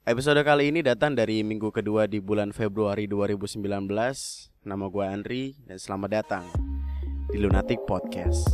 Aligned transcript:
Episode 0.00 0.40
kali 0.40 0.72
ini 0.72 0.80
datang 0.80 1.12
dari 1.12 1.44
minggu 1.44 1.68
kedua 1.68 2.08
di 2.08 2.24
bulan 2.24 2.56
Februari 2.56 3.04
2019. 3.04 3.60
Nama 4.64 4.84
gue 4.88 5.04
Andri 5.04 5.60
dan 5.68 5.76
selamat 5.76 6.08
datang 6.08 6.44
di 7.28 7.36
Lunatic 7.36 7.84
Podcast. 7.84 8.48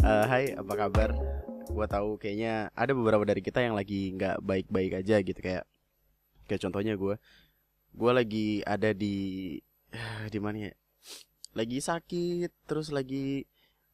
Eh, 0.00 0.24
hai, 0.32 0.56
apa 0.56 0.72
kabar? 0.88 1.12
Gue 1.68 1.84
tahu 1.84 2.16
kayaknya 2.16 2.72
ada 2.72 2.96
beberapa 2.96 3.28
dari 3.28 3.44
kita 3.44 3.60
yang 3.60 3.76
lagi 3.76 4.16
nggak 4.16 4.40
baik-baik 4.40 5.04
aja 5.04 5.20
gitu 5.20 5.36
kayak 5.44 5.68
kayak 6.48 6.60
contohnya 6.64 6.96
gue, 6.96 7.20
gue 7.92 8.12
lagi 8.16 8.64
ada 8.64 8.96
di 8.96 9.60
di 10.32 10.38
mana 10.40 10.72
ya? 10.72 10.74
Lagi 11.52 11.84
sakit, 11.84 12.64
terus 12.64 12.88
lagi 12.88 13.44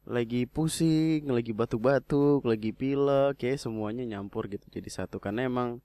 lagi 0.03 0.43
pusing, 0.43 1.23
lagi 1.31 1.55
batuk-batuk, 1.55 2.43
lagi 2.43 2.75
pilek, 2.75 3.39
kayak 3.39 3.59
semuanya 3.59 4.03
nyampur 4.03 4.51
gitu 4.51 4.67
jadi 4.67 4.89
satu 4.91 5.23
karena 5.23 5.47
emang 5.47 5.79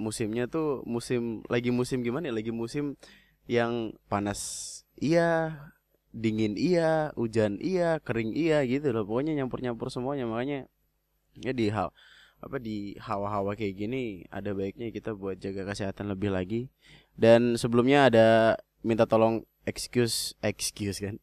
musimnya 0.00 0.48
tuh 0.48 0.84
musim 0.88 1.44
lagi 1.52 1.68
musim 1.72 2.00
gimana 2.00 2.32
ya? 2.32 2.34
Lagi 2.36 2.52
musim 2.52 2.96
yang 3.48 3.96
panas 4.08 4.40
iya, 4.96 5.52
dingin 6.12 6.56
iya, 6.56 7.12
hujan 7.16 7.60
iya, 7.60 8.00
kering 8.00 8.32
iya 8.32 8.64
gitu 8.64 8.92
loh. 8.92 9.04
Pokoknya 9.04 9.36
nyampur-nyampur 9.36 9.92
semuanya 9.92 10.24
makanya 10.24 10.68
ya 11.36 11.52
di 11.52 11.68
hal 11.68 11.92
apa 12.36 12.60
di 12.60 12.92
hawa-hawa 13.00 13.56
kayak 13.56 13.80
gini 13.80 14.28
ada 14.28 14.52
baiknya 14.52 14.92
kita 14.92 15.16
buat 15.16 15.40
jaga 15.40 15.68
kesehatan 15.68 16.08
lebih 16.12 16.32
lagi. 16.32 16.72
Dan 17.16 17.56
sebelumnya 17.60 18.08
ada 18.08 18.28
minta 18.84 19.08
tolong 19.08 19.44
excuse 19.68 20.36
excuse 20.44 21.00
kan 21.00 21.16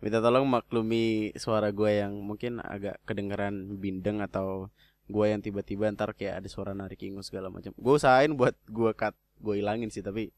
minta 0.00 0.24
tolong 0.24 0.48
maklumi 0.48 1.36
suara 1.36 1.68
gue 1.70 2.00
yang 2.00 2.16
mungkin 2.16 2.64
agak 2.64 3.00
kedengeran 3.04 3.76
bindeng 3.76 4.24
atau 4.24 4.72
gue 5.10 5.26
yang 5.26 5.42
tiba-tiba 5.42 5.90
ntar 5.92 6.14
kayak 6.16 6.40
ada 6.40 6.48
suara 6.48 6.72
narik 6.72 7.02
ingus 7.02 7.28
segala 7.28 7.50
macam. 7.52 7.74
Gue 7.76 7.94
usahain 7.98 8.32
buat 8.32 8.56
gue 8.70 8.90
cut 8.96 9.12
gue 9.40 9.54
hilangin 9.60 9.88
sih 9.92 10.04
tapi 10.04 10.32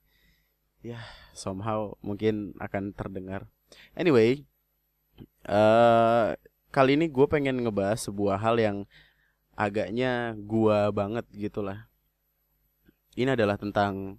ya 0.83 0.98
somehow 1.37 1.95
mungkin 2.03 2.56
akan 2.59 2.97
terdengar. 2.97 3.47
Anyway 3.95 4.42
uh, 5.47 6.34
kali 6.73 6.97
ini 6.98 7.07
gue 7.12 7.27
pengen 7.29 7.62
ngebahas 7.62 8.01
sebuah 8.01 8.41
hal 8.41 8.59
yang 8.59 8.77
agaknya 9.55 10.34
gue 10.34 10.79
banget 10.91 11.27
gitulah. 11.31 11.86
Ini 13.12 13.36
adalah 13.36 13.61
tentang 13.61 14.17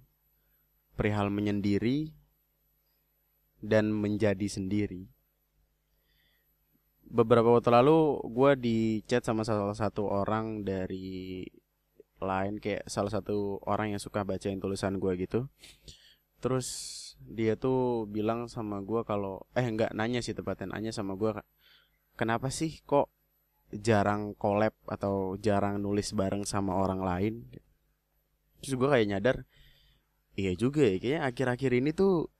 perihal 0.94 1.28
menyendiri 1.28 2.14
dan 3.64 3.88
menjadi 3.88 4.44
sendiri. 4.44 5.08
Beberapa 7.08 7.48
waktu 7.48 7.72
lalu 7.72 8.20
gue 8.28 8.52
di 8.60 8.78
chat 9.08 9.24
sama 9.24 9.40
salah 9.48 9.72
satu 9.72 10.04
orang 10.04 10.66
dari 10.66 11.46
lain 12.20 12.60
kayak 12.60 12.88
salah 12.88 13.12
satu 13.12 13.60
orang 13.64 13.96
yang 13.96 14.00
suka 14.02 14.24
bacain 14.24 14.60
tulisan 14.60 15.00
gue 15.00 15.12
gitu. 15.16 15.48
Terus 16.44 16.68
dia 17.24 17.56
tuh 17.56 18.04
bilang 18.04 18.52
sama 18.52 18.84
gue 18.84 19.00
kalau 19.08 19.48
eh 19.56 19.64
nggak 19.64 19.96
nanya 19.96 20.20
sih 20.20 20.36
tepatnya 20.36 20.76
nanya 20.76 20.92
sama 20.92 21.16
gue 21.16 21.32
kenapa 22.20 22.52
sih 22.52 22.84
kok 22.84 23.08
jarang 23.72 24.36
collab 24.36 24.76
atau 24.84 25.40
jarang 25.40 25.80
nulis 25.80 26.12
bareng 26.12 26.44
sama 26.44 26.76
orang 26.76 27.00
lain. 27.00 27.34
Terus 28.60 28.74
gue 28.76 28.88
kayak 28.88 29.08
nyadar 29.08 29.36
iya 30.34 30.52
juga 30.58 30.82
ya 30.82 30.98
kayaknya 30.98 31.20
akhir-akhir 31.30 31.70
ini 31.78 31.90
tuh 31.94 32.33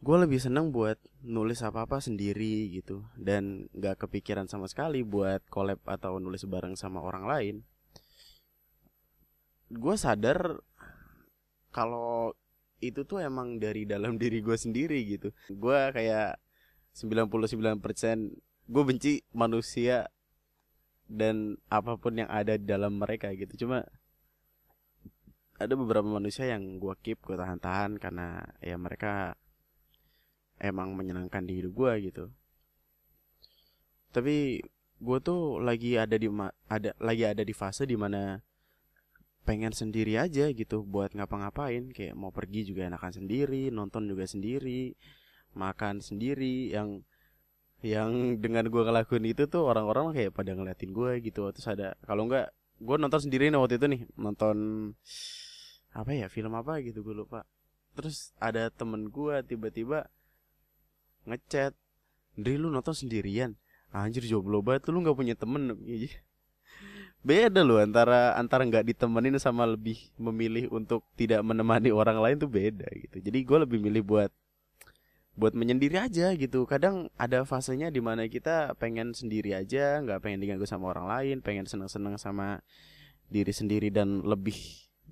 gue 0.00 0.16
lebih 0.16 0.40
seneng 0.40 0.72
buat 0.72 0.96
nulis 1.20 1.60
apa-apa 1.60 2.00
sendiri 2.00 2.72
gitu. 2.72 3.04
Dan 3.20 3.68
gak 3.76 4.08
kepikiran 4.08 4.48
sama 4.48 4.64
sekali 4.66 5.04
buat 5.04 5.44
collab 5.52 5.80
atau 5.84 6.16
nulis 6.16 6.44
bareng 6.48 6.74
sama 6.76 7.04
orang 7.04 7.24
lain. 7.28 7.56
Gue 9.70 9.94
sadar 10.00 10.58
kalau 11.70 12.34
itu 12.80 13.04
tuh 13.04 13.20
emang 13.20 13.60
dari 13.60 13.84
dalam 13.84 14.16
diri 14.22 14.40
gue 14.40 14.56
sendiri 14.56 15.04
gitu. 15.04 15.36
Gue 15.52 15.92
kayak 15.92 16.40
99% 16.96 17.78
gue 18.70 18.82
benci 18.86 19.20
manusia 19.36 20.08
dan 21.10 21.58
apa 21.66 21.98
pun 21.98 22.14
yang 22.14 22.30
ada 22.30 22.56
di 22.56 22.64
dalam 22.64 22.96
mereka 22.96 23.28
gitu. 23.36 23.66
Cuma 23.66 23.84
ada 25.60 25.76
beberapa 25.76 26.08
manusia 26.08 26.48
yang 26.48 26.80
gue 26.80 26.94
keep 27.04 27.20
gue 27.20 27.36
tahan-tahan 27.36 28.00
karena 28.00 28.40
ya 28.64 28.80
mereka 28.80 29.36
emang 30.60 30.92
menyenangkan 30.92 31.42
di 31.48 31.64
hidup 31.64 31.72
gue 31.72 31.92
gitu. 32.12 32.24
Tapi 34.12 34.60
gue 35.00 35.18
tuh 35.24 35.58
lagi 35.64 35.96
ada 35.96 36.20
di 36.20 36.28
ada 36.68 36.90
lagi 37.00 37.24
ada 37.24 37.40
di 37.40 37.54
fase 37.56 37.88
di 37.88 37.96
mana 37.96 38.44
pengen 39.48 39.72
sendiri 39.72 40.20
aja 40.20 40.52
gitu 40.52 40.84
buat 40.84 41.16
ngapa-ngapain. 41.16 41.90
Kayak 41.96 42.14
mau 42.14 42.28
pergi 42.30 42.68
juga 42.68 42.86
enakan 42.86 43.24
sendiri 43.24 43.72
nonton 43.72 44.04
juga 44.06 44.28
sendiri 44.28 44.92
makan 45.56 46.04
sendiri. 46.04 46.70
Yang 46.76 47.08
yang 47.80 48.36
dengan 48.36 48.68
gue 48.68 48.82
ngelakuin 48.84 49.24
itu 49.24 49.48
tuh 49.48 49.64
orang-orang 49.64 50.12
kayak 50.12 50.36
pada 50.36 50.52
ngeliatin 50.52 50.92
gue 50.92 51.24
gitu. 51.24 51.48
Terus 51.56 51.66
ada 51.66 51.96
kalau 52.04 52.28
enggak 52.28 52.52
gue 52.80 52.96
nonton 53.00 53.20
sendiri 53.24 53.48
nih 53.48 53.56
waktu 53.56 53.80
itu 53.80 53.86
nih. 53.88 54.02
Nonton 54.20 54.56
apa 55.90 56.10
ya 56.14 56.28
film 56.28 56.52
apa 56.52 56.84
gitu 56.84 57.00
gue 57.00 57.16
lupa. 57.16 57.48
Terus 57.96 58.36
ada 58.38 58.68
temen 58.68 59.08
gue 59.08 59.40
tiba-tiba 59.48 60.06
ngechat. 61.30 61.72
Ndri 62.38 62.58
lu 62.58 62.68
nonton 62.70 62.94
sendirian? 62.94 63.54
Anjir 63.90 64.22
jomblo 64.22 64.62
banget 64.62 64.86
lu 64.90 65.02
gak 65.02 65.18
punya 65.18 65.34
temen. 65.34 65.74
Beda 67.20 67.60
loh 67.60 67.76
antara 67.76 68.32
antara 68.32 68.64
nggak 68.64 68.96
ditemenin 68.96 69.36
sama 69.36 69.68
lebih 69.68 70.08
memilih 70.16 70.72
untuk 70.72 71.04
tidak 71.20 71.44
menemani 71.44 71.92
orang 71.92 72.16
lain 72.16 72.36
tuh 72.40 72.48
beda 72.48 72.88
gitu. 72.96 73.20
Jadi 73.20 73.38
gue 73.44 73.58
lebih 73.60 73.76
milih 73.76 74.00
buat 74.00 74.32
buat 75.36 75.52
menyendiri 75.52 76.00
aja 76.00 76.32
gitu. 76.32 76.64
Kadang 76.64 77.12
ada 77.20 77.44
fasenya 77.44 77.92
di 77.92 78.00
mana 78.00 78.24
kita 78.24 78.72
pengen 78.80 79.12
sendiri 79.12 79.52
aja, 79.52 80.00
nggak 80.00 80.24
pengen 80.24 80.40
diganggu 80.40 80.64
sama 80.64 80.96
orang 80.96 81.12
lain, 81.12 81.36
pengen 81.44 81.68
seneng-seneng 81.68 82.16
sama 82.16 82.64
diri 83.28 83.52
sendiri 83.52 83.92
dan 83.92 84.24
lebih 84.24 84.56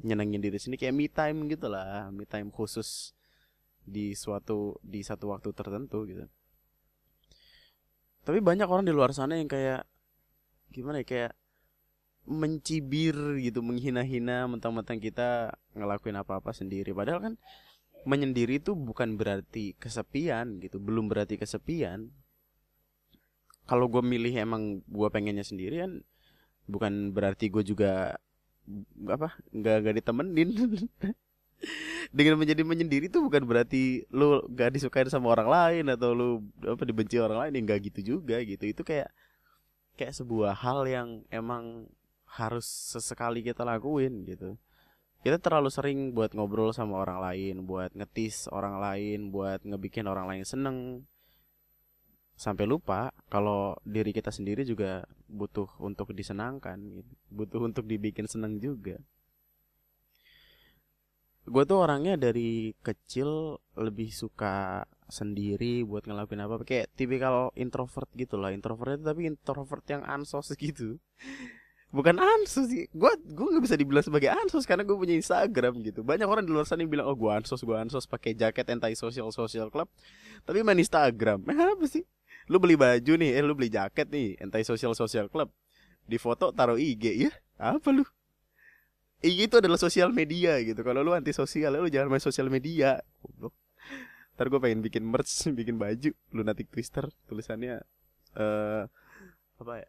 nyenengin 0.01 0.41
diri 0.41 0.57
sendiri. 0.57 0.89
Kayak 0.89 0.97
me 0.97 1.07
time 1.13 1.39
gitu 1.53 1.69
lah, 1.69 2.09
me 2.09 2.25
time 2.25 2.49
khusus 2.49 3.13
di 3.89 4.13
suatu 4.13 4.77
di 4.85 5.01
satu 5.01 5.33
waktu 5.33 5.51
tertentu 5.57 6.05
gitu. 6.05 6.25
Tapi 8.23 8.39
banyak 8.45 8.69
orang 8.69 8.85
di 8.85 8.93
luar 8.93 9.17
sana 9.17 9.41
yang 9.41 9.49
kayak 9.49 9.89
gimana 10.69 11.01
ya 11.01 11.07
kayak 11.09 11.33
mencibir 12.29 13.17
gitu 13.41 13.65
menghina-hina 13.65 14.45
mentang-mentang 14.45 15.01
kita 15.01 15.57
ngelakuin 15.73 16.21
apa-apa 16.21 16.53
sendiri. 16.53 16.93
Padahal 16.93 17.33
kan 17.33 17.35
menyendiri 18.05 18.61
itu 18.61 18.77
bukan 18.77 19.17
berarti 19.17 19.73
kesepian 19.81 20.61
gitu 20.61 20.77
belum 20.77 21.09
berarti 21.09 21.41
kesepian. 21.41 22.13
Kalau 23.69 23.89
gue 23.89 24.05
milih 24.05 24.33
emang 24.37 24.85
gue 24.85 25.09
pengennya 25.09 25.45
sendirian 25.45 26.05
bukan 26.69 27.17
berarti 27.17 27.49
gue 27.49 27.65
juga 27.65 28.21
apa 29.09 29.41
nggak 29.57 29.77
nggak 29.81 29.97
ditemenin 30.05 30.49
dengan 32.15 32.39
menjadi 32.39 32.63
menyendiri 32.63 33.11
tuh 33.11 33.27
bukan 33.27 33.43
berarti 33.45 34.07
lu 34.15 34.41
gak 34.55 34.79
disukain 34.79 35.11
sama 35.11 35.35
orang 35.35 35.49
lain 35.51 35.85
atau 35.93 36.15
lu 36.15 36.29
apa 36.65 36.83
dibenci 36.87 37.19
orang 37.19 37.47
lain 37.47 37.53
ya 37.59 37.61
nggak 37.67 37.81
gitu 37.93 38.01
juga 38.17 38.39
gitu. 38.41 38.65
Itu 38.65 38.83
kayak 38.87 39.11
kayak 39.99 40.15
sebuah 40.15 40.55
hal 40.55 40.87
yang 40.87 41.09
emang 41.29 41.91
harus 42.29 42.65
sesekali 42.65 43.43
kita 43.43 43.67
lakuin 43.67 44.23
gitu. 44.25 44.55
Kita 45.19 45.43
terlalu 45.43 45.69
sering 45.75 46.15
buat 46.15 46.31
ngobrol 46.31 46.71
sama 46.71 47.03
orang 47.03 47.19
lain 47.19 47.67
buat 47.67 47.91
ngetis 47.91 48.47
orang 48.55 48.79
lain 48.79 49.35
buat 49.35 49.59
ngebikin 49.67 50.07
orang 50.07 50.31
lain 50.31 50.47
seneng. 50.47 51.03
Sampai 52.39 52.71
lupa 52.71 53.11
kalau 53.27 53.75
diri 53.83 54.15
kita 54.15 54.31
sendiri 54.31 54.63
juga 54.63 55.03
butuh 55.27 55.67
untuk 55.83 56.15
disenangkan 56.15 57.03
butuh 57.35 57.67
untuk 57.67 57.83
dibikin 57.91 58.31
seneng 58.31 58.63
juga 58.63 59.03
gue 61.49 61.65
tuh 61.65 61.79
orangnya 61.81 62.15
dari 62.21 62.77
kecil 62.85 63.59
lebih 63.75 64.13
suka 64.13 64.85
sendiri 65.09 65.83
buat 65.89 66.05
ngelakuin 66.05 66.45
apa 66.45 66.61
kayak 66.63 66.93
tipikal 66.95 67.51
introvert 67.57 68.09
gitu 68.15 68.37
lah. 68.37 68.53
Introvert 68.53 69.01
tapi 69.01 69.27
introvert 69.27 69.85
yang 69.89 70.05
ansos 70.05 70.53
gitu. 70.61 71.01
Bukan 71.89 72.21
ansos 72.21 72.69
sih 72.69 72.85
gue 72.93 73.13
gue 73.25 73.47
nggak 73.49 73.65
bisa 73.65 73.77
dibilang 73.81 74.05
sebagai 74.05 74.29
ansos 74.29 74.69
karena 74.69 74.85
gue 74.85 74.93
punya 74.93 75.17
Instagram 75.17 75.81
gitu. 75.81 76.05
Banyak 76.05 76.29
orang 76.29 76.45
di 76.45 76.53
luar 76.53 76.69
sana 76.69 76.85
yang 76.85 76.93
bilang 76.93 77.09
oh 77.09 77.17
gue 77.17 77.33
ansos 77.33 77.65
gue 77.65 77.77
ansos 77.77 78.05
pakai 78.05 78.37
jaket 78.37 78.69
anti 78.69 78.93
social 78.93 79.33
social 79.33 79.73
club. 79.73 79.89
Tapi 80.45 80.61
main 80.61 80.77
Instagram. 80.77 81.49
Eh, 81.49 81.57
apa 81.57 81.87
sih? 81.89 82.05
Lu 82.53 82.61
beli 82.61 82.77
baju 82.77 83.13
nih 83.17 83.41
eh 83.41 83.43
lu 83.45 83.57
beli 83.57 83.73
jaket 83.73 84.13
nih 84.13 84.37
anti 84.45 84.61
social 84.69 84.93
social 84.93 85.33
club. 85.33 85.49
Di 86.05 86.21
foto 86.21 86.53
taruh 86.53 86.77
IG 86.77 87.17
ya 87.17 87.33
apa 87.59 87.89
lu 87.91 88.05
IG 89.19 89.51
itu 89.51 89.57
adalah 89.59 89.81
sosial 89.81 90.15
media 90.15 90.59
gitu. 90.63 90.79
Kalau 90.87 91.03
lu 91.03 91.11
anti 91.11 91.35
sosial, 91.35 91.75
lu 91.75 91.91
jangan 91.91 92.07
main 92.07 92.23
sosial 92.23 92.47
media. 92.47 93.03
Ntar 94.39 94.47
gue 94.47 94.61
pengen 94.63 94.81
bikin 94.85 95.03
merch, 95.03 95.47
bikin 95.59 95.75
baju, 95.75 96.15
lunatic 96.31 96.71
twister, 96.71 97.11
tulisannya 97.27 97.83
uh, 98.39 98.87
apa 99.59 99.75
ya? 99.83 99.89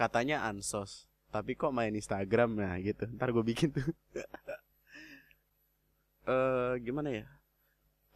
katanya 0.00 0.48
ansos 0.48 1.04
tapi 1.28 1.54
kok 1.54 1.76
main 1.76 1.92
Instagram 1.92 2.56
nah 2.56 2.74
gitu 2.80 3.04
ntar 3.20 3.36
gue 3.36 3.44
bikin 3.44 3.68
tuh 3.68 3.84
eh 6.32 6.74
gimana 6.80 7.12
ya 7.12 7.26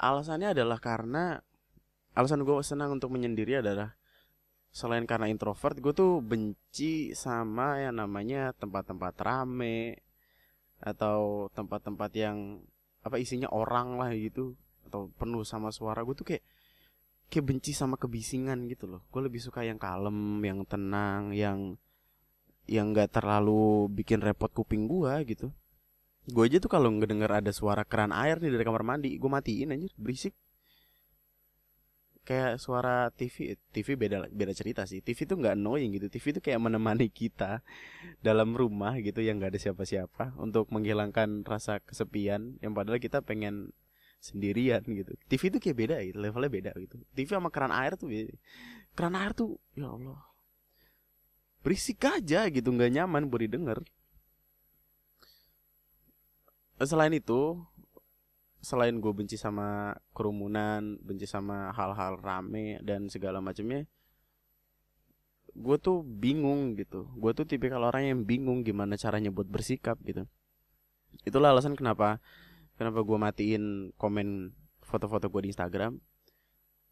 alasannya 0.01 0.57
adalah 0.57 0.81
karena 0.81 1.45
alasan 2.17 2.41
gue 2.41 2.57
senang 2.65 2.97
untuk 2.97 3.13
menyendiri 3.13 3.61
adalah 3.61 3.93
selain 4.75 5.07
karena 5.07 5.31
introvert 5.31 5.79
gue 5.79 5.95
tuh 5.95 6.19
benci 6.19 7.15
sama 7.15 7.79
yang 7.79 8.03
namanya 8.03 8.51
tempat-tempat 8.59 9.15
rame 9.23 10.03
atau 10.83 11.47
tempat-tempat 11.55 12.11
yang 12.19 12.59
apa 13.07 13.23
isinya 13.23 13.47
orang 13.55 13.95
lah 13.95 14.11
gitu 14.19 14.59
atau 14.91 15.15
penuh 15.15 15.47
sama 15.47 15.71
suara. 15.71 16.03
Gue 16.03 16.19
tuh 16.19 16.27
kayak 16.27 16.43
kayak 17.31 17.47
benci 17.47 17.71
sama 17.71 17.95
kebisingan 17.95 18.67
gitu 18.67 18.91
loh. 18.91 19.07
Gue 19.15 19.23
lebih 19.23 19.39
suka 19.39 19.63
yang 19.63 19.79
kalem 19.79 20.43
yang 20.43 20.67
tenang 20.67 21.31
yang 21.31 21.79
yang 22.67 22.91
nggak 22.91 23.15
terlalu 23.15 23.87
bikin 23.95 24.19
repot 24.19 24.51
kuping 24.51 24.91
gue 24.91 25.13
gitu. 25.31 25.55
Gue 26.27 26.51
aja 26.51 26.59
tuh 26.59 26.73
kalau 26.73 26.91
ngedenger 26.91 27.31
ada 27.31 27.53
suara 27.55 27.87
keran 27.87 28.11
air 28.11 28.43
nih 28.43 28.51
dari 28.51 28.65
kamar 28.67 28.83
mandi 28.83 29.15
gue 29.23 29.31
matiin 29.31 29.71
aja 29.71 29.87
berisik 29.95 30.35
kayak 32.25 32.57
suara 32.57 33.13
TV 33.13 33.61
TV 33.71 34.01
beda 34.01 34.27
beda 34.33 34.53
cerita 34.57 34.89
sih. 34.89 35.05
TV 35.05 35.29
tuh 35.29 35.37
nggak 35.39 35.55
annoying 35.55 35.93
gitu. 35.95 36.09
TV 36.09 36.41
tuh 36.41 36.43
kayak 36.43 36.61
menemani 36.61 37.13
kita 37.13 37.61
dalam 38.25 38.57
rumah 38.57 38.97
gitu 38.99 39.21
yang 39.21 39.37
nggak 39.39 39.55
ada 39.55 39.61
siapa-siapa 39.61 40.35
untuk 40.41 40.73
menghilangkan 40.73 41.45
rasa 41.45 41.85
kesepian 41.85 42.57
yang 42.65 42.73
padahal 42.73 42.99
kita 42.99 43.21
pengen 43.21 43.71
sendirian 44.25 44.81
gitu. 44.89 45.13
TV 45.29 45.53
tuh 45.53 45.61
kayak 45.61 45.77
beda 45.77 45.97
gitu 46.01 46.17
levelnya 46.17 46.51
beda 46.51 46.71
gitu. 46.81 46.97
TV 47.13 47.29
sama 47.29 47.53
keran 47.53 47.71
air 47.71 47.93
tuh 48.01 48.09
keran 48.97 49.15
air 49.21 49.37
tuh 49.37 49.61
ya 49.77 49.93
Allah. 49.93 50.25
Berisik 51.61 52.01
aja 52.09 52.49
gitu 52.49 52.73
nggak 52.73 52.93
nyaman 52.93 53.29
buat 53.29 53.45
didengar. 53.45 53.85
Selain 56.81 57.13
itu 57.15 57.63
selain 58.65 58.97
gue 58.99 59.13
benci 59.13 59.37
sama 59.37 59.95
kerumunan, 60.17 60.97
benci 61.05 61.29
sama 61.29 61.71
hal-hal 61.77 62.19
rame 62.19 62.81
dan 62.81 63.07
segala 63.13 63.39
macamnya, 63.39 63.85
gue 65.55 65.77
tuh 65.79 66.03
bingung 66.03 66.75
gitu. 66.75 67.07
Gue 67.15 67.31
tuh 67.37 67.47
tipikal 67.47 67.85
orang 67.85 68.11
yang 68.11 68.21
bingung 68.25 68.67
gimana 68.67 68.99
caranya 68.99 69.31
buat 69.31 69.47
bersikap 69.47 70.01
gitu. 70.03 70.27
Itulah 71.23 71.55
alasan 71.55 71.79
kenapa 71.79 72.19
kenapa 72.75 73.07
gue 73.07 73.19
matiin 73.21 73.95
komen 73.95 74.51
foto-foto 74.83 75.31
gue 75.31 75.47
di 75.47 75.51
Instagram. 75.55 76.01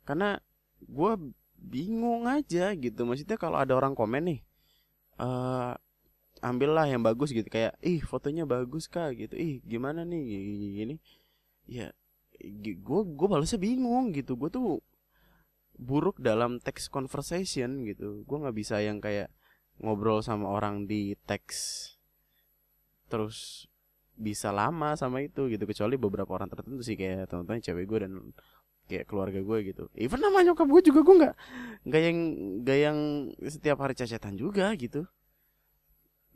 Karena 0.07 0.39
gue 0.79 1.13
bingung 1.57 2.29
aja 2.29 2.71
gitu. 2.77 3.03
Maksudnya 3.03 3.41
kalau 3.41 3.59
ada 3.59 3.75
orang 3.75 3.97
komen 3.97 4.23
nih, 4.29 4.41
uh, 5.19 5.75
ambillah 6.43 6.87
yang 6.91 7.03
bagus 7.03 7.31
gitu 7.31 7.47
kayak, 7.47 7.79
ih 7.83 8.03
fotonya 8.03 8.43
bagus 8.47 8.91
kak 8.91 9.15
gitu, 9.15 9.35
ih 9.39 9.63
gimana 9.63 10.03
nih 10.03 10.23
gini. 10.23 10.69
gini 10.75 10.97
ya 11.73 11.89
gue 12.61 13.01
gue 13.07 13.29
balasnya 13.29 13.61
bingung 13.61 14.11
gitu. 14.13 14.35
Gue 14.35 14.51
tuh 14.51 14.83
buruk 15.79 16.19
dalam 16.21 16.59
text 16.61 16.91
conversation 16.91 17.87
gitu. 17.87 18.27
Gue 18.27 18.37
nggak 18.43 18.57
bisa 18.57 18.83
yang 18.83 18.99
kayak 18.99 19.31
ngobrol 19.81 20.21
sama 20.21 20.53
orang 20.53 20.85
di 20.87 21.17
teks 21.27 21.89
terus 23.09 23.69
bisa 24.17 24.53
lama 24.53 24.95
sama 24.99 25.25
itu 25.25 25.49
gitu. 25.49 25.65
Kecuali 25.65 25.97
beberapa 25.97 26.31
orang 26.37 26.51
tertentu 26.51 26.83
sih 26.85 26.99
kayak 26.99 27.31
teman-teman 27.31 27.63
cewek 27.63 27.85
gue 27.89 27.99
dan 28.05 28.13
kayak 28.91 29.07
keluarga 29.09 29.41
gue 29.41 29.59
gitu. 29.73 29.85
Even 29.97 30.21
namanya 30.21 30.53
nyokap 30.53 30.69
gue 30.69 30.83
juga 30.93 31.01
gue 31.01 31.17
nggak 31.25 31.37
nggak 31.89 32.03
yang 32.03 32.19
nggak 32.63 32.79
yang 32.79 32.99
setiap 33.49 33.79
hari 33.81 33.95
cacetan 33.97 34.37
juga 34.37 34.73
gitu 34.77 35.07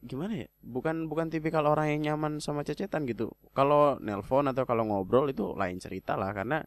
gimana 0.06 0.47
ya? 0.47 0.49
Bukan 0.62 1.11
bukan 1.11 1.29
tipikal 1.29 1.67
orang 1.67 1.99
yang 1.99 2.14
nyaman 2.14 2.38
sama 2.38 2.62
cecetan 2.62 3.05
gitu. 3.11 3.35
Kalau 3.53 3.99
nelpon 3.99 4.47
atau 4.47 4.64
kalau 4.64 4.87
ngobrol 4.87 5.29
itu 5.29 5.53
lain 5.58 5.82
cerita 5.82 6.14
lah 6.14 6.31
karena 6.32 6.62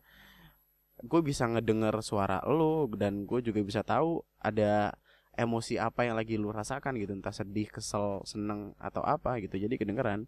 gue 1.00 1.22
bisa 1.24 1.48
ngedenger 1.48 1.96
suara 2.04 2.44
lo 2.44 2.86
dan 2.92 3.24
gue 3.24 3.40
juga 3.40 3.64
bisa 3.64 3.82
tahu 3.88 4.20
ada 4.44 4.92
emosi 5.40 5.80
apa 5.80 6.04
yang 6.04 6.20
lagi 6.20 6.36
lu 6.36 6.52
rasakan 6.52 7.00
gitu 7.00 7.16
entah 7.16 7.32
sedih 7.32 7.72
kesel 7.72 8.20
seneng 8.28 8.76
atau 8.76 9.00
apa 9.08 9.40
gitu. 9.40 9.56
Jadi 9.56 9.80
kedengeran. 9.80 10.28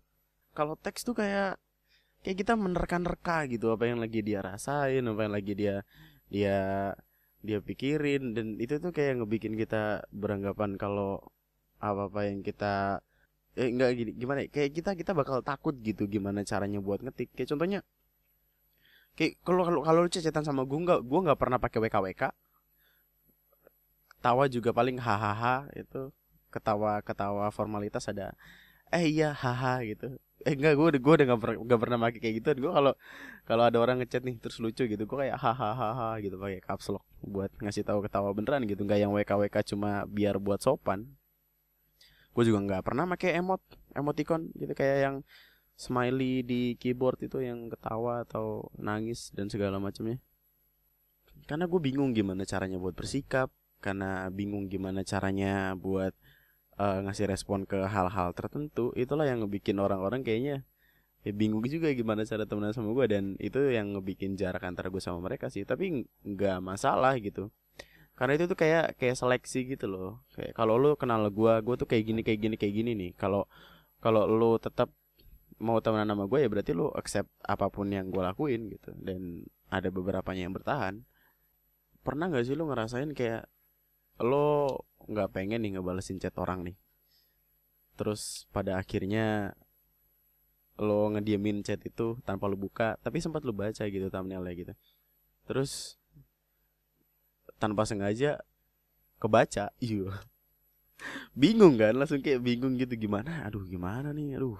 Kalau 0.56 0.80
teks 0.80 1.04
tuh 1.04 1.16
kayak 1.20 1.60
kayak 2.24 2.38
kita 2.40 2.54
menerka-nerka 2.56 3.50
gitu 3.52 3.76
apa 3.76 3.92
yang 3.92 4.00
lagi 4.00 4.24
dia 4.24 4.40
rasain 4.40 5.04
apa 5.04 5.20
yang 5.28 5.34
lagi 5.36 5.54
dia 5.60 5.76
dia 6.32 6.60
dia 7.44 7.60
pikirin. 7.60 8.32
Dan 8.32 8.56
itu 8.64 8.80
tuh 8.80 8.96
kayak 8.96 9.20
ngebikin 9.20 9.60
kita 9.60 10.08
beranggapan 10.16 10.80
kalau 10.80 11.20
apa-apa 11.82 12.30
yang 12.30 12.40
kita 12.46 13.02
eh 13.60 13.68
enggak 13.68 13.90
gini 14.00 14.12
gimana 14.16 14.40
ya 14.48 14.50
kayak 14.56 14.72
kita 14.72 14.92
kita 14.96 15.12
bakal 15.12 15.44
takut 15.44 15.76
gitu 15.84 16.08
gimana 16.08 16.40
caranya 16.48 16.80
buat 16.80 17.04
ngetik. 17.04 17.30
Kayak 17.36 17.50
contohnya 17.58 17.80
kayak 19.20 19.34
kalau 19.44 19.64
kalau 19.68 19.82
kalau 19.84 20.02
cecetan 20.08 20.46
sama 20.48 20.64
gue 20.64 20.80
nggak 20.80 21.02
gue 21.04 21.20
nggak 21.28 21.40
pernah 21.42 21.60
pakai 21.60 21.80
WKWK 21.84 22.24
tawa 24.24 24.46
juga 24.48 24.70
paling 24.72 24.98
hahaha 25.02 25.68
itu 25.76 26.14
ketawa 26.54 27.02
ketawa 27.02 27.50
formalitas 27.52 28.06
ada 28.08 28.32
eh 28.92 29.08
iya 29.08 29.32
haha 29.36 29.84
gitu. 29.88 30.16
Eh 30.48 30.54
enggak 30.56 30.74
gue 30.80 30.88
gue 31.00 31.14
udah 31.20 31.26
nggak 31.68 31.80
pernah 31.82 31.98
pakai 32.08 32.20
kayak 32.24 32.36
gitu. 32.44 32.48
Gue 32.68 32.72
kalau 32.72 32.94
kalau 33.48 33.64
ada 33.68 33.78
orang 33.84 34.00
ngechat 34.04 34.24
nih 34.24 34.36
terus 34.40 34.58
lucu 34.64 34.84
gitu 34.88 35.04
gue 35.04 35.18
kayak 35.28 35.38
hahaha 35.40 36.20
gitu 36.24 36.36
pakai 36.40 36.60
caps 36.64 36.88
lock 36.92 37.04
buat 37.24 37.52
ngasih 37.60 37.84
tahu 37.84 38.00
ketawa 38.06 38.32
beneran 38.32 38.64
gitu. 38.68 38.84
Nggak 38.88 39.00
yang 39.00 39.12
WKWK 39.12 39.76
cuma 39.76 40.08
biar 40.08 40.40
buat 40.40 40.60
sopan 40.64 41.08
gue 42.32 42.44
juga 42.48 42.60
nggak 42.64 42.84
pernah 42.88 43.04
pakai 43.08 43.40
emot 43.40 43.62
emoticon 43.96 44.52
gitu. 44.56 44.72
Kayak 44.76 44.98
yang 45.06 45.16
smiley 45.76 46.46
di 46.46 46.62
keyboard 46.78 47.20
itu 47.26 47.42
yang 47.42 47.68
ketawa 47.72 48.24
atau 48.24 48.70
nangis 48.78 49.34
dan 49.36 49.50
segala 49.50 49.82
macamnya. 49.82 50.22
Karena 51.50 51.66
gue 51.66 51.80
bingung 51.82 52.14
gimana 52.14 52.46
caranya 52.46 52.78
buat 52.78 52.94
bersikap 52.94 53.50
karena 53.82 54.30
bingung 54.30 54.70
gimana 54.70 55.02
caranya 55.02 55.74
buat 55.74 56.14
uh, 56.78 57.02
ngasih 57.02 57.26
respon 57.28 57.66
ke 57.66 57.82
hal-hal 57.90 58.32
tertentu. 58.38 58.94
Itulah 58.94 59.26
yang 59.26 59.44
ngebikin 59.44 59.82
orang-orang 59.82 60.22
kayaknya 60.22 60.64
ya 61.22 61.32
bingung 61.38 61.62
juga 61.70 61.94
gimana 61.94 62.26
cara 62.26 62.50
temenan 62.50 62.74
sama 62.74 62.94
gue 62.98 63.06
dan 63.06 63.24
itu 63.38 63.62
yang 63.70 63.94
ngebikin 63.94 64.34
jarak 64.38 64.66
antara 64.66 64.90
gue 64.94 65.02
sama 65.02 65.20
mereka 65.22 65.50
sih. 65.50 65.66
Tapi 65.66 66.06
nggak 66.24 66.62
masalah 66.62 67.18
gitu 67.18 67.50
karena 68.22 68.38
itu 68.38 68.46
tuh 68.46 68.54
kayak 68.54 69.02
kayak 69.02 69.18
seleksi 69.18 69.66
gitu 69.66 69.90
loh. 69.90 70.22
Kayak 70.38 70.54
kalau 70.54 70.78
lu 70.78 70.94
kenal 70.94 71.26
gue 71.34 71.54
gue 71.66 71.76
tuh 71.82 71.90
kayak 71.90 72.06
gini 72.06 72.22
kayak 72.22 72.40
gini 72.46 72.54
kayak 72.54 72.74
gini 72.78 72.92
nih. 72.94 73.12
Kalau 73.18 73.50
kalau 73.98 74.30
lu 74.30 74.62
tetap 74.62 74.94
mau 75.58 75.82
temenan 75.82 76.14
sama 76.14 76.30
gue 76.30 76.46
ya 76.46 76.46
berarti 76.46 76.78
lu 76.78 76.94
accept 76.94 77.34
apa 77.42 77.74
pun 77.74 77.90
yang 77.90 78.14
gue 78.14 78.22
lakuin 78.22 78.70
gitu. 78.70 78.94
Dan 78.94 79.42
ada 79.74 79.90
beberapa 79.90 80.38
yang 80.38 80.54
bertahan. 80.54 81.02
Pernah 82.06 82.30
nggak 82.30 82.46
sih 82.46 82.54
lu 82.54 82.70
ngerasain 82.70 83.10
kayak 83.18 83.50
lo 84.22 84.86
nggak 85.10 85.34
pengen 85.34 85.66
nih 85.66 85.82
ngebalesin 85.82 86.22
chat 86.22 86.38
orang 86.38 86.62
nih? 86.62 86.78
Terus 87.98 88.46
pada 88.54 88.78
akhirnya 88.78 89.58
lo 90.78 91.10
ngediemin 91.10 91.66
chat 91.66 91.82
itu 91.82 92.22
tanpa 92.22 92.46
lo 92.46 92.54
buka 92.54 93.02
tapi 93.02 93.18
sempat 93.18 93.42
lo 93.42 93.54
baca 93.58 93.82
gitu 93.82 94.14
thumbnailnya 94.14 94.54
gitu. 94.54 94.74
Terus 95.50 96.01
tanpa 97.62 97.86
sengaja 97.86 98.42
kebaca. 99.22 99.70
Iya. 99.78 100.10
Bingung 101.38 101.78
kan 101.78 101.94
langsung 101.94 102.26
kayak 102.26 102.42
bingung 102.42 102.78
gitu 102.78 102.94
gimana? 102.98 103.46
Aduh 103.46 103.66
gimana 103.70 104.10
nih? 104.10 104.42
Aduh. 104.42 104.58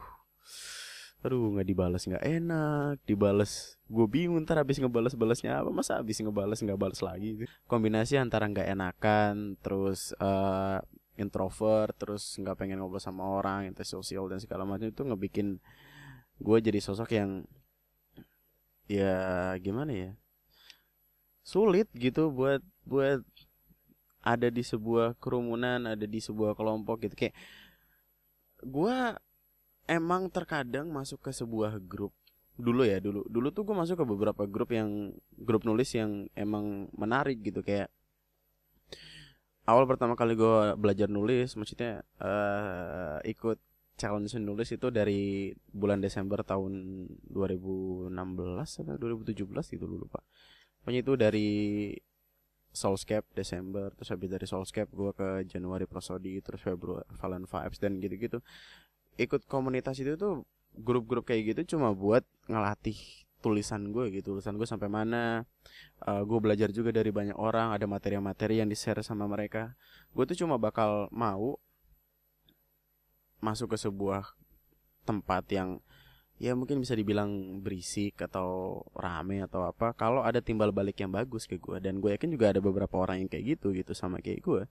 Aduh 1.22 1.54
nggak 1.54 1.68
dibalas 1.70 2.02
nggak 2.10 2.26
enak 2.26 2.98
dibalas 3.06 3.78
gue 3.86 4.08
bingung 4.10 4.42
ntar 4.42 4.58
habis 4.58 4.82
ngebales 4.82 5.14
balasnya 5.14 5.62
apa 5.62 5.70
masa 5.70 6.02
habis 6.02 6.18
ngebales 6.18 6.58
nggak 6.62 6.82
balas 6.82 7.02
lagi? 7.02 7.46
Kombinasi 7.70 8.18
antara 8.18 8.50
nggak 8.50 8.74
enakan 8.74 9.54
terus 9.62 10.18
uh, 10.18 10.82
introvert 11.22 11.94
terus 11.94 12.34
nggak 12.42 12.58
pengen 12.58 12.82
ngobrol 12.82 12.98
sama 12.98 13.22
orang 13.22 13.70
sosial 13.86 14.26
dan 14.26 14.42
segala 14.42 14.66
macam 14.66 14.90
itu 14.90 15.02
ngebikin 15.06 15.62
gue 16.42 16.58
jadi 16.58 16.82
sosok 16.82 17.14
yang 17.14 17.46
ya 18.90 19.54
gimana 19.62 19.94
ya 19.94 20.12
sulit 21.46 21.86
gitu 21.94 22.34
buat 22.34 22.66
buat 22.86 23.22
ada 24.22 24.48
di 24.54 24.62
sebuah 24.62 25.18
kerumunan 25.18 25.82
ada 25.98 26.06
di 26.06 26.20
sebuah 26.22 26.54
kelompok 26.54 27.10
gitu. 27.10 27.16
Kayak 27.18 27.36
gue 28.62 28.98
emang 29.90 30.30
terkadang 30.30 30.88
masuk 30.94 31.26
ke 31.26 31.32
sebuah 31.34 31.82
grup 31.82 32.14
dulu 32.62 32.86
ya 32.86 33.02
dulu 33.02 33.26
dulu 33.26 33.48
tuh 33.50 33.66
gue 33.66 33.74
masuk 33.74 33.98
ke 33.98 34.06
beberapa 34.06 34.44
grup 34.46 34.70
yang 34.70 35.10
grup 35.34 35.66
nulis 35.66 35.90
yang 35.98 36.30
emang 36.38 36.88
menarik 36.94 37.42
gitu. 37.42 37.66
Kayak 37.66 37.90
awal 39.66 39.90
pertama 39.90 40.14
kali 40.14 40.38
gue 40.38 40.78
belajar 40.78 41.10
nulis 41.10 41.58
maksudnya 41.58 42.06
uh, 42.22 43.18
ikut 43.26 43.58
challenge 43.98 44.34
nulis 44.42 44.70
itu 44.74 44.88
dari 44.90 45.54
bulan 45.70 46.02
Desember 46.02 46.42
tahun 46.42 47.06
2016 47.30 48.14
atau 48.82 48.98
2017 48.98 49.74
gitu 49.78 49.86
lupa. 49.86 50.22
Pokoknya 50.82 51.02
itu 51.06 51.14
dari 51.14 51.50
Soulscape 52.72 53.28
Desember 53.36 53.92
terus 53.96 54.10
habis 54.16 54.32
dari 54.32 54.48
Soulscape 54.48 54.92
gue 54.96 55.12
ke 55.12 55.30
Januari 55.48 55.84
Prosodi 55.84 56.40
terus 56.40 56.64
Februari 56.64 57.04
Valen 57.20 57.44
Vibes 57.44 57.80
dan 57.84 58.00
gitu-gitu. 58.00 58.40
Ikut 59.20 59.44
komunitas 59.46 60.00
itu 60.00 60.16
tuh 60.16 60.48
grup-grup 60.72 61.28
kayak 61.28 61.52
gitu 61.56 61.76
cuma 61.76 61.92
buat 61.92 62.24
ngelatih 62.48 62.96
tulisan 63.42 63.90
gue 63.92 64.14
gitu 64.14 64.38
tulisan 64.38 64.56
gue 64.56 64.70
sampai 64.70 64.88
mana. 64.88 65.44
Uh, 66.02 66.24
gue 66.24 66.40
belajar 66.40 66.72
juga 66.72 66.96
dari 66.96 67.12
banyak 67.12 67.36
orang 67.36 67.76
ada 67.76 67.84
materi-materi 67.90 68.64
yang 68.64 68.70
di 68.72 68.78
share 68.78 69.04
sama 69.04 69.28
mereka. 69.28 69.76
Gue 70.16 70.24
tuh 70.24 70.40
cuma 70.40 70.56
bakal 70.56 71.12
mau 71.12 71.60
masuk 73.42 73.74
ke 73.74 73.78
sebuah 73.82 74.38
tempat 75.04 75.44
yang 75.50 75.82
ya 76.42 76.58
mungkin 76.58 76.82
bisa 76.82 76.98
dibilang 76.98 77.62
berisik 77.62 78.18
atau 78.18 78.82
rame 78.98 79.46
atau 79.46 79.62
apa. 79.70 79.94
Kalau 79.94 80.26
ada 80.26 80.42
timbal 80.42 80.74
balik 80.74 80.98
yang 80.98 81.14
bagus 81.14 81.46
ke 81.46 81.62
gue 81.62 81.78
dan 81.78 82.02
gue 82.02 82.18
yakin 82.18 82.34
juga 82.34 82.50
ada 82.50 82.58
beberapa 82.58 82.98
orang 82.98 83.22
yang 83.22 83.30
kayak 83.30 83.46
gitu 83.58 83.78
gitu 83.78 83.94
sama 83.94 84.18
kayak 84.26 84.42
gue 84.42 84.66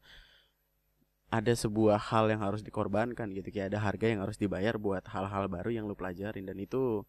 ada 1.31 1.53
sebuah 1.55 2.11
hal 2.11 2.27
yang 2.27 2.43
harus 2.43 2.67
dikorbankan 2.67 3.31
gitu. 3.39 3.55
Kayak 3.55 3.71
ada 3.71 3.79
harga 3.87 4.07
yang 4.11 4.21
harus 4.27 4.35
dibayar 4.35 4.75
buat 4.83 5.07
hal-hal 5.07 5.47
baru 5.47 5.71
yang 5.71 5.87
lu 5.87 5.95
pelajarin 5.95 6.43
dan 6.43 6.59
itu 6.59 7.07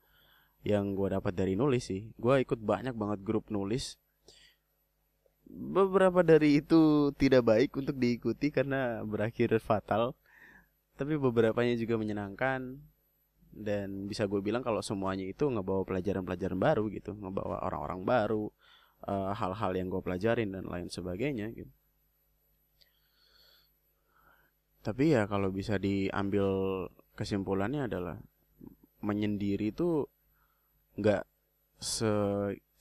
yang 0.62 0.94
gue 0.94 1.10
dapat 1.10 1.34
dari 1.34 1.58
nulis 1.58 1.90
sih. 1.90 2.14
Gue 2.22 2.46
ikut 2.46 2.62
banyak 2.62 2.94
banget 2.94 3.26
grup 3.26 3.50
nulis. 3.50 3.98
Beberapa 5.50 6.22
dari 6.22 6.62
itu 6.62 7.10
tidak 7.18 7.50
baik 7.50 7.74
untuk 7.82 7.98
diikuti 7.98 8.54
karena 8.54 9.02
berakhir 9.02 9.58
fatal 9.58 10.14
tapi 10.96 11.18
beberapanya 11.18 11.74
juga 11.82 11.98
menyenangkan 11.98 12.78
dan 13.52 14.08
bisa 14.08 14.26
gue 14.26 14.40
bilang 14.40 14.64
kalau 14.64 14.80
semuanya 14.80 15.28
itu 15.28 15.48
ngebawa 15.52 15.84
pelajaran-pelajaran 15.84 16.60
baru 16.60 16.88
gitu 16.88 17.12
ngebawa 17.20 17.62
orang-orang 17.68 18.02
baru 18.08 18.48
uh, 19.08 19.36
hal-hal 19.36 19.72
yang 19.76 19.88
gue 19.92 20.02
pelajarin 20.02 20.56
dan 20.56 20.66
lain 20.66 20.88
sebagainya 20.88 21.52
gitu. 21.52 21.72
Tapi 24.82 25.14
ya 25.14 25.30
kalau 25.30 25.54
bisa 25.54 25.78
diambil 25.78 26.48
kesimpulannya 27.14 27.86
adalah 27.86 28.18
menyendiri 29.06 29.70
itu 29.70 30.10
nggak 30.98 31.22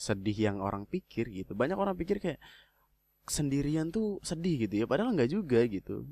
sedih 0.00 0.38
yang 0.38 0.64
orang 0.64 0.88
pikir 0.88 1.28
gitu. 1.28 1.52
Banyak 1.52 1.76
orang 1.76 1.96
pikir 1.96 2.20
kayak 2.20 2.40
sendirian 3.28 3.92
tuh 3.92 4.16
sedih 4.24 4.64
gitu 4.64 4.84
ya. 4.84 4.86
Padahal 4.88 5.12
nggak 5.12 5.30
juga 5.32 5.60
gitu. 5.68 6.08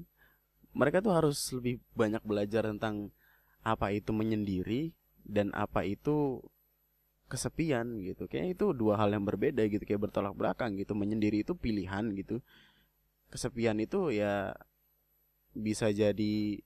Mereka 0.77 1.01
tuh 1.01 1.13
harus 1.17 1.41
lebih 1.57 1.81
banyak 1.97 2.21
belajar 2.21 2.69
tentang 2.69 3.09
apa 3.69 3.93
itu 3.93 4.11
menyendiri 4.17 4.97
dan 5.29 5.53
apa 5.53 5.85
itu 5.85 6.41
kesepian 7.29 8.01
gitu. 8.01 8.25
Kayak 8.27 8.57
itu 8.57 8.73
dua 8.73 8.97
hal 8.97 9.13
yang 9.13 9.29
berbeda 9.29 9.61
gitu 9.69 9.85
kayak 9.85 10.09
bertolak 10.09 10.33
belakang 10.33 10.75
gitu. 10.81 10.97
Menyendiri 10.97 11.45
itu 11.45 11.53
pilihan 11.53 12.09
gitu. 12.17 12.41
Kesepian 13.29 13.77
itu 13.77 14.09
ya 14.09 14.57
bisa 15.53 15.93
jadi 15.93 16.65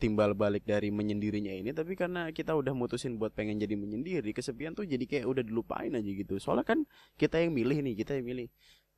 timbal 0.00 0.32
balik 0.32 0.64
dari 0.64 0.88
menyendirinya 0.88 1.52
ini 1.52 1.76
tapi 1.76 1.92
karena 1.92 2.32
kita 2.32 2.56
udah 2.56 2.72
mutusin 2.72 3.20
buat 3.20 3.36
pengen 3.36 3.60
jadi 3.60 3.76
menyendiri 3.76 4.32
kesepian 4.32 4.72
tuh 4.72 4.88
jadi 4.88 5.04
kayak 5.04 5.28
udah 5.28 5.44
dilupain 5.44 5.92
aja 5.92 6.10
gitu. 6.10 6.40
Soalnya 6.40 6.64
kan 6.64 6.88
kita 7.20 7.36
yang 7.36 7.52
milih 7.52 7.84
nih 7.84 7.94
kita 8.00 8.16
yang 8.16 8.24
milih 8.24 8.48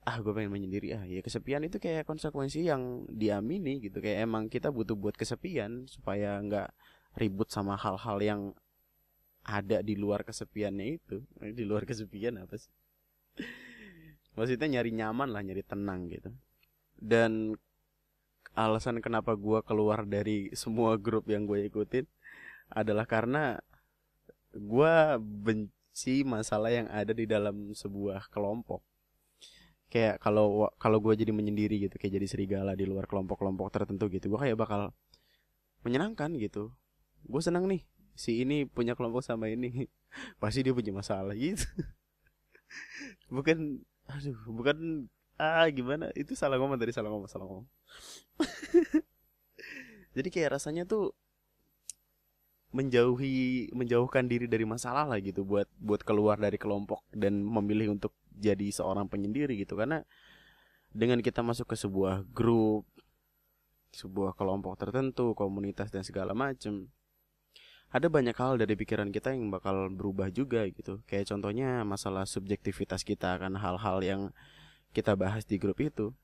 ah 0.07 0.19
gue 0.23 0.31
pengen 0.31 0.55
menyendiri 0.55 0.95
ah. 0.95 1.03
Ya 1.03 1.19
kesepian 1.19 1.67
itu 1.67 1.83
kayak 1.83 2.07
konsekuensi 2.07 2.63
yang 2.63 3.11
diamini 3.11 3.83
gitu. 3.83 3.99
Kayak 3.99 4.31
emang 4.31 4.47
kita 4.47 4.71
butuh 4.71 4.95
buat 4.95 5.19
kesepian 5.19 5.91
supaya 5.91 6.39
nggak 6.39 6.71
ribut 7.17 7.49
sama 7.53 7.77
hal-hal 7.77 8.19
yang 8.23 8.41
ada 9.43 9.83
di 9.83 9.99
luar 9.99 10.23
kesepiannya 10.23 10.87
itu. 10.97 11.23
Di 11.43 11.65
luar 11.67 11.85
kesepian 11.85 12.39
apa 12.39 12.55
sih? 12.57 12.73
Maksudnya 14.39 14.81
nyari 14.81 14.91
nyaman 14.95 15.29
lah 15.29 15.43
nyari 15.45 15.63
tenang 15.67 16.09
gitu. 16.09 16.31
Dan 16.97 17.59
alasan 18.53 19.01
kenapa 19.01 19.35
gue 19.35 19.61
keluar 19.65 20.05
dari 20.05 20.53
semua 20.53 21.01
grup 21.01 21.29
yang 21.29 21.49
gue 21.49 21.69
ikutin 21.69 22.05
adalah 22.73 23.09
karena 23.09 23.61
gue 24.53 24.95
benci 25.21 26.25
masalah 26.25 26.69
yang 26.73 26.89
ada 26.89 27.13
di 27.13 27.25
dalam 27.29 27.73
sebuah 27.77 28.29
kelompok. 28.33 28.81
Kayak 29.93 30.25
kalau 30.25 30.73
kalau 30.81 31.05
gue 31.05 31.13
jadi 31.13 31.37
menyendiri 31.37 31.85
gitu 31.85 32.01
kayak 32.01 32.17
jadi 32.17 32.27
serigala 32.29 32.73
di 32.73 32.89
luar 32.89 33.05
kelompok-kelompok 33.05 33.69
tertentu 33.69 34.09
gitu 34.09 34.33
gue 34.33 34.41
kayak 34.41 34.57
bakal 34.57 34.97
menyenangkan 35.85 36.33
gitu 36.41 36.73
gue 37.27 37.43
senang 37.43 37.67
nih 37.71 37.83
si 38.13 38.45
ini 38.45 38.69
punya 38.69 38.93
kelompok 38.95 39.25
sama 39.25 39.49
ini. 39.49 39.89
Pasti 40.41 40.61
dia 40.61 40.77
punya 40.77 40.93
masalah 40.93 41.33
gitu. 41.37 41.65
Bukan 43.37 43.81
aduh 44.09 44.37
bukan 44.49 45.09
ah 45.41 45.65
gimana? 45.73 46.13
Itu 46.13 46.37
salah 46.37 46.61
ngomong 46.61 46.77
tadi 46.77 46.93
salah 46.93 47.09
ngomong 47.09 47.29
salah 47.31 47.49
ngomong. 47.49 47.67
Jadi 50.17 50.29
kayak 50.29 50.61
rasanya 50.61 50.85
tuh 50.85 51.17
menjauhi 52.73 53.69
menjauhkan 53.77 54.29
diri 54.29 54.49
dari 54.49 54.65
masalah 54.65 55.05
lah 55.05 55.21
gitu 55.21 55.45
buat 55.45 55.69
buat 55.77 56.01
keluar 56.05 56.41
dari 56.41 56.57
kelompok 56.57 57.05
dan 57.13 57.45
memilih 57.45 57.93
untuk 57.97 58.17
jadi 58.33 58.69
seorang 58.73 59.09
penyendiri 59.09 59.57
gitu. 59.61 59.77
Karena 59.77 60.05
dengan 60.93 61.21
kita 61.25 61.41
masuk 61.41 61.73
ke 61.73 61.77
sebuah 61.77 62.29
grup 62.33 62.85
sebuah 63.93 64.33
kelompok 64.37 64.81
tertentu 64.81 65.37
komunitas 65.37 65.93
dan 65.93 66.01
segala 66.01 66.33
macam 66.33 66.89
ada 67.93 68.09
banyak 68.09 68.33
hal 68.33 68.57
dari 68.57 68.73
pikiran 68.73 69.13
kita 69.13 69.37
yang 69.37 69.53
bakal 69.53 69.93
berubah 69.93 70.33
juga 70.33 70.65
gitu. 70.73 71.05
Kayak 71.05 71.29
contohnya 71.29 71.85
masalah 71.85 72.25
subjektivitas 72.25 73.05
kita 73.05 73.37
akan 73.37 73.61
hal-hal 73.61 74.01
yang 74.01 74.23
kita 74.97 75.13
bahas 75.13 75.45
di 75.45 75.61
grup 75.61 75.77
itu. 75.77 76.17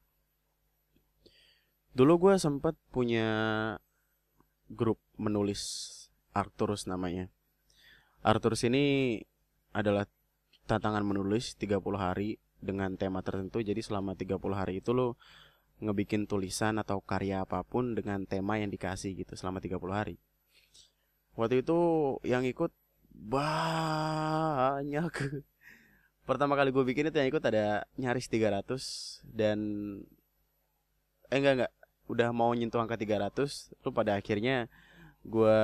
Dulu 1.93 2.13
gue 2.17 2.35
sempat 2.41 2.73
punya 2.89 3.29
grup 4.73 4.97
menulis 5.21 5.95
Arturus 6.33 6.89
namanya. 6.89 7.29
Arturus 8.25 8.65
ini 8.65 9.19
adalah 9.77 10.09
tantangan 10.65 11.05
menulis 11.05 11.53
30 11.61 11.85
hari 12.01 12.41
dengan 12.65 12.97
tema 12.97 13.21
tertentu. 13.21 13.61
Jadi 13.61 13.85
selama 13.85 14.17
30 14.17 14.41
hari 14.57 14.81
itu 14.81 14.97
lo 14.97 15.21
ngebikin 15.85 16.25
tulisan 16.25 16.81
atau 16.81 17.05
karya 17.05 17.45
apa 17.45 17.61
pun 17.61 17.93
dengan 17.93 18.25
tema 18.25 18.57
yang 18.57 18.73
dikasih 18.73 19.15
gitu 19.15 19.37
selama 19.37 19.61
30 19.61 19.79
hari 19.93 20.17
waktu 21.39 21.63
itu 21.63 21.79
yang 22.27 22.43
ikut 22.43 22.75
banyak. 23.15 25.13
Pertama 26.29 26.59
kali 26.59 26.75
gue 26.75 26.85
bikin 26.85 27.09
itu 27.09 27.17
yang 27.17 27.31
ikut 27.31 27.41
ada 27.47 27.87
nyaris 27.95 28.27
300 28.27 29.23
dan 29.25 29.59
eh 31.31 31.39
enggak 31.39 31.55
enggak. 31.63 31.73
Udah 32.11 32.35
mau 32.35 32.51
nyentuh 32.51 32.83
angka 32.83 32.99
300 32.99 33.71
lu 33.87 33.91
pada 33.95 34.19
akhirnya 34.19 34.67
gue 35.23 35.61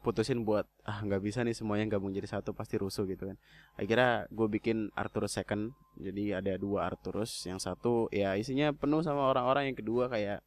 putusin 0.00 0.48
buat 0.48 0.64
ah 0.88 1.04
nggak 1.04 1.20
bisa 1.20 1.44
nih 1.44 1.52
semuanya 1.52 1.84
gabung 1.92 2.16
jadi 2.16 2.24
satu 2.24 2.56
pasti 2.56 2.80
rusuh 2.80 3.04
gitu 3.04 3.28
kan. 3.30 3.36
Akhirnya 3.76 4.24
gue 4.32 4.48
bikin 4.48 4.88
Arturus 4.96 5.36
second. 5.36 5.76
Jadi 6.00 6.32
ada 6.32 6.56
dua 6.56 6.88
Arturus 6.88 7.44
yang 7.44 7.60
satu 7.60 8.08
ya 8.08 8.32
isinya 8.34 8.72
penuh 8.72 9.04
sama 9.04 9.28
orang-orang. 9.28 9.70
Yang 9.70 9.84
kedua 9.84 10.08
kayak 10.08 10.40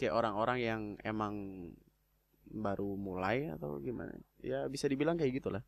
kayak 0.00 0.14
orang-orang 0.16 0.58
yang 0.58 0.80
emang 1.04 1.34
baru 2.50 2.96
mulai 2.98 3.50
atau 3.52 3.80
gimana? 3.80 4.12
Ya 4.40 4.66
bisa 4.68 4.88
dibilang 4.90 5.16
kayak 5.16 5.40
gitulah. 5.40 5.62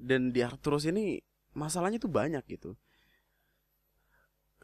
Dan 0.00 0.32
di 0.32 0.40
Arturus 0.40 0.88
ini 0.88 1.20
masalahnya 1.52 2.00
tuh 2.00 2.12
banyak 2.12 2.42
gitu. 2.48 2.74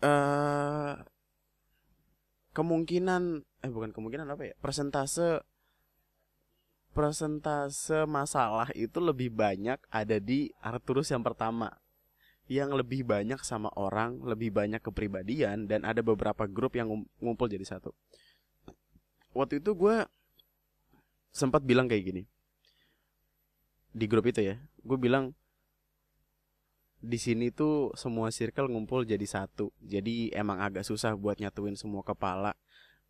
Uh, 0.01 1.01
kemungkinan 2.53 3.45
eh 3.65 3.71
bukan 3.73 3.93
kemungkinan 3.93 4.29
apa 4.33 4.53
ya? 4.53 4.55
Persentase 4.61 5.45
persentase 6.97 8.09
masalah 8.09 8.73
itu 8.73 8.97
lebih 9.05 9.29
banyak 9.29 9.77
ada 9.93 10.17
di 10.17 10.49
Arturus 10.65 11.13
yang 11.13 11.21
pertama. 11.21 11.69
Yang 12.47 12.79
lebih 12.81 13.03
banyak 13.05 13.43
sama 13.43 13.69
orang, 13.75 14.23
lebih 14.23 14.55
banyak 14.55 14.81
kepribadian 14.81 15.67
dan 15.67 15.83
ada 15.83 16.01
beberapa 16.01 16.47
grup 16.47 16.79
yang 16.79 16.89
ngumpul 17.21 17.51
jadi 17.51 17.67
satu. 17.67 17.91
Waktu 19.37 19.61
itu 19.61 19.77
gue 19.77 20.09
sempat 21.37 21.61
bilang 21.61 21.85
kayak 21.85 22.05
gini. 22.09 22.23
Di 23.93 24.09
grup 24.09 24.25
itu 24.25 24.41
ya 24.41 24.57
gue 24.81 24.97
bilang 24.97 25.37
di 26.97 27.21
sini 27.21 27.53
tuh 27.53 27.93
semua 27.93 28.33
circle 28.33 28.73
ngumpul 28.73 29.05
jadi 29.05 29.23
satu. 29.29 29.69
Jadi 29.85 30.33
emang 30.33 30.65
agak 30.65 30.89
susah 30.89 31.13
buat 31.13 31.37
nyatuin 31.37 31.77
semua 31.77 32.01
kepala 32.01 32.57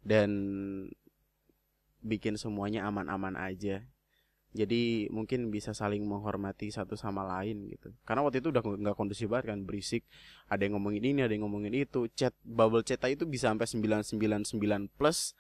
dan 0.03 0.31
bikin 2.03 2.35
semuanya 2.35 2.83
aman-aman 2.91 3.39
aja. 3.39 3.87
Jadi 4.57 5.13
mungkin 5.13 5.53
bisa 5.53 5.77
saling 5.77 6.01
menghormati 6.03 6.73
satu 6.73 6.97
sama 6.97 7.23
lain 7.23 7.69
gitu. 7.71 7.93
Karena 8.09 8.25
waktu 8.25 8.41
itu 8.41 8.49
udah 8.51 8.63
nggak 8.65 8.97
kondusif 8.97 9.29
banget 9.29 9.53
kan 9.55 9.59
berisik. 9.69 10.03
Ada 10.49 10.67
yang 10.67 10.81
ngomongin 10.81 11.05
ini 11.05 11.21
ada 11.23 11.31
yang 11.31 11.45
ngomongin 11.45 11.77
itu. 11.77 12.09
Chat 12.17 12.33
bubble 12.41 12.81
chat 12.81 12.99
itu 13.07 13.29
bisa 13.29 13.53
sampai 13.53 13.69
999 13.69 14.57
plus 14.97 15.37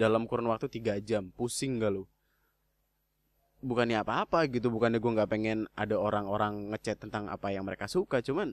dalam 0.00 0.24
kurun 0.24 0.48
waktu 0.48 0.72
3 0.72 0.96
jam. 1.04 1.28
Pusing 1.36 1.76
gak 1.76 1.92
lu 1.92 2.08
bukannya 3.64 4.04
apa-apa 4.04 4.44
gitu 4.52 4.68
bukannya 4.68 5.00
gue 5.00 5.12
nggak 5.16 5.30
pengen 5.32 5.64
ada 5.72 5.96
orang-orang 5.96 6.68
ngechat 6.76 7.00
tentang 7.00 7.32
apa 7.32 7.48
yang 7.48 7.64
mereka 7.64 7.88
suka 7.88 8.20
cuman 8.20 8.52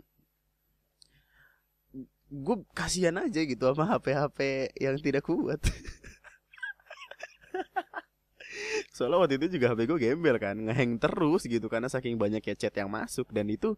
gue 2.31 2.63
kasihan 2.71 3.19
aja 3.19 3.43
gitu 3.43 3.59
sama 3.75 3.99
HP-HP 3.99 4.71
yang 4.79 4.95
tidak 5.03 5.27
kuat. 5.27 5.59
Soalnya 8.95 9.19
waktu 9.19 9.35
itu 9.35 9.59
juga 9.59 9.75
HP 9.75 9.83
gue 9.83 9.99
gembel 9.99 10.39
kan 10.39 10.55
ngeheng 10.55 10.95
terus 10.95 11.43
gitu 11.43 11.67
karena 11.67 11.91
saking 11.91 12.15
banyak 12.15 12.39
ya 12.39 12.55
chat 12.55 12.71
yang 12.79 12.87
masuk 12.87 13.27
dan 13.35 13.51
itu 13.51 13.75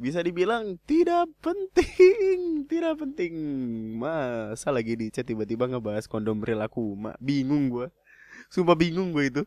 bisa 0.00 0.24
dibilang 0.24 0.80
tidak 0.88 1.28
penting 1.44 2.40
tidak 2.72 3.04
penting. 3.04 3.36
Masa 4.00 4.72
lagi 4.72 4.96
di 4.96 5.12
chat 5.12 5.28
tiba-tiba 5.28 5.68
ngebahas 5.68 6.08
kondom 6.08 6.40
perilaku 6.40 6.96
mak 6.96 7.20
bingung 7.20 7.68
gue 7.68 7.92
sumpah 8.48 8.76
bingung 8.76 9.12
gue 9.12 9.24
itu 9.28 9.42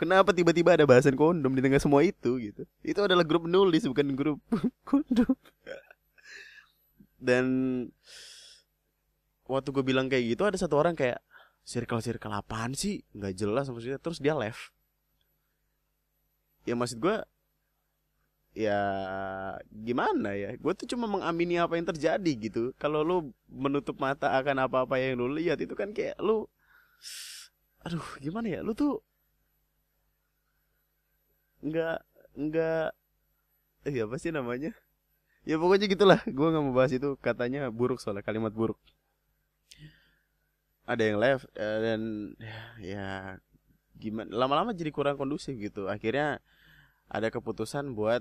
kenapa 0.00 0.32
tiba-tiba 0.32 0.72
ada 0.72 0.88
bahasan 0.88 1.12
kondom 1.12 1.52
di 1.52 1.60
tengah 1.60 1.76
semua 1.76 2.00
itu 2.00 2.40
gitu? 2.40 2.64
Itu 2.80 3.04
adalah 3.04 3.20
grup 3.20 3.44
nulis 3.44 3.84
bukan 3.84 4.16
grup 4.16 4.40
kondom. 4.88 5.36
Dan 7.20 7.44
waktu 9.44 9.68
gue 9.68 9.84
bilang 9.84 10.08
kayak 10.08 10.24
gitu 10.32 10.48
ada 10.48 10.56
satu 10.56 10.80
orang 10.80 10.96
kayak 10.96 11.20
circle 11.68 12.00
circle 12.00 12.32
apaan 12.32 12.72
sih? 12.72 13.04
Nggak 13.12 13.36
jelas 13.36 13.68
maksudnya. 13.68 14.00
Terus 14.00 14.24
dia 14.24 14.32
left. 14.32 14.72
Ya 16.64 16.72
maksud 16.72 16.96
gue 16.96 17.20
ya 18.56 18.80
gimana 19.68 20.32
ya? 20.32 20.56
Gue 20.56 20.72
tuh 20.72 20.88
cuma 20.88 21.04
mengamini 21.04 21.60
apa 21.60 21.76
yang 21.76 21.84
terjadi 21.84 22.32
gitu. 22.40 22.72
Kalau 22.80 23.04
lu 23.04 23.36
menutup 23.52 24.00
mata 24.00 24.32
akan 24.32 24.64
apa-apa 24.64 24.96
yang 24.96 25.20
lu 25.20 25.28
lihat 25.36 25.60
itu 25.60 25.76
kan 25.76 25.92
kayak 25.92 26.16
lu 26.24 26.48
aduh 27.84 28.04
gimana 28.16 28.48
ya? 28.48 28.60
Lu 28.64 28.72
tuh 28.72 29.04
nggak 31.60 31.98
nggak 32.36 32.86
eh 33.88 33.96
apa 34.04 34.16
sih 34.20 34.32
namanya? 34.32 34.72
Ya 35.48 35.56
pokoknya 35.56 35.88
gitulah 35.88 36.20
gue 36.28 36.46
nggak 36.52 36.64
mau 36.64 36.74
bahas 36.76 36.92
itu 36.92 37.16
katanya 37.20 37.72
buruk 37.72 38.00
soalnya 38.00 38.24
kalimat 38.24 38.52
buruk. 38.52 38.76
Ada 40.84 41.02
yang 41.06 41.18
left 41.22 41.48
uh, 41.56 41.78
dan 41.80 42.00
ya 42.82 43.36
gimana 43.96 44.28
lama-lama 44.32 44.76
jadi 44.76 44.92
kurang 44.92 45.16
kondusif 45.16 45.56
gitu. 45.56 45.88
Akhirnya 45.88 46.40
ada 47.08 47.28
keputusan 47.32 47.96
buat 47.96 48.20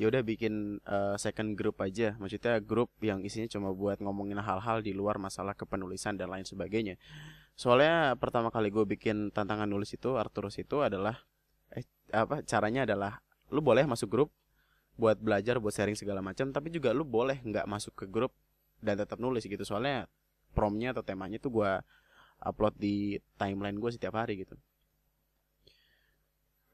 ya 0.00 0.08
udah 0.08 0.22
bikin 0.24 0.80
uh, 0.88 1.16
second 1.20 1.60
group 1.60 1.76
aja. 1.84 2.16
Maksudnya 2.16 2.56
grup 2.64 2.88
yang 3.04 3.20
isinya 3.20 3.48
cuma 3.52 3.76
buat 3.76 4.00
ngomongin 4.00 4.40
hal-hal 4.40 4.80
di 4.80 4.96
luar 4.96 5.20
masalah 5.20 5.52
kepenulisan 5.52 6.16
dan 6.16 6.32
lain 6.32 6.48
sebagainya. 6.48 6.96
Soalnya 7.52 8.16
pertama 8.16 8.48
kali 8.48 8.72
gue 8.72 8.88
bikin 8.88 9.28
tantangan 9.28 9.68
nulis 9.68 9.92
itu 9.92 10.16
Arturus 10.16 10.56
itu 10.56 10.80
adalah 10.80 11.20
eh 11.74 11.86
apa 12.10 12.42
caranya 12.42 12.86
adalah 12.86 13.22
lu 13.50 13.62
boleh 13.62 13.86
masuk 13.86 14.10
grup 14.10 14.30
buat 15.00 15.16
belajar 15.16 15.56
buat 15.62 15.72
sharing 15.72 15.96
segala 15.96 16.20
macam 16.20 16.52
tapi 16.52 16.68
juga 16.68 16.92
lu 16.92 17.06
boleh 17.06 17.40
nggak 17.40 17.64
masuk 17.64 17.94
ke 17.94 18.06
grup 18.10 18.34
dan 18.84 19.00
tetap 19.00 19.20
nulis 19.20 19.44
gitu. 19.44 19.62
Soalnya 19.62 20.08
promnya 20.52 20.90
atau 20.92 21.04
temanya 21.04 21.38
tuh 21.38 21.52
gue 21.62 21.72
upload 22.40 22.74
di 22.80 23.20
timeline 23.36 23.76
gue 23.76 23.90
setiap 23.92 24.16
hari 24.16 24.42
gitu. 24.44 24.56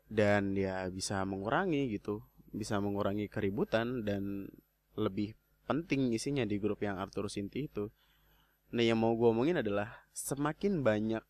Dan 0.06 0.54
ya 0.54 0.86
bisa 0.90 1.22
mengurangi 1.26 1.90
gitu 1.90 2.22
bisa 2.56 2.80
mengurangi 2.80 3.28
keributan 3.28 4.06
dan 4.06 4.48
lebih 4.96 5.36
penting 5.68 6.14
isinya 6.16 6.46
di 6.48 6.56
grup 6.56 6.80
yang 6.80 6.96
Arthur 6.96 7.28
Sinti 7.28 7.68
itu. 7.68 7.92
Nah 8.72 8.82
yang 8.82 8.96
mau 8.96 9.12
gue 9.12 9.28
omongin 9.28 9.60
adalah 9.60 10.08
semakin 10.16 10.80
banyak 10.80 11.22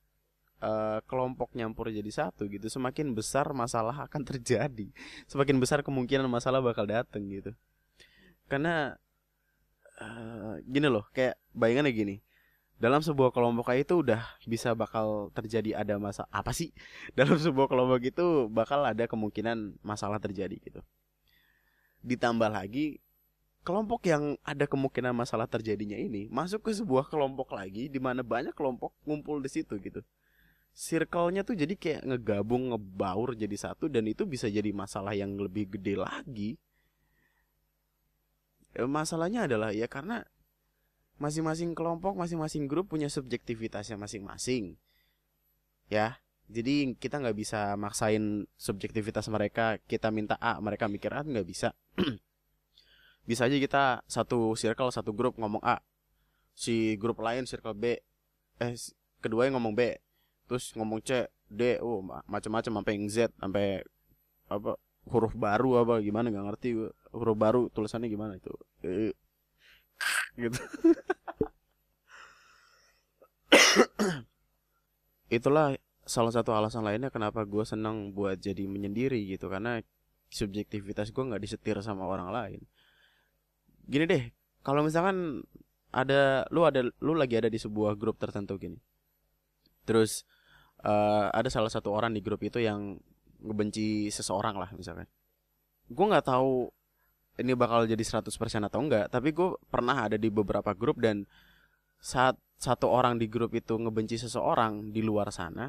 uh, 0.62 0.98
kelompok 1.04 1.52
nyampur 1.52 1.92
jadi 1.92 2.08
satu 2.08 2.48
gitu 2.48 2.66
semakin 2.68 3.12
besar 3.12 3.50
masalah 3.52 4.06
akan 4.06 4.22
terjadi 4.30 4.88
semakin 5.28 5.56
besar 5.60 5.80
kemungkinan 5.84 6.26
masalah 6.28 6.62
bakal 6.64 6.86
dateng 6.88 7.28
gitu. 7.28 7.52
Karena 8.46 8.94
uh, 9.98 10.60
gini 10.64 10.86
loh 10.86 11.08
kayak 11.10 11.36
bayangannya 11.56 11.92
gini 11.92 12.16
dalam 12.76 13.00
sebuah 13.00 13.32
kelompok 13.32 13.72
itu 13.72 14.04
udah 14.04 14.20
bisa 14.44 14.76
bakal 14.76 15.32
terjadi 15.32 15.80
ada 15.80 15.96
masa 15.96 16.28
apa 16.28 16.52
sih? 16.52 16.76
Dalam 17.18 17.40
sebuah 17.40 17.72
kelompok 17.72 18.04
itu 18.04 18.52
bakal 18.52 18.85
ada 18.85 19.09
kemungkinan 19.09 19.81
masalah 19.81 20.20
terjadi 20.20 20.61
gitu. 20.61 20.85
Ditambah 22.04 22.52
lagi 22.52 23.00
kelompok 23.64 24.07
yang 24.07 24.37
ada 24.46 24.68
kemungkinan 24.68 25.11
masalah 25.11 25.50
terjadinya 25.50 25.98
ini 25.98 26.31
masuk 26.31 26.68
ke 26.68 26.70
sebuah 26.70 27.11
kelompok 27.11 27.50
lagi 27.57 27.90
di 27.90 27.98
mana 27.98 28.22
banyak 28.22 28.54
kelompok 28.54 28.94
ngumpul 29.02 29.42
di 29.42 29.50
situ 29.50 29.74
gitu 29.83 30.07
circle-nya 30.76 31.40
tuh 31.40 31.56
jadi 31.56 31.72
kayak 31.72 32.04
ngegabung 32.04 32.68
ngebaur 32.68 33.32
jadi 33.32 33.56
satu 33.56 33.88
dan 33.88 34.04
itu 34.04 34.28
bisa 34.28 34.44
jadi 34.52 34.68
masalah 34.76 35.16
yang 35.16 35.32
lebih 35.40 35.72
gede 35.72 35.96
lagi. 35.96 36.60
E, 38.76 38.84
masalahnya 38.84 39.48
adalah 39.48 39.72
ya 39.72 39.88
karena 39.88 40.20
masing-masing 41.16 41.72
kelompok 41.72 42.12
masing-masing 42.12 42.68
grup 42.68 42.92
punya 42.92 43.08
subjektivitasnya 43.08 43.96
masing-masing. 43.96 44.76
Ya 45.88 46.20
jadi 46.52 46.92
kita 47.00 47.24
nggak 47.24 47.40
bisa 47.40 47.72
maksain 47.80 48.44
subjektivitas 48.60 49.32
mereka 49.32 49.80
kita 49.88 50.12
minta 50.12 50.36
A 50.44 50.60
mereka 50.60 50.92
mikir 50.92 51.08
A 51.16 51.24
nggak 51.24 51.48
bisa. 51.48 51.72
Bisa 53.26 53.50
aja 53.50 53.58
kita 53.58 54.06
satu 54.06 54.54
circle 54.54 54.94
satu 54.94 55.10
grup 55.10 55.34
ngomong 55.34 55.58
A 55.58 55.82
si 56.54 56.94
grup 56.94 57.18
lain 57.18 57.42
circle 57.42 57.74
B 57.74 57.98
eh 58.62 58.72
kedua 59.18 59.50
yang 59.50 59.58
ngomong 59.58 59.74
B 59.74 59.98
terus 60.46 60.70
ngomong 60.78 61.02
C 61.02 61.26
D 61.46 61.78
oh 61.82 62.02
macam-macam 62.26 62.82
sampai 62.82 62.94
Z 63.06 63.30
sampai 63.38 63.82
apa 64.46 64.78
huruf 65.06 65.35
baru 65.38 65.87
apa 65.87 66.02
gimana 66.02 66.30
nggak 66.30 66.46
ngerti 66.50 66.74
huruf 67.14 67.37
baru 67.38 67.70
tulisannya 67.70 68.11
gimana 68.11 68.35
itu? 68.38 68.50
E, 68.82 69.14
gitu. 70.35 70.59
Itulah 75.37 75.74
salah 76.06 76.30
satu 76.30 76.54
alasan 76.54 76.87
lainnya 76.87 77.11
kenapa 77.11 77.42
gue 77.42 77.66
senang 77.66 78.14
buat 78.14 78.38
jadi 78.38 78.62
menyendiri 78.70 79.18
gitu 79.26 79.50
karena 79.50 79.82
subjektivitas 80.30 81.11
gue 81.11 81.22
nggak 81.22 81.42
disetir 81.42 81.78
sama 81.82 82.06
orang 82.06 82.30
lain. 82.30 82.62
Gini 83.87 84.06
deh 84.06 84.24
kalau 84.66 84.82
misalkan 84.82 85.46
ada 85.94 86.42
lu 86.50 86.66
ada 86.66 86.82
lu 86.98 87.14
lagi 87.14 87.38
ada 87.38 87.50
di 87.50 87.59
sebuah 87.59 87.94
grup 87.94 88.18
tertentu 88.18 88.59
gini. 88.59 88.78
Terus 89.87 90.26
uh, 90.87 91.27
ada 91.35 91.51
salah 91.51 91.68
satu 91.68 91.90
orang 91.90 92.14
di 92.14 92.22
grup 92.22 92.40
itu 92.46 92.62
yang 92.62 92.96
ngebenci 93.42 94.09
seseorang 94.14 94.55
lah 94.57 94.70
misalkan. 94.79 95.11
Gue 95.90 96.07
nggak 96.07 96.27
tahu 96.31 96.70
ini 97.42 97.53
bakal 97.53 97.85
jadi 97.85 98.01
100% 98.01 98.33
atau 98.64 98.81
enggak 98.81 99.12
tapi 99.12 99.35
gue 99.35 99.61
pernah 99.68 100.09
ada 100.09 100.16
di 100.16 100.33
beberapa 100.33 100.72
grup 100.72 101.03
dan 101.05 101.29
saat 102.01 102.40
satu 102.57 102.88
orang 102.88 103.20
di 103.20 103.29
grup 103.29 103.53
itu 103.53 103.77
ngebenci 103.77 104.16
seseorang 104.16 104.88
di 104.88 105.05
luar 105.05 105.29
sana 105.29 105.68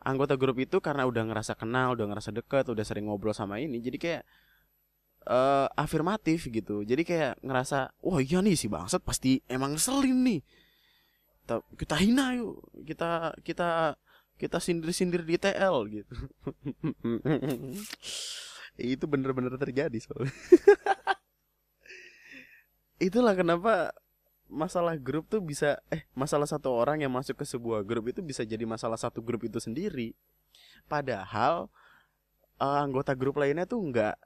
anggota 0.00 0.40
grup 0.40 0.56
itu 0.56 0.80
karena 0.80 1.04
udah 1.04 1.28
ngerasa 1.28 1.60
kenal 1.60 1.92
udah 1.92 2.08
ngerasa 2.08 2.32
deket 2.32 2.72
udah 2.72 2.80
sering 2.80 3.04
ngobrol 3.04 3.36
sama 3.36 3.60
ini 3.60 3.84
jadi 3.84 4.00
kayak 4.00 4.22
uh, 5.28 5.66
afirmatif 5.76 6.48
gitu. 6.48 6.84
Jadi 6.84 7.02
kayak 7.04 7.40
ngerasa 7.40 7.92
wah 8.04 8.20
iya 8.20 8.44
nih 8.44 8.56
si 8.56 8.68
bangsat 8.68 9.00
pasti 9.04 9.40
emang 9.48 9.76
selin 9.80 10.24
nih. 10.24 10.40
Kita, 11.44 11.56
kita 11.76 11.94
hina 12.00 12.32
yuk 12.40 12.56
kita 12.88 13.36
kita 13.44 13.68
kita 14.34 14.58
sindir-sindir 14.58 15.22
di 15.22 15.38
TL 15.38 15.76
gitu. 15.90 16.14
Itu 18.78 19.06
bener-bener 19.06 19.54
terjadi 19.54 19.94
soalnya. 20.02 20.34
Itulah 23.06 23.38
kenapa 23.38 23.94
masalah 24.50 24.98
grup 24.98 25.30
tuh 25.30 25.42
bisa 25.42 25.82
eh 25.90 26.06
masalah 26.14 26.46
satu 26.46 26.70
orang 26.70 27.02
yang 27.02 27.10
masuk 27.10 27.42
ke 27.42 27.46
sebuah 27.48 27.82
grup 27.82 28.12
itu 28.12 28.20
bisa 28.20 28.44
jadi 28.44 28.62
masalah 28.68 28.98
satu 28.98 29.22
grup 29.22 29.46
itu 29.46 29.58
sendiri. 29.58 30.14
Padahal 30.86 31.70
uh, 32.60 32.78
anggota 32.82 33.16
grup 33.16 33.40
lainnya 33.40 33.66
tuh 33.66 33.82
nggak 33.82 34.16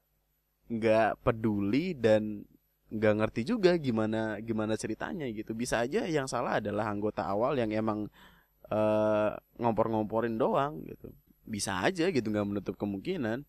nggak 0.69 1.11
peduli 1.25 1.97
dan 1.97 2.45
nggak 2.89 3.15
ngerti 3.25 3.41
juga 3.45 3.77
gimana 3.77 4.41
gimana 4.41 4.77
ceritanya 4.77 5.29
gitu. 5.33 5.53
Bisa 5.53 5.85
aja 5.85 6.05
yang 6.09 6.29
salah 6.29 6.61
adalah 6.61 6.89
anggota 6.89 7.25
awal 7.25 7.57
yang 7.57 7.73
emang 7.73 8.09
uh, 8.73 9.37
ngompor-ngomporin 9.61 10.37
doang 10.37 10.85
gitu. 10.85 11.13
Bisa 11.49 11.81
aja 11.81 12.09
gitu 12.13 12.29
nggak 12.29 12.49
menutup 12.49 12.75
kemungkinan. 12.77 13.45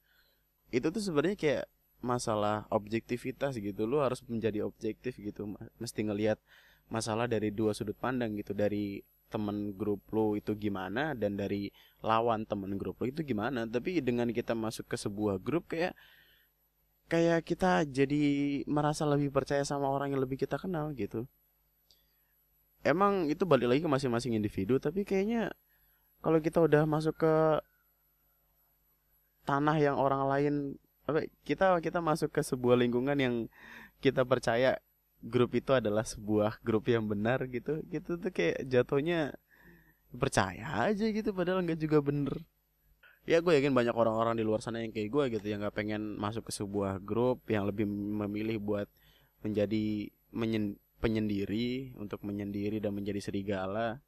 Itu 0.72 0.92
tuh 0.94 1.04
sebenarnya 1.04 1.38
kayak 1.38 1.66
masalah 2.00 2.66
objektivitas 2.72 3.60
gitu. 3.60 3.84
Lu 3.86 4.00
harus 4.00 4.24
menjadi 4.26 4.64
objektif 4.64 5.20
gitu. 5.20 5.56
Mesti 5.80 6.00
ngelihat 6.08 6.40
masalah 6.90 7.28
dari 7.28 7.52
dua 7.52 7.76
sudut 7.76 7.96
pandang 8.00 8.36
gitu. 8.40 8.56
Dari 8.56 9.04
temen 9.30 9.78
grup 9.78 10.02
lo 10.10 10.34
itu 10.34 10.58
gimana 10.58 11.14
dan 11.14 11.38
dari 11.38 11.70
lawan 12.02 12.50
temen 12.50 12.80
grup 12.80 12.98
lo 13.04 13.06
itu 13.08 13.22
gimana. 13.22 13.68
Tapi 13.68 14.00
dengan 14.00 14.32
kita 14.32 14.56
masuk 14.56 14.88
ke 14.88 14.98
sebuah 14.98 15.38
grup 15.44 15.70
kayak 15.70 15.94
kayak 17.10 17.42
kita 17.42 17.90
jadi 17.90 18.24
merasa 18.70 19.04
lebih 19.04 19.34
percaya 19.34 19.66
sama 19.66 19.90
orang 19.90 20.14
yang 20.14 20.22
lebih 20.22 20.38
kita 20.38 20.62
kenal 20.62 20.94
gitu 20.94 21.26
emang 22.84 23.28
itu 23.28 23.44
balik 23.44 23.72
lagi 23.72 23.82
ke 23.84 23.90
masing-masing 23.92 24.36
individu 24.36 24.80
tapi 24.80 25.04
kayaknya 25.04 25.52
kalau 26.20 26.40
kita 26.40 26.60
udah 26.64 26.84
masuk 26.84 27.16
ke 27.16 27.36
tanah 29.48 29.78
yang 29.80 29.96
orang 29.98 30.24
lain 30.28 30.56
apa 31.10 31.26
kita 31.42 31.82
kita 31.82 32.00
masuk 32.00 32.30
ke 32.30 32.42
sebuah 32.46 32.78
lingkungan 32.78 33.18
yang 33.18 33.36
kita 34.04 34.22
percaya 34.24 34.78
grup 35.20 35.52
itu 35.58 35.76
adalah 35.76 36.06
sebuah 36.06 36.62
grup 36.64 36.88
yang 36.88 37.10
benar 37.10 37.44
gitu 37.50 37.84
gitu 37.90 38.16
tuh 38.22 38.32
kayak 38.32 38.64
jatuhnya 38.70 39.36
percaya 40.16 40.90
aja 40.90 41.06
gitu 41.12 41.30
padahal 41.36 41.62
nggak 41.62 41.78
juga 41.78 42.02
bener. 42.02 42.34
Ya 43.30 43.46
gue 43.46 43.54
yakin 43.54 43.78
banyak 43.78 43.94
orang-orang 43.94 44.42
di 44.42 44.44
luar 44.48 44.64
sana 44.64 44.82
yang 44.82 44.90
kayak 44.90 45.10
gue 45.14 45.24
gitu 45.38 45.46
yang 45.54 45.62
nggak 45.62 45.76
pengen 45.76 46.18
masuk 46.18 46.50
ke 46.50 46.52
sebuah 46.56 46.98
grup 47.04 47.46
yang 47.46 47.70
lebih 47.70 47.86
memilih 47.86 48.58
buat 48.58 48.90
menjadi 49.46 50.10
menyen, 50.34 50.82
penyendiri 51.00 51.96
untuk 51.96 52.22
menyendiri 52.28 52.84
dan 52.84 52.94
menjadi 52.94 53.24
serigala. 53.24 54.04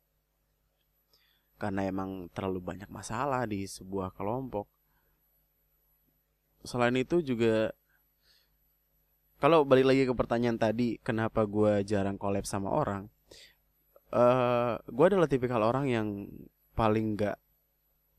Karena 1.56 1.88
emang 1.88 2.28
terlalu 2.36 2.60
banyak 2.60 2.90
masalah 2.92 3.48
di 3.48 3.64
sebuah 3.66 4.14
kelompok. 4.14 4.68
Selain 6.62 6.94
itu 6.94 7.24
juga 7.26 7.74
kalau 9.42 9.66
balik 9.66 9.90
lagi 9.90 10.06
ke 10.06 10.14
pertanyaan 10.14 10.62
tadi 10.62 11.02
kenapa 11.02 11.50
gue 11.50 11.82
jarang 11.82 12.22
collab 12.22 12.46
sama 12.46 12.70
orang? 12.70 13.10
Uh, 14.14 14.22
eh, 14.22 14.74
gue 14.86 15.06
adalah 15.10 15.26
tipikal 15.26 15.66
orang 15.66 15.90
yang 15.90 16.08
paling 16.78 17.18
nggak 17.18 17.42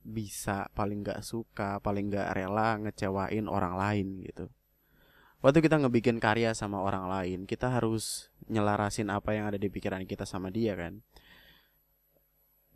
bisa 0.03 0.67
paling 0.75 1.07
nggak 1.07 1.23
suka 1.23 1.79
paling 1.79 2.11
nggak 2.11 2.35
rela 2.35 2.75
ngecewain 2.83 3.47
orang 3.47 3.79
lain 3.79 4.07
gitu. 4.27 4.51
Waktu 5.47 5.63
kita 5.63 5.79
ngebikin 5.79 6.19
karya 6.19 6.59
sama 6.59 6.83
orang 6.83 7.07
lain 7.07 7.47
kita 7.47 7.71
harus 7.71 8.32
nyelarasin 8.53 9.09
apa 9.09 9.33
yang 9.33 9.49
ada 9.49 9.57
di 9.57 9.73
pikiran 9.73 10.05
kita 10.05 10.29
sama 10.29 10.53
dia 10.53 10.77
kan? 10.77 11.01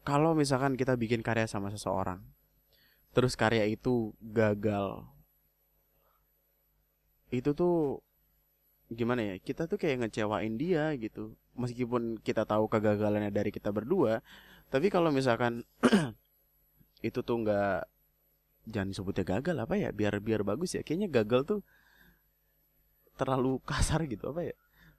Kalau 0.07 0.33
misalkan 0.33 0.79
kita 0.79 0.97
bikin 0.97 1.21
karya 1.21 1.45
sama 1.45 1.69
seseorang 1.69 2.25
terus 3.13 3.33
karya 3.33 3.65
itu 3.65 4.13
gagal 4.21 5.09
itu 7.33 7.51
tuh 7.53 8.01
gimana 8.93 9.35
ya? 9.35 9.35
Kita 9.43 9.67
tuh 9.67 9.77
kayak 9.77 10.07
ngecewain 10.09 10.55
dia 10.57 10.95
gitu. 10.97 11.35
Meskipun 11.57 12.21
kita 12.21 12.45
tahu 12.45 12.69
kegagalannya 12.69 13.33
dari 13.33 13.51
kita 13.53 13.69
berdua 13.75 14.25
tapi 14.73 14.89
kalau 14.91 15.13
misalkan 15.13 15.63
itu 17.09 17.21
tuh 17.23 17.37
nggak 17.45 17.87
jangan 18.67 18.89
disebutnya 18.91 19.25
gagal 19.27 19.57
apa 19.61 19.75
ya? 19.77 19.91
Biar 19.93 20.23
biar 20.23 20.41
bagus 20.47 20.79
ya. 20.79 20.83
Kayaknya 20.87 21.09
gagal 21.23 21.43
tuh 21.45 21.61
terlalu 23.17 23.59
kasar 23.65 24.05
gitu 24.07 24.31
apa 24.31 24.53
ya 24.53 24.57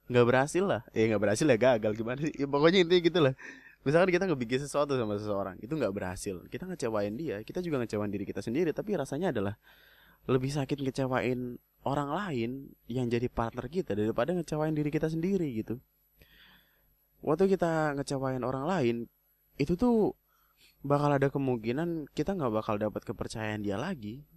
nggak 0.07 0.25
berhasil 0.25 0.63
lah 0.63 0.81
eh 0.95 1.07
nggak 1.11 1.21
berhasil 1.21 1.45
ya 1.47 1.57
gagal 1.59 1.91
gimana 1.95 2.19
sih 2.23 2.33
ya, 2.35 2.47
pokoknya 2.47 2.87
intinya 2.87 3.01
gitu 3.03 3.19
lah 3.19 3.33
misalkan 3.83 4.09
kita 4.11 4.25
ngebikin 4.27 4.59
sesuatu 4.63 4.95
sama 4.95 5.19
seseorang 5.19 5.55
itu 5.59 5.71
nggak 5.71 5.93
berhasil 5.93 6.43
kita 6.47 6.67
ngecewain 6.67 7.13
dia 7.15 7.43
kita 7.43 7.59
juga 7.59 7.83
ngecewain 7.83 8.11
diri 8.11 8.23
kita 8.23 8.39
sendiri 8.39 8.71
tapi 8.71 8.95
rasanya 8.95 9.35
adalah 9.35 9.55
lebih 10.27 10.51
sakit 10.51 10.83
ngecewain 10.83 11.59
orang 11.87 12.09
lain 12.11 12.51
yang 12.91 13.07
jadi 13.07 13.31
partner 13.31 13.71
kita 13.71 13.95
daripada 13.95 14.35
ngecewain 14.35 14.75
diri 14.75 14.91
kita 14.91 15.07
sendiri 15.07 15.47
gitu. 15.55 15.79
Waktu 17.23 17.55
kita 17.55 17.95
ngecewain 17.95 18.43
orang 18.43 18.67
lain, 18.67 18.95
itu 19.55 19.79
tuh 19.79 20.13
bakal 20.83 21.15
ada 21.15 21.31
kemungkinan 21.31 22.11
kita 22.11 22.35
nggak 22.35 22.53
bakal 22.53 22.75
dapat 22.75 23.01
kepercayaan 23.07 23.63
dia 23.63 23.79
lagi. 23.79 24.27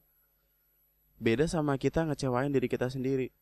Beda 1.21 1.45
sama 1.51 1.77
kita 1.77 2.07
ngecewain 2.09 2.55
diri 2.55 2.71
kita 2.71 2.89
sendiri. 2.89 3.35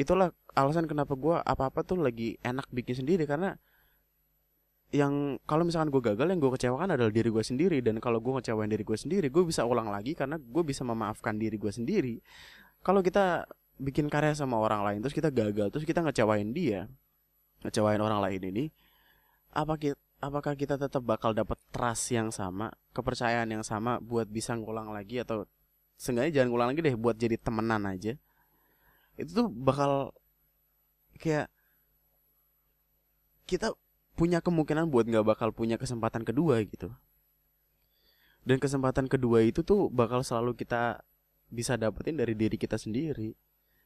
Itulah 0.00 0.32
alasan 0.56 0.88
kenapa 0.88 1.12
gue 1.12 1.36
apa-apa 1.36 1.84
tuh 1.84 2.00
lagi 2.00 2.40
enak 2.40 2.72
bikin 2.72 3.04
sendiri 3.04 3.28
karena 3.28 3.52
yang 4.90 5.38
kalau 5.44 5.62
misalkan 5.68 5.92
gue 5.92 6.02
gagal 6.02 6.26
yang 6.26 6.40
gue 6.40 6.50
kecewakan 6.56 6.96
adalah 6.96 7.12
diri 7.12 7.28
gue 7.28 7.44
sendiri. 7.44 7.84
Dan 7.84 8.00
kalau 8.00 8.16
gue 8.24 8.32
ngecewain 8.40 8.72
diri 8.72 8.80
gue 8.80 8.96
sendiri 8.96 9.28
gue 9.28 9.44
bisa 9.44 9.68
ulang 9.68 9.92
lagi 9.92 10.16
karena 10.16 10.40
gue 10.40 10.62
bisa 10.64 10.80
memaafkan 10.88 11.36
diri 11.36 11.60
gue 11.60 11.68
sendiri. 11.68 12.16
Kalau 12.80 13.04
kita 13.04 13.44
bikin 13.80 14.12
karya 14.12 14.36
sama 14.36 14.60
orang 14.60 14.84
lain 14.84 14.98
terus 15.00 15.16
kita 15.16 15.32
gagal 15.32 15.72
terus 15.72 15.88
kita 15.88 16.04
ngecewain 16.04 16.52
dia 16.52 16.84
ngecewain 17.64 17.98
orang 17.98 18.20
lain 18.20 18.40
ini 18.44 18.64
apa 19.56 19.80
kita 19.80 19.96
apakah 20.20 20.52
kita 20.52 20.76
tetap 20.76 21.00
bakal 21.00 21.32
dapat 21.32 21.56
trust 21.72 22.12
yang 22.12 22.28
sama 22.28 22.68
kepercayaan 22.92 23.48
yang 23.48 23.64
sama 23.64 23.96
buat 24.04 24.28
bisa 24.28 24.52
ngulang 24.52 24.92
lagi 24.92 25.24
atau 25.24 25.48
seenggaknya 25.96 26.40
jangan 26.40 26.48
ngulang 26.52 26.68
lagi 26.76 26.80
deh 26.84 26.96
buat 27.00 27.16
jadi 27.16 27.40
temenan 27.40 27.88
aja 27.88 28.20
itu 29.20 29.30
tuh 29.44 29.48
bakal 29.52 30.16
kayak 31.20 31.52
kita 33.44 33.76
punya 34.16 34.40
kemungkinan 34.40 34.88
buat 34.88 35.04
nggak 35.08 35.26
bakal 35.26 35.48
punya 35.52 35.76
kesempatan 35.76 36.24
kedua 36.24 36.64
gitu. 36.64 36.88
Dan 38.40 38.56
kesempatan 38.56 39.04
kedua 39.06 39.44
itu 39.44 39.60
tuh 39.60 39.92
bakal 39.92 40.24
selalu 40.24 40.56
kita 40.56 41.04
bisa 41.52 41.76
dapetin 41.76 42.16
dari 42.16 42.32
diri 42.32 42.56
kita 42.56 42.80
sendiri. 42.80 43.36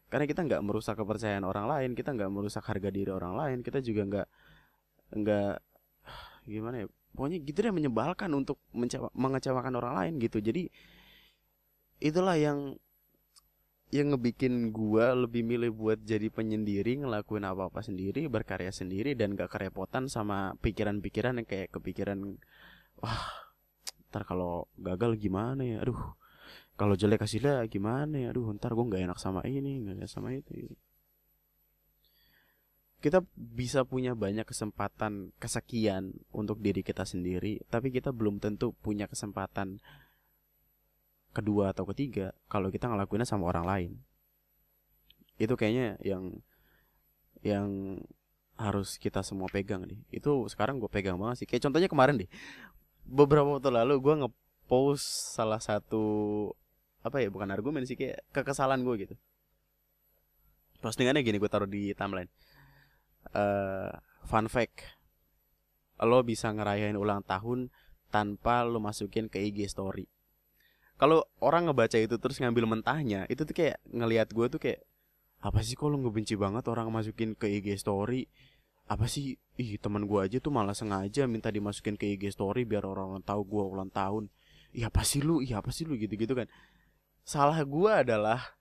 Karena 0.06 0.30
kita 0.30 0.46
nggak 0.46 0.62
merusak 0.62 0.94
kepercayaan 0.94 1.42
orang 1.42 1.66
lain 1.66 1.90
kita 1.98 2.14
nggak 2.14 2.30
merusak 2.30 2.62
harga 2.62 2.92
diri 2.92 3.10
orang 3.10 3.34
lain 3.34 3.58
kita 3.66 3.82
juga 3.82 4.02
nggak 4.06 4.28
nggak 5.22 5.54
gimana 6.52 6.76
ya 6.84 6.86
pokoknya 7.14 7.38
gitu 7.46 7.58
deh 7.62 7.74
menyebalkan 7.74 8.30
untuk 8.34 8.58
mengecewakan 9.14 9.74
orang 9.78 9.94
lain 9.98 10.12
gitu. 10.22 10.38
Jadi 10.38 10.70
itulah 12.02 12.36
yang 12.36 12.76
yang 13.94 14.10
ngebikin 14.10 14.74
gua 14.74 15.14
lebih 15.14 15.46
milih 15.46 15.70
buat 15.70 16.02
jadi 16.02 16.26
penyendiri 16.26 17.06
ngelakuin 17.06 17.46
apa 17.46 17.70
apa 17.70 17.78
sendiri 17.78 18.26
berkarya 18.26 18.74
sendiri 18.74 19.14
dan 19.14 19.38
gak 19.38 19.54
kerepotan 19.54 20.10
sama 20.10 20.58
pikiran-pikiran 20.58 21.38
yang 21.38 21.46
kayak 21.46 21.70
kepikiran 21.70 22.34
wah 22.98 23.22
ntar 24.10 24.26
kalau 24.26 24.66
gagal 24.74 25.14
gimana 25.14 25.62
ya? 25.62 25.78
Aduh 25.86 26.18
kalau 26.74 26.98
jelek 26.98 27.22
hasilnya 27.22 27.62
gimana 27.70 28.18
ya? 28.18 28.34
Aduh 28.34 28.50
ntar 28.58 28.74
gua 28.74 28.82
nggak 28.90 29.06
enak 29.06 29.18
sama 29.22 29.46
ini 29.46 29.86
nggak 29.86 30.02
enak 30.02 30.10
sama 30.10 30.34
itu. 30.34 30.74
Kita 32.98 33.22
bisa 33.38 33.86
punya 33.86 34.18
banyak 34.18 34.42
kesempatan 34.42 35.30
kesekian 35.38 36.18
untuk 36.34 36.58
diri 36.58 36.82
kita 36.82 37.06
sendiri 37.06 37.62
tapi 37.70 37.94
kita 37.94 38.10
belum 38.10 38.42
tentu 38.42 38.74
punya 38.74 39.06
kesempatan 39.06 39.78
kedua 41.34 41.74
atau 41.74 41.82
ketiga 41.90 42.30
kalau 42.46 42.70
kita 42.70 42.86
ngelakuinnya 42.86 43.26
sama 43.26 43.50
orang 43.50 43.66
lain. 43.66 43.92
Itu 45.34 45.58
kayaknya 45.58 45.98
yang 46.00 46.38
yang 47.42 47.98
harus 48.54 48.96
kita 49.02 49.26
semua 49.26 49.50
pegang 49.50 49.82
nih. 49.82 49.98
Itu 50.14 50.46
sekarang 50.46 50.78
gue 50.78 50.86
pegang 50.86 51.18
banget 51.18 51.44
sih. 51.44 51.46
Kayak 51.50 51.66
contohnya 51.68 51.90
kemarin 51.90 52.14
deh. 52.22 52.30
Beberapa 53.04 53.58
waktu 53.58 53.68
lalu 53.74 53.98
gue 53.98 54.14
ngepost 54.24 55.34
salah 55.34 55.58
satu 55.58 56.48
apa 57.04 57.20
ya 57.20 57.28
bukan 57.28 57.52
argumen 57.52 57.84
sih 57.84 57.98
kayak 57.98 58.22
kekesalan 58.30 58.86
gue 58.86 58.94
gitu. 59.04 59.14
Postingannya 60.80 61.26
gini 61.26 61.42
gue 61.42 61.50
taruh 61.50 61.68
di 61.68 61.90
timeline. 61.92 62.30
Uh, 63.34 63.90
fun 64.24 64.46
fact. 64.46 64.86
Lo 65.98 66.22
bisa 66.22 66.54
ngerayain 66.54 66.94
ulang 66.94 67.26
tahun 67.26 67.74
tanpa 68.14 68.62
lo 68.62 68.78
masukin 68.78 69.26
ke 69.26 69.42
IG 69.42 69.66
story 69.66 70.13
kalau 70.94 71.26
orang 71.42 71.70
ngebaca 71.70 71.98
itu 71.98 72.14
terus 72.22 72.38
ngambil 72.38 72.70
mentahnya 72.70 73.26
itu 73.26 73.42
tuh 73.42 73.54
kayak 73.54 73.82
ngelihat 73.90 74.30
gue 74.30 74.46
tuh 74.46 74.60
kayak 74.62 74.80
apa 75.44 75.60
sih 75.60 75.76
kalau 75.76 76.00
ngebenci 76.00 76.40
banget 76.40 76.64
orang 76.72 76.88
masukin 76.88 77.36
ke 77.36 77.44
IG 77.60 77.76
story? 77.76 78.24
Apa 78.88 79.04
sih? 79.04 79.36
Ih 79.60 79.76
teman 79.76 80.08
gue 80.08 80.16
aja 80.16 80.40
tuh 80.40 80.48
malah 80.48 80.72
sengaja 80.72 81.28
minta 81.28 81.52
dimasukin 81.52 82.00
ke 82.00 82.16
IG 82.16 82.32
story 82.32 82.64
biar 82.64 82.88
orang-orang 82.88 83.20
tahu 83.20 83.44
gue 83.44 83.64
ulang 83.76 83.92
tahun. 83.92 84.32
Iya 84.72 84.88
apa 84.88 85.04
sih 85.04 85.20
lu? 85.20 85.44
Iya 85.44 85.60
apa 85.60 85.68
sih 85.68 85.84
lu? 85.84 86.00
Gitu-gitu 86.00 86.32
kan. 86.32 86.48
Salah 87.28 87.60
gue 87.60 87.92
adalah 87.92 88.56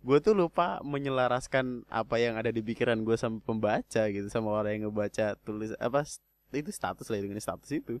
gue 0.00 0.16
tuh 0.24 0.32
lupa 0.32 0.80
menyelaraskan 0.80 1.84
apa 1.92 2.16
yang 2.16 2.40
ada 2.40 2.48
di 2.48 2.64
pikiran 2.64 2.96
gue 3.04 3.16
sama 3.20 3.44
pembaca 3.44 4.08
gitu 4.08 4.28
sama 4.32 4.56
orang 4.56 4.80
yang 4.80 4.82
ngebaca 4.88 5.36
tulis 5.44 5.76
apa 5.76 6.06
itu 6.56 6.72
status 6.72 7.12
lah 7.12 7.20
dengan 7.20 7.36
status 7.44 7.68
itu. 7.76 8.00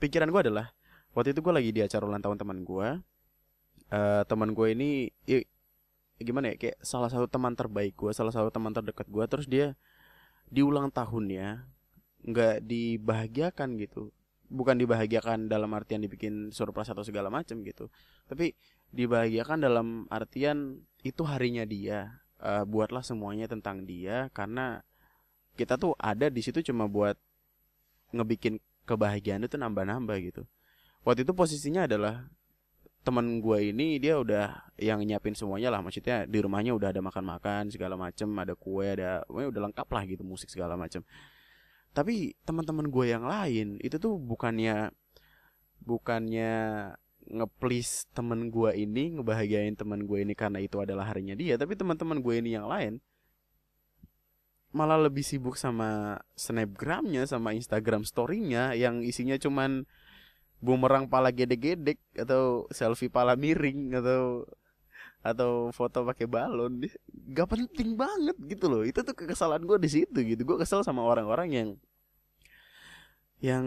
Pikiran 0.00 0.32
gue 0.32 0.48
adalah 0.48 0.72
waktu 1.14 1.34
itu 1.34 1.40
gue 1.42 1.52
lagi 1.54 1.70
di 1.74 1.80
acara 1.82 2.06
ulang 2.06 2.22
tahun 2.22 2.38
teman 2.38 2.58
gue 2.62 2.88
uh, 3.90 4.22
teman 4.26 4.50
gue 4.54 4.66
ini 4.72 4.90
ya, 5.26 5.42
gimana 6.20 6.54
ya 6.54 6.56
kayak 6.56 6.76
salah 6.84 7.10
satu 7.10 7.26
teman 7.26 7.56
terbaik 7.56 7.96
gue 7.98 8.12
salah 8.14 8.30
satu 8.30 8.52
teman 8.52 8.70
terdekat 8.70 9.08
gue 9.10 9.24
terus 9.26 9.46
dia 9.50 9.74
di 10.50 10.62
ulang 10.62 10.90
tahunnya 10.90 11.66
nggak 12.20 12.66
dibahagiakan 12.66 13.80
gitu. 13.80 14.10
Bukan 14.50 14.82
dibahagiakan 14.82 15.46
dalam 15.46 15.70
artian 15.78 16.02
dibikin 16.02 16.50
surprise 16.50 16.90
atau 16.90 17.06
segala 17.06 17.30
macam 17.30 17.62
gitu 17.62 17.86
tapi 18.26 18.58
dibahagiakan 18.90 19.62
dalam 19.62 19.86
artian 20.10 20.82
itu 21.06 21.22
harinya 21.26 21.62
dia. 21.66 22.18
Uh, 22.40 22.64
buatlah 22.64 23.04
semuanya 23.04 23.44
tentang 23.44 23.84
dia 23.84 24.32
karena 24.32 24.80
kita 25.60 25.76
tuh 25.76 25.92
ada 26.00 26.32
di 26.32 26.40
situ 26.40 26.64
cuma 26.64 26.88
buat 26.88 27.12
ngebikin 28.16 28.56
kebahagiaan 28.88 29.44
itu 29.44 29.60
nambah-nambah 29.60 30.16
gitu 30.24 30.48
waktu 31.06 31.24
itu 31.24 31.32
posisinya 31.32 31.84
adalah 31.88 32.28
teman 33.00 33.40
gue 33.40 33.72
ini 33.72 33.96
dia 33.96 34.20
udah 34.20 34.72
yang 34.76 35.00
nyiapin 35.00 35.32
semuanya 35.32 35.72
lah. 35.72 35.80
Maksudnya 35.80 36.28
di 36.28 36.38
rumahnya 36.40 36.76
udah 36.76 36.92
ada 36.92 37.00
makan-makan 37.00 37.72
segala 37.72 37.96
macem 37.96 38.28
ada 38.36 38.52
kue 38.52 38.84
ada 38.84 39.24
udah 39.28 39.60
lengkap 39.70 39.88
lah 39.88 40.02
gitu 40.04 40.22
musik 40.22 40.52
segala 40.52 40.76
macem. 40.76 41.00
Tapi 41.90 42.36
teman-teman 42.44 42.86
gue 42.86 43.04
yang 43.08 43.24
lain 43.24 43.80
itu 43.80 43.96
tuh 43.96 44.20
bukannya 44.20 44.92
bukannya 45.80 46.52
ngeplis 47.30 48.10
temen 48.10 48.50
gue 48.50 48.70
ini 48.74 49.16
ngebahagiain 49.16 49.78
teman 49.78 50.04
gue 50.04 50.24
ini 50.24 50.34
karena 50.34 50.58
itu 50.58 50.82
adalah 50.82 51.06
harinya 51.08 51.38
dia 51.38 51.54
tapi 51.54 51.78
teman-teman 51.78 52.18
gue 52.18 52.34
ini 52.42 52.58
yang 52.58 52.66
lain 52.66 52.98
malah 54.70 54.98
lebih 54.98 55.22
sibuk 55.22 55.54
sama 55.54 56.18
snapgramnya 56.34 57.26
sama 57.26 57.54
instagram 57.54 58.06
storynya 58.06 58.74
yang 58.74 59.02
isinya 59.02 59.38
cuman 59.38 59.86
bumerang 60.60 61.08
pala 61.08 61.32
gede-gede 61.32 61.96
atau 62.14 62.68
selfie 62.70 63.08
pala 63.08 63.34
miring 63.34 63.96
atau 63.96 64.44
atau 65.20 65.68
foto 65.72 66.04
pakai 66.04 66.24
balon. 66.28 66.80
Gak 67.32 67.48
penting 67.48 67.96
banget 67.96 68.36
gitu 68.48 68.68
loh. 68.68 68.82
Itu 68.84 69.04
tuh 69.04 69.12
kekesalan 69.12 69.64
gue 69.64 69.76
di 69.80 69.90
situ 69.90 70.18
gitu. 70.24 70.40
Gue 70.44 70.56
kesel 70.60 70.84
sama 70.84 71.04
orang-orang 71.04 71.48
yang 71.52 71.68
yang 73.40 73.66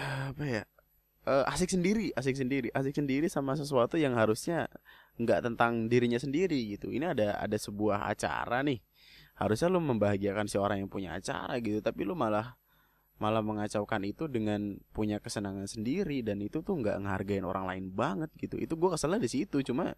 apa 0.00 0.44
ya 0.44 0.62
uh, 1.28 1.44
asik 1.52 1.68
sendiri 1.68 2.14
asik 2.16 2.32
sendiri 2.32 2.72
asik 2.72 2.96
sendiri 2.96 3.26
sama 3.28 3.52
sesuatu 3.58 4.00
yang 4.00 4.16
harusnya 4.16 4.70
nggak 5.20 5.44
tentang 5.52 5.88
dirinya 5.88 6.16
sendiri 6.20 6.76
gitu. 6.76 6.92
Ini 6.92 7.12
ada 7.16 7.36
ada 7.40 7.56
sebuah 7.56 8.08
acara 8.08 8.64
nih. 8.64 8.80
Harusnya 9.36 9.72
lu 9.72 9.80
membahagiakan 9.80 10.48
si 10.48 10.60
orang 10.60 10.84
yang 10.84 10.90
punya 10.92 11.16
acara 11.16 11.56
gitu 11.60 11.80
tapi 11.80 12.04
lu 12.04 12.12
malah 12.12 12.59
malah 13.20 13.44
mengacaukan 13.44 14.00
itu 14.08 14.32
dengan 14.32 14.80
punya 14.96 15.20
kesenangan 15.20 15.68
sendiri 15.68 16.24
dan 16.24 16.40
itu 16.40 16.64
tuh 16.64 16.80
nggak 16.80 17.04
ngehargain 17.04 17.44
orang 17.44 17.68
lain 17.68 17.86
banget 17.92 18.32
gitu. 18.40 18.56
Itu 18.56 18.80
gue 18.80 18.96
keselnya 18.96 19.20
di 19.20 19.28
situ 19.28 19.60
cuma 19.60 19.92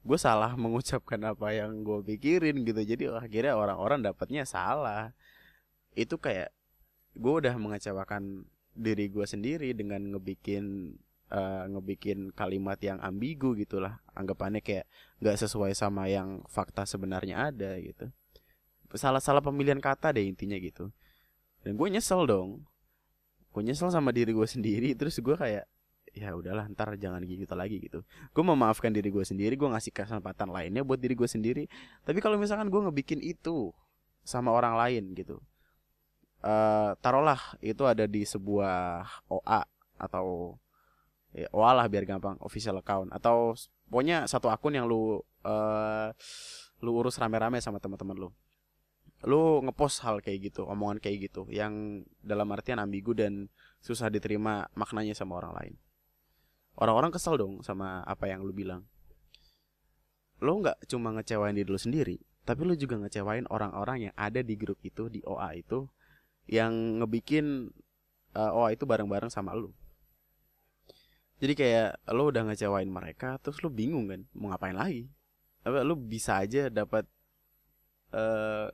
gue 0.00 0.18
salah 0.18 0.56
mengucapkan 0.64 1.20
apa 1.20 1.52
yang 1.52 1.84
gue 1.84 2.00
pikirin 2.16 2.64
gitu. 2.64 2.80
Jadi 2.80 3.12
akhirnya 3.12 3.60
orang-orang 3.60 4.00
dapatnya 4.00 4.48
salah. 4.48 5.12
Itu 5.92 6.16
kayak 6.16 6.48
gue 7.12 7.34
udah 7.44 7.52
mengecewakan 7.60 8.48
diri 8.72 9.12
gue 9.12 9.28
sendiri 9.28 9.76
dengan 9.76 10.16
ngebikin 10.16 10.96
uh, 11.28 11.68
ngebikin 11.68 12.32
kalimat 12.32 12.80
yang 12.80 12.96
ambigu 13.04 13.52
gitulah. 13.52 14.00
Anggapannya 14.16 14.64
kayak 14.64 14.88
nggak 15.20 15.36
sesuai 15.44 15.76
sama 15.76 16.08
yang 16.08 16.40
fakta 16.48 16.88
sebenarnya 16.88 17.52
ada 17.52 17.76
gitu. 17.84 18.08
Salah 18.96 19.20
salah 19.20 19.44
pemilihan 19.44 19.76
kata 19.76 20.16
deh 20.16 20.24
intinya 20.24 20.56
gitu 20.56 20.88
dan 21.66 21.74
gue 21.74 21.88
nyesel 21.90 22.22
dong. 22.30 22.62
Gue 23.50 23.66
nyesel 23.66 23.90
sama 23.90 24.14
diri 24.14 24.30
gue 24.30 24.46
sendiri 24.46 24.94
terus 24.94 25.18
gue 25.18 25.34
kayak 25.34 25.66
ya 26.14 26.32
udahlah 26.32 26.70
ntar 26.70 26.94
jangan 26.94 27.26
gitu 27.26 27.50
lagi 27.58 27.82
gitu. 27.82 28.06
Gue 28.30 28.44
memaafkan 28.46 28.94
diri 28.94 29.10
gue 29.10 29.26
sendiri 29.26 29.58
gue 29.58 29.66
ngasih 29.66 29.90
kesempatan 29.90 30.54
lainnya 30.54 30.86
buat 30.86 31.02
diri 31.02 31.18
gue 31.18 31.26
sendiri. 31.26 31.66
Tapi 32.06 32.22
kalau 32.22 32.38
misalkan 32.38 32.70
gue 32.70 32.78
ngebikin 32.86 33.18
itu 33.18 33.74
sama 34.22 34.54
orang 34.54 34.78
lain 34.78 35.10
gitu 35.18 35.42
uh, 36.46 36.90
taruhlah 37.02 37.40
itu 37.58 37.82
ada 37.86 38.04
di 38.06 38.22
sebuah 38.26 39.06
OA 39.30 39.62
atau 39.96 40.56
ya, 41.32 41.48
OA 41.50 41.70
lah 41.72 41.86
biar 41.90 42.04
gampang 42.04 42.36
official 42.42 42.78
account. 42.78 43.10
Atau 43.14 43.58
pokoknya 43.90 44.30
satu 44.30 44.50
akun 44.52 44.76
yang 44.78 44.86
lu 44.86 45.22
uh, 45.46 46.08
lu 46.84 46.90
urus 46.92 47.16
rame-rame 47.16 47.58
sama 47.58 47.80
teman-teman 47.80 48.28
lu 48.28 48.30
lu 49.24 49.64
ngepost 49.64 50.04
hal 50.04 50.20
kayak 50.20 50.52
gitu 50.52 50.68
omongan 50.68 51.00
kayak 51.00 51.32
gitu 51.32 51.48
yang 51.48 52.04
dalam 52.20 52.52
artian 52.52 52.76
ambigu 52.76 53.16
dan 53.16 53.48
susah 53.80 54.12
diterima 54.12 54.68
maknanya 54.76 55.16
sama 55.16 55.40
orang 55.40 55.52
lain. 55.56 55.74
Orang-orang 56.76 57.08
kesel 57.08 57.40
dong 57.40 57.64
sama 57.64 58.04
apa 58.04 58.28
yang 58.28 58.44
lu 58.44 58.52
bilang. 58.52 58.84
Lo 60.44 60.60
nggak 60.60 60.84
cuma 60.92 61.16
ngecewain 61.16 61.56
diri 61.56 61.70
lu 61.72 61.80
sendiri 61.80 62.20
tapi 62.46 62.62
lu 62.62 62.78
juga 62.78 62.94
ngecewain 63.02 63.50
orang-orang 63.50 64.08
yang 64.08 64.14
ada 64.14 64.38
di 64.38 64.54
grup 64.54 64.78
itu 64.86 65.10
di 65.10 65.18
OA 65.26 65.66
itu 65.66 65.90
yang 66.46 67.02
ngebikin 67.02 67.74
uh, 68.38 68.54
OA 68.54 68.78
itu 68.78 68.86
bareng-bareng 68.86 69.34
sama 69.34 69.50
lu. 69.58 69.74
Jadi 71.42 71.52
kayak 71.58 72.06
lo 72.14 72.30
udah 72.30 72.46
ngecewain 72.46 72.86
mereka 72.86 73.42
terus 73.42 73.58
lu 73.66 73.68
bingung 73.68 74.06
kan 74.06 74.22
mau 74.30 74.54
ngapain 74.54 74.78
lagi? 74.78 75.10
Tapi 75.66 75.82
lu 75.82 75.98
bisa 75.98 76.38
aja 76.38 76.70
dapat 76.70 77.02
uh, 78.14 78.70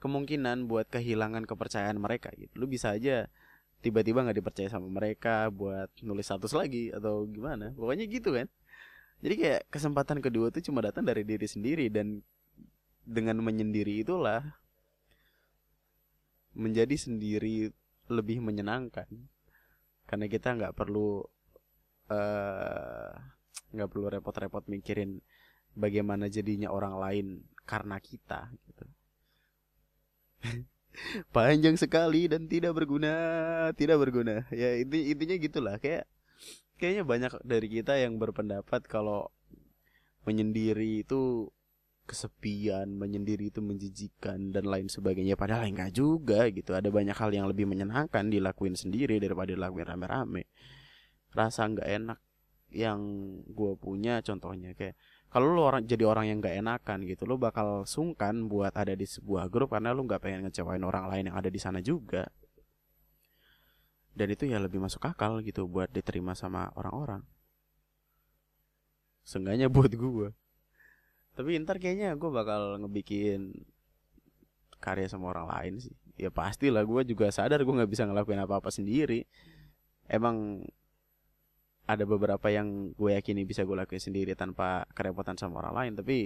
kemungkinan 0.00 0.68
buat 0.68 0.86
kehilangan 0.92 1.48
kepercayaan 1.48 1.96
mereka 1.96 2.30
gitu. 2.36 2.52
Lu 2.56 2.66
bisa 2.68 2.92
aja 2.92 3.26
tiba-tiba 3.80 4.24
nggak 4.24 4.38
dipercaya 4.38 4.68
sama 4.68 4.88
mereka 4.88 5.48
buat 5.52 5.88
nulis 6.04 6.26
status 6.26 6.52
lagi 6.52 6.92
atau 6.92 7.24
gimana. 7.28 7.72
Pokoknya 7.72 8.04
gitu 8.08 8.36
kan. 8.36 8.46
Jadi 9.24 9.34
kayak 9.40 9.62
kesempatan 9.72 10.20
kedua 10.20 10.52
tuh 10.52 10.60
cuma 10.60 10.84
datang 10.84 11.08
dari 11.08 11.24
diri 11.24 11.48
sendiri 11.48 11.88
dan 11.88 12.20
dengan 13.06 13.40
menyendiri 13.40 14.04
itulah 14.04 14.44
menjadi 16.52 16.96
sendiri 16.96 17.72
lebih 18.12 18.44
menyenangkan. 18.44 19.08
Karena 20.06 20.26
kita 20.28 20.54
nggak 20.54 20.76
perlu 20.76 21.24
eh, 22.12 23.10
nggak 23.72 23.88
uh, 23.88 23.90
perlu 23.90 24.06
repot-repot 24.12 24.64
mikirin 24.68 25.18
bagaimana 25.76 26.28
jadinya 26.30 26.72
orang 26.72 26.94
lain 26.96 27.26
karena 27.66 27.98
kita 27.98 28.48
gitu 28.70 28.86
panjang 31.36 31.76
sekali 31.76 32.26
dan 32.30 32.48
tidak 32.48 32.76
berguna 32.76 33.12
tidak 33.76 34.00
berguna. 34.00 34.44
Ya 34.52 34.76
inti 34.80 35.12
intinya 35.12 35.36
gitulah. 35.36 35.76
Kayak 35.80 36.08
kayaknya 36.76 37.04
banyak 37.04 37.32
dari 37.44 37.68
kita 37.68 37.96
yang 38.00 38.20
berpendapat 38.20 38.84
kalau 38.88 39.32
menyendiri 40.26 41.06
itu 41.06 41.48
kesepian 42.06 42.86
menyendiri 42.94 43.50
itu 43.50 43.58
menjijikan 43.58 44.54
dan 44.54 44.70
lain 44.70 44.86
sebagainya. 44.86 45.34
Padahal 45.34 45.66
enggak 45.66 45.92
juga 45.92 46.46
gitu. 46.54 46.72
Ada 46.72 46.88
banyak 46.88 47.18
hal 47.18 47.30
yang 47.34 47.46
lebih 47.50 47.66
menyenangkan 47.66 48.30
dilakuin 48.30 48.78
sendiri 48.78 49.18
daripada 49.18 49.52
dilakuin 49.52 49.86
rame-rame. 49.90 50.46
Rasa 51.34 51.66
nggak 51.66 51.88
enak 52.02 52.18
yang 52.70 53.00
gue 53.46 53.72
punya 53.78 54.22
contohnya 54.22 54.74
kayak 54.74 54.98
kalau 55.26 55.52
lu 55.52 55.62
orang 55.62 55.82
jadi 55.84 56.06
orang 56.06 56.30
yang 56.30 56.38
gak 56.38 56.56
enakan 56.62 57.02
gitu 57.04 57.26
lu 57.26 57.36
bakal 57.36 57.82
sungkan 57.84 58.46
buat 58.46 58.72
ada 58.72 58.94
di 58.94 59.04
sebuah 59.04 59.50
grup 59.50 59.74
karena 59.74 59.90
lu 59.90 60.06
nggak 60.06 60.22
pengen 60.22 60.46
ngecewain 60.46 60.80
orang 60.86 61.10
lain 61.10 61.28
yang 61.32 61.36
ada 61.36 61.50
di 61.50 61.60
sana 61.60 61.82
juga. 61.82 62.30
Dan 64.16 64.32
itu 64.32 64.48
ya 64.48 64.56
lebih 64.56 64.80
masuk 64.80 65.04
akal 65.04 65.44
gitu 65.44 65.68
buat 65.68 65.92
diterima 65.92 66.32
sama 66.32 66.72
orang-orang. 66.72 67.20
Seenggaknya 69.26 69.68
buat 69.68 69.92
gue 69.92 70.30
Tapi 71.36 71.60
ntar 71.60 71.76
kayaknya 71.76 72.16
gue 72.16 72.30
bakal 72.32 72.80
ngebikin 72.80 73.52
Karya 74.80 75.10
sama 75.10 75.36
orang 75.36 75.52
lain 75.52 75.74
sih. 75.84 75.92
Ya 76.16 76.32
pastilah 76.32 76.80
gue 76.80 77.02
juga 77.12 77.28
sadar 77.28 77.60
gue 77.60 77.74
gak 77.76 77.92
bisa 77.92 78.08
ngelakuin 78.08 78.40
apa-apa 78.40 78.72
sendiri. 78.72 79.28
Emang 80.08 80.64
ada 81.86 82.02
beberapa 82.02 82.50
yang 82.50 82.92
gue 82.98 83.14
yakini 83.14 83.46
bisa 83.46 83.62
gue 83.62 83.76
lakuin 83.78 84.02
sendiri 84.02 84.34
tanpa 84.34 84.86
kerepotan 84.92 85.38
sama 85.38 85.62
orang 85.62 85.74
lain 85.74 85.92
tapi 86.02 86.16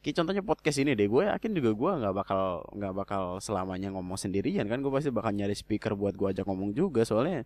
kayak 0.00 0.16
contohnya 0.20 0.42
podcast 0.44 0.80
ini 0.80 0.96
deh 0.96 1.08
gue 1.08 1.28
yakin 1.28 1.52
juga 1.52 1.70
gue 1.72 1.90
nggak 2.04 2.14
bakal 2.16 2.64
nggak 2.76 2.94
bakal 2.96 3.22
selamanya 3.40 3.92
ngomong 3.92 4.16
sendirian 4.16 4.64
kan 4.68 4.80
gue 4.80 4.92
pasti 4.92 5.12
bakal 5.12 5.32
nyari 5.36 5.56
speaker 5.56 5.96
buat 5.96 6.16
gue 6.16 6.32
ajak 6.32 6.44
ngomong 6.48 6.76
juga 6.76 7.04
soalnya 7.04 7.44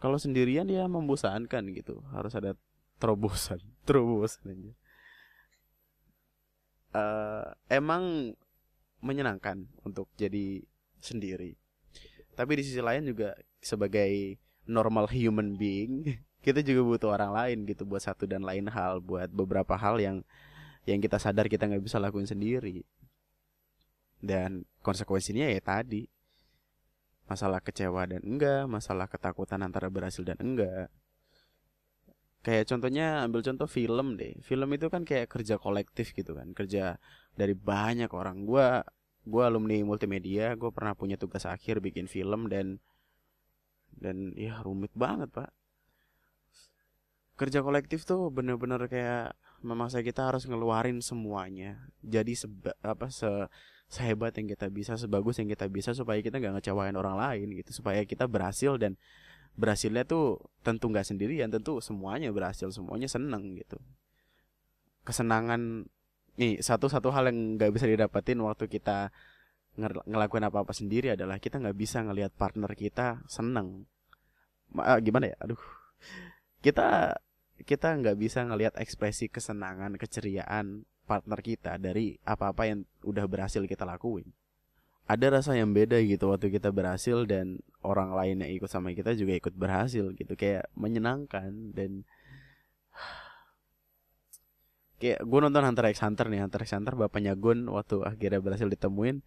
kalau 0.00 0.20
sendirian 0.20 0.68
ya 0.68 0.84
membosankan 0.84 1.64
gitu 1.72 2.04
harus 2.12 2.36
ada 2.36 2.56
terobosan 2.98 3.60
terobosan 3.86 4.52
aja. 4.52 4.72
Uh, 6.94 7.46
emang 7.66 8.36
menyenangkan 9.02 9.66
untuk 9.82 10.06
jadi 10.14 10.62
sendiri. 11.02 11.58
Tapi 12.38 12.52
di 12.58 12.62
sisi 12.62 12.78
lain 12.78 13.10
juga 13.10 13.34
sebagai 13.58 14.38
normal 14.64 15.10
human 15.10 15.58
being 15.58 16.06
kita 16.44 16.60
juga 16.60 16.84
butuh 16.84 17.10
orang 17.16 17.32
lain 17.32 17.58
gitu 17.64 17.88
buat 17.88 18.04
satu 18.04 18.28
dan 18.28 18.44
lain 18.44 18.68
hal 18.68 19.00
buat 19.00 19.32
beberapa 19.32 19.72
hal 19.80 19.96
yang 19.96 20.20
yang 20.84 21.00
kita 21.00 21.16
sadar 21.16 21.48
kita 21.48 21.64
nggak 21.64 21.80
bisa 21.80 21.96
lakuin 21.96 22.28
sendiri. 22.28 22.84
Dan 24.20 24.68
konsekuensinya 24.84 25.48
ya 25.48 25.60
tadi 25.64 26.04
masalah 27.24 27.64
kecewa 27.64 28.04
dan 28.04 28.20
enggak 28.20 28.68
masalah 28.68 29.08
ketakutan 29.08 29.64
antara 29.64 29.88
berhasil 29.88 30.20
dan 30.20 30.36
enggak. 30.36 30.92
Kayak 32.44 32.68
contohnya 32.68 33.24
ambil 33.24 33.40
contoh 33.40 33.64
film 33.64 34.20
deh. 34.20 34.36
Film 34.44 34.68
itu 34.76 34.92
kan 34.92 35.08
kayak 35.08 35.32
kerja 35.32 35.56
kolektif 35.56 36.12
gitu 36.12 36.36
kan 36.36 36.52
kerja 36.52 37.00
dari 37.32 37.56
banyak 37.56 38.12
orang. 38.12 38.44
Gua 38.44 38.84
gua 39.24 39.48
alumni 39.48 39.80
multimedia 39.80 40.52
gue 40.52 40.68
pernah 40.68 40.92
punya 40.92 41.16
tugas 41.16 41.48
akhir 41.48 41.80
bikin 41.80 42.04
film 42.04 42.52
dan 42.52 42.76
dan 43.96 44.36
ya 44.36 44.60
rumit 44.60 44.92
banget 44.92 45.32
pak 45.32 45.48
kerja 47.34 47.66
kolektif 47.66 48.06
tuh 48.06 48.30
bener-bener 48.30 48.86
kayak 48.86 49.34
memaksa 49.64 50.04
kita 50.06 50.30
harus 50.30 50.46
ngeluarin 50.46 51.02
semuanya. 51.02 51.90
Jadi 52.04 52.38
seba, 52.38 52.76
apa 52.84 53.10
se 53.10 53.26
sehebat 53.90 54.34
yang 54.38 54.48
kita 54.50 54.66
bisa 54.70 54.98
sebagus 54.98 55.38
yang 55.38 55.50
kita 55.50 55.66
bisa 55.70 55.94
supaya 55.94 56.18
kita 56.22 56.38
nggak 56.38 56.60
ngecewain 56.60 56.94
orang 56.94 57.18
lain 57.18 57.50
gitu. 57.58 57.74
Supaya 57.74 58.06
kita 58.06 58.30
berhasil 58.30 58.78
dan 58.78 58.94
berhasilnya 59.58 60.06
tuh 60.06 60.38
tentu 60.66 60.90
nggak 60.90 61.06
sendirian 61.06 61.50
tentu 61.50 61.78
semuanya 61.78 62.30
berhasil 62.30 62.70
semuanya 62.70 63.10
seneng 63.10 63.58
gitu. 63.58 63.78
Kesenangan 65.02 65.90
nih 66.38 66.58
satu 66.62 66.90
satu 66.90 67.14
hal 67.14 67.30
yang 67.30 67.58
nggak 67.58 67.70
bisa 67.74 67.86
didapetin 67.86 68.38
waktu 68.42 68.66
kita 68.66 69.10
ngelakuin 70.06 70.46
apa 70.46 70.62
apa 70.62 70.70
sendiri 70.70 71.18
adalah 71.18 71.42
kita 71.42 71.58
nggak 71.58 71.74
bisa 71.74 71.98
ngelihat 72.02 72.30
partner 72.34 72.70
kita 72.78 73.26
seneng. 73.26 73.90
Ma, 74.74 74.98
gimana 75.02 75.34
ya? 75.34 75.36
Aduh 75.42 75.58
kita 76.64 77.20
kita 77.60 77.92
nggak 78.00 78.16
bisa 78.16 78.40
ngelihat 78.48 78.74
ekspresi 78.80 79.28
kesenangan 79.28 80.00
keceriaan 80.00 80.88
partner 81.04 81.38
kita 81.44 81.76
dari 81.76 82.16
apa-apa 82.24 82.64
yang 82.64 82.88
udah 83.04 83.28
berhasil 83.28 83.60
kita 83.68 83.84
lakuin. 83.84 84.32
Ada 85.04 85.28
rasa 85.28 85.52
yang 85.52 85.76
beda 85.76 86.00
gitu 86.00 86.32
waktu 86.32 86.48
kita 86.48 86.72
berhasil 86.72 87.28
dan 87.28 87.60
orang 87.84 88.16
lain 88.16 88.40
yang 88.40 88.50
ikut 88.56 88.72
sama 88.72 88.96
kita 88.96 89.12
juga 89.12 89.36
ikut 89.36 89.52
berhasil 89.52 90.16
gitu. 90.16 90.32
Kayak 90.32 90.72
menyenangkan 90.72 91.76
dan 91.76 92.08
kayak 94.96 95.20
gue 95.20 95.38
nonton 95.44 95.60
Hunter 95.68 95.92
x 95.92 96.00
Hunter 96.00 96.32
nih 96.32 96.40
Hunter 96.40 96.64
x 96.64 96.72
Hunter 96.72 96.96
bapaknya 96.96 97.36
Gun 97.36 97.68
waktu 97.68 98.00
akhirnya 98.00 98.40
berhasil 98.40 98.64
ditemuin 98.64 99.20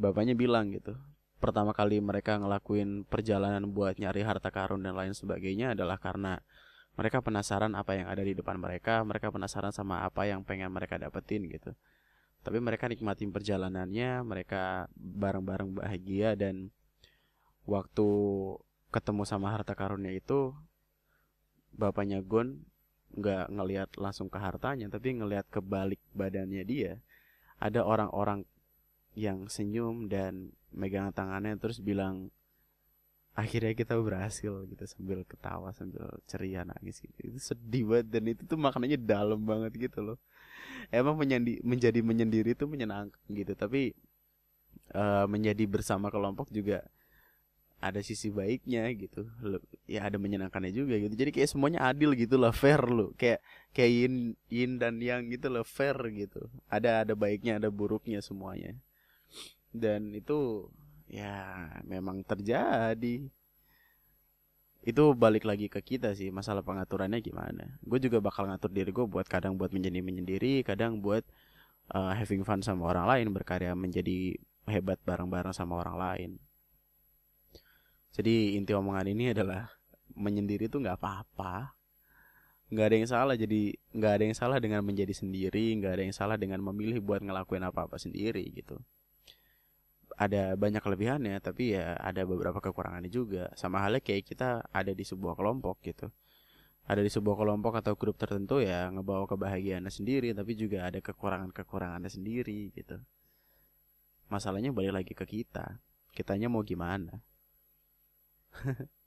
bapaknya 0.00 0.32
bilang 0.32 0.72
gitu 0.72 0.96
pertama 1.42 1.74
kali 1.74 1.98
mereka 1.98 2.38
ngelakuin 2.38 3.02
perjalanan 3.02 3.66
buat 3.74 3.98
nyari 3.98 4.22
harta 4.22 4.54
karun 4.54 4.86
dan 4.86 4.94
lain 4.94 5.10
sebagainya 5.10 5.74
adalah 5.74 5.98
karena 5.98 6.38
mereka 6.94 7.18
penasaran 7.18 7.74
apa 7.74 7.98
yang 7.98 8.06
ada 8.06 8.22
di 8.22 8.38
depan 8.38 8.62
mereka 8.62 9.02
mereka 9.02 9.34
penasaran 9.34 9.74
sama 9.74 10.06
apa 10.06 10.22
yang 10.30 10.46
pengen 10.46 10.70
mereka 10.70 11.02
dapetin 11.02 11.50
gitu. 11.50 11.74
Tapi 12.46 12.58
mereka 12.62 12.86
nikmatin 12.86 13.34
perjalanannya 13.34 14.22
mereka 14.22 14.86
bareng-bareng 14.94 15.82
bahagia 15.82 16.38
dan 16.38 16.70
waktu 17.66 18.08
ketemu 18.94 19.22
sama 19.26 19.50
harta 19.50 19.74
karunnya 19.74 20.14
itu 20.14 20.54
bapaknya 21.74 22.22
Gon 22.22 22.62
nggak 23.12 23.52
ngelihat 23.52 23.90
langsung 24.00 24.32
ke 24.32 24.38
hartanya 24.40 24.88
tapi 24.88 25.16
ngelihat 25.16 25.44
ke 25.52 25.60
balik 25.60 26.00
badannya 26.16 26.64
dia 26.64 26.92
ada 27.60 27.84
orang-orang 27.84 28.48
yang 29.12 29.46
senyum 29.52 30.08
dan 30.08 30.56
megang 30.74 31.12
tangannya 31.12 31.54
terus 31.60 31.78
bilang 31.80 32.32
akhirnya 33.32 33.72
kita 33.72 33.96
berhasil 33.96 34.68
gitu 34.68 34.84
sambil 34.84 35.24
ketawa 35.24 35.72
sambil 35.72 36.04
ceria 36.28 36.68
nangis 36.68 37.00
gitu. 37.00 37.32
Itu 37.32 37.38
sedih 37.40 37.88
banget 37.88 38.06
dan 38.12 38.24
itu 38.28 38.42
tuh 38.44 38.58
maknanya 38.60 39.00
dalam 39.00 39.40
banget 39.40 39.72
gitu 39.88 40.04
loh. 40.04 40.18
Emang 40.92 41.16
menyandi, 41.16 41.64
menjadi 41.64 42.00
menyendiri 42.04 42.52
itu 42.52 42.68
menyenangkan 42.68 43.20
gitu 43.32 43.52
tapi 43.56 43.96
uh, 44.92 45.24
menjadi 45.24 45.64
bersama 45.64 46.12
kelompok 46.12 46.52
juga 46.52 46.84
ada 47.80 47.98
sisi 48.04 48.28
baiknya 48.28 48.84
gitu. 49.00 49.24
Ya 49.88 50.04
ada 50.06 50.20
menyenangkannya 50.20 50.70
juga 50.76 51.00
gitu. 51.00 51.16
Jadi 51.16 51.32
kayak 51.32 51.48
semuanya 51.48 51.88
adil 51.88 52.12
gitu 52.12 52.36
lah 52.36 52.52
fair 52.52 52.84
lo 52.84 53.16
kayak 53.16 53.40
kayak 53.72 53.90
yin 53.90 54.14
yin 54.52 54.76
dan 54.76 55.00
yang 55.00 55.24
gitu 55.32 55.48
loh 55.48 55.64
fair 55.64 55.96
gitu. 56.12 56.52
Ada 56.68 57.08
ada 57.08 57.16
baiknya 57.16 57.56
ada 57.56 57.72
buruknya 57.72 58.20
semuanya 58.20 58.76
dan 59.72 60.12
itu 60.12 60.68
ya 61.08 61.68
memang 61.88 62.24
terjadi. 62.24 63.28
Itu 64.82 65.14
balik 65.14 65.46
lagi 65.46 65.70
ke 65.70 65.80
kita 65.80 66.12
sih 66.18 66.28
masalah 66.34 66.60
pengaturannya 66.66 67.22
gimana. 67.22 67.78
Gue 67.86 67.98
juga 68.02 68.18
bakal 68.18 68.50
ngatur 68.50 68.70
diri 68.74 68.90
gue 68.90 69.06
buat 69.06 69.26
kadang 69.30 69.54
buat 69.56 69.70
menjadi 69.70 70.02
menyendiri 70.02 70.66
kadang 70.66 70.98
buat 71.00 71.22
uh, 71.94 72.12
having 72.18 72.42
fun 72.42 72.60
sama 72.60 72.90
orang 72.90 73.06
lain 73.08 73.26
berkarya 73.30 73.72
menjadi 73.78 74.36
hebat 74.66 74.98
bareng-bareng 75.06 75.54
sama 75.54 75.78
orang 75.80 75.96
lain. 75.96 76.30
Jadi 78.12 78.58
inti 78.58 78.74
omongan 78.76 79.08
ini 79.08 79.32
adalah 79.32 79.70
menyendiri 80.12 80.66
itu 80.68 80.76
nggak 80.82 80.98
apa-apa. 80.98 81.72
Nggak 82.72 82.86
ada 82.88 82.96
yang 82.98 83.08
salah 83.08 83.34
jadi 83.38 83.60
nggak 83.94 84.12
ada 84.18 84.24
yang 84.26 84.36
salah 84.36 84.58
dengan 84.58 84.80
menjadi 84.82 85.12
sendiri 85.14 85.76
nggak 85.78 85.92
ada 85.92 86.02
yang 86.08 86.16
salah 86.16 86.36
dengan 86.40 86.58
memilih 86.64 87.04
buat 87.04 87.20
ngelakuin 87.20 87.62
apa-apa 87.68 88.00
sendiri 88.00 88.48
gitu 88.56 88.80
ada 90.18 90.56
banyak 90.56 90.82
kelebihannya 90.84 91.38
tapi 91.40 91.76
ya 91.76 91.96
ada 91.98 92.22
beberapa 92.24 92.58
kekurangannya 92.60 93.10
juga. 93.12 93.48
Sama 93.58 93.80
halnya 93.82 94.00
kayak 94.00 94.28
kita 94.28 94.66
ada 94.72 94.92
di 94.92 95.04
sebuah 95.04 95.34
kelompok 95.38 95.80
gitu. 95.84 96.10
Ada 96.88 97.00
di 97.00 97.10
sebuah 97.12 97.38
kelompok 97.38 97.78
atau 97.78 97.94
grup 97.94 98.18
tertentu 98.18 98.58
ya 98.58 98.90
ngebawa 98.90 99.24
kebahagiaannya 99.30 99.92
sendiri 99.92 100.34
tapi 100.34 100.58
juga 100.58 100.88
ada 100.88 100.98
kekurangan-kekurangannya 100.98 102.10
sendiri 102.10 102.74
gitu. 102.74 102.98
Masalahnya 104.32 104.72
balik 104.72 104.92
lagi 104.96 105.12
ke 105.14 105.24
kita. 105.28 105.78
Kitanya 106.12 106.48
mau 106.48 106.64
gimana? 106.64 107.20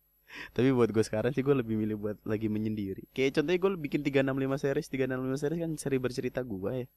Tapi 0.55 0.69
buat 0.73 0.89
gue 0.89 1.03
sekarang 1.05 1.31
sih 1.31 1.45
gue 1.45 1.53
lebih 1.53 1.77
milih 1.77 1.97
buat 2.01 2.17
lagi 2.25 2.49
menyendiri. 2.49 3.05
Kayak 3.13 3.41
contohnya 3.41 3.59
gue 3.61 3.71
bikin 3.77 4.01
365 4.01 4.63
series 4.63 4.87
365 4.89 5.41
series 5.41 5.59
kan 5.61 5.71
seri 5.77 5.97
bercerita 6.01 6.41
gue 6.41 6.73
ya. 6.85 6.87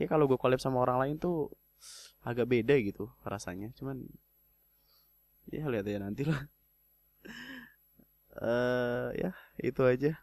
Ya 0.00 0.06
kalau 0.08 0.24
gue 0.24 0.40
collab 0.40 0.60
sama 0.60 0.80
orang 0.80 0.98
lain 1.04 1.16
tuh 1.20 1.52
agak 2.24 2.46
beda 2.46 2.76
gitu 2.80 3.10
rasanya. 3.24 3.72
Cuman 3.76 4.04
ya 5.50 5.66
lihat 5.66 5.86
ya 5.86 5.98
nanti 5.98 6.22
lah. 6.26 6.40
Uh, 8.36 9.10
ya 9.16 9.30
itu 9.60 9.82
aja. 9.84 10.20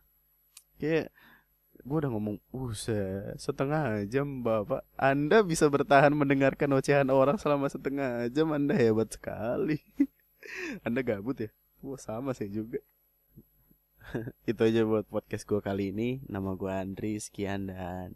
Kayak 0.77 1.11
gue 1.87 1.97
udah 2.03 2.11
ngomong 2.11 2.37
uh 2.53 2.71
setengah 3.37 4.03
jam 4.09 4.41
bapak. 4.43 4.83
Anda 4.97 5.41
bisa 5.41 5.69
bertahan 5.69 6.13
mendengarkan 6.13 6.73
ocehan 6.75 7.09
orang 7.09 7.37
selama 7.41 7.67
setengah 7.69 8.29
jam. 8.31 8.53
Anda 8.53 8.73
hebat 8.77 9.13
sekali. 9.13 9.81
Anda 10.85 11.03
gabut 11.03 11.47
ya? 11.47 11.49
Wah 11.83 11.99
sama 11.99 12.33
sih 12.33 12.49
juga. 12.49 12.81
Itu 14.49 14.61
aja 14.63 14.87
buat 14.87 15.05
podcast 15.07 15.43
gue 15.43 15.59
kali 15.59 15.91
ini. 15.91 16.09
Nama 16.25 16.55
gue 16.55 16.71
Andri 16.71 17.19
sekian 17.19 17.69
dan 17.69 18.15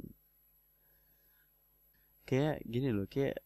kayak 2.27 2.63
gini 2.65 2.93
loh 2.93 3.05
kayak 3.09 3.37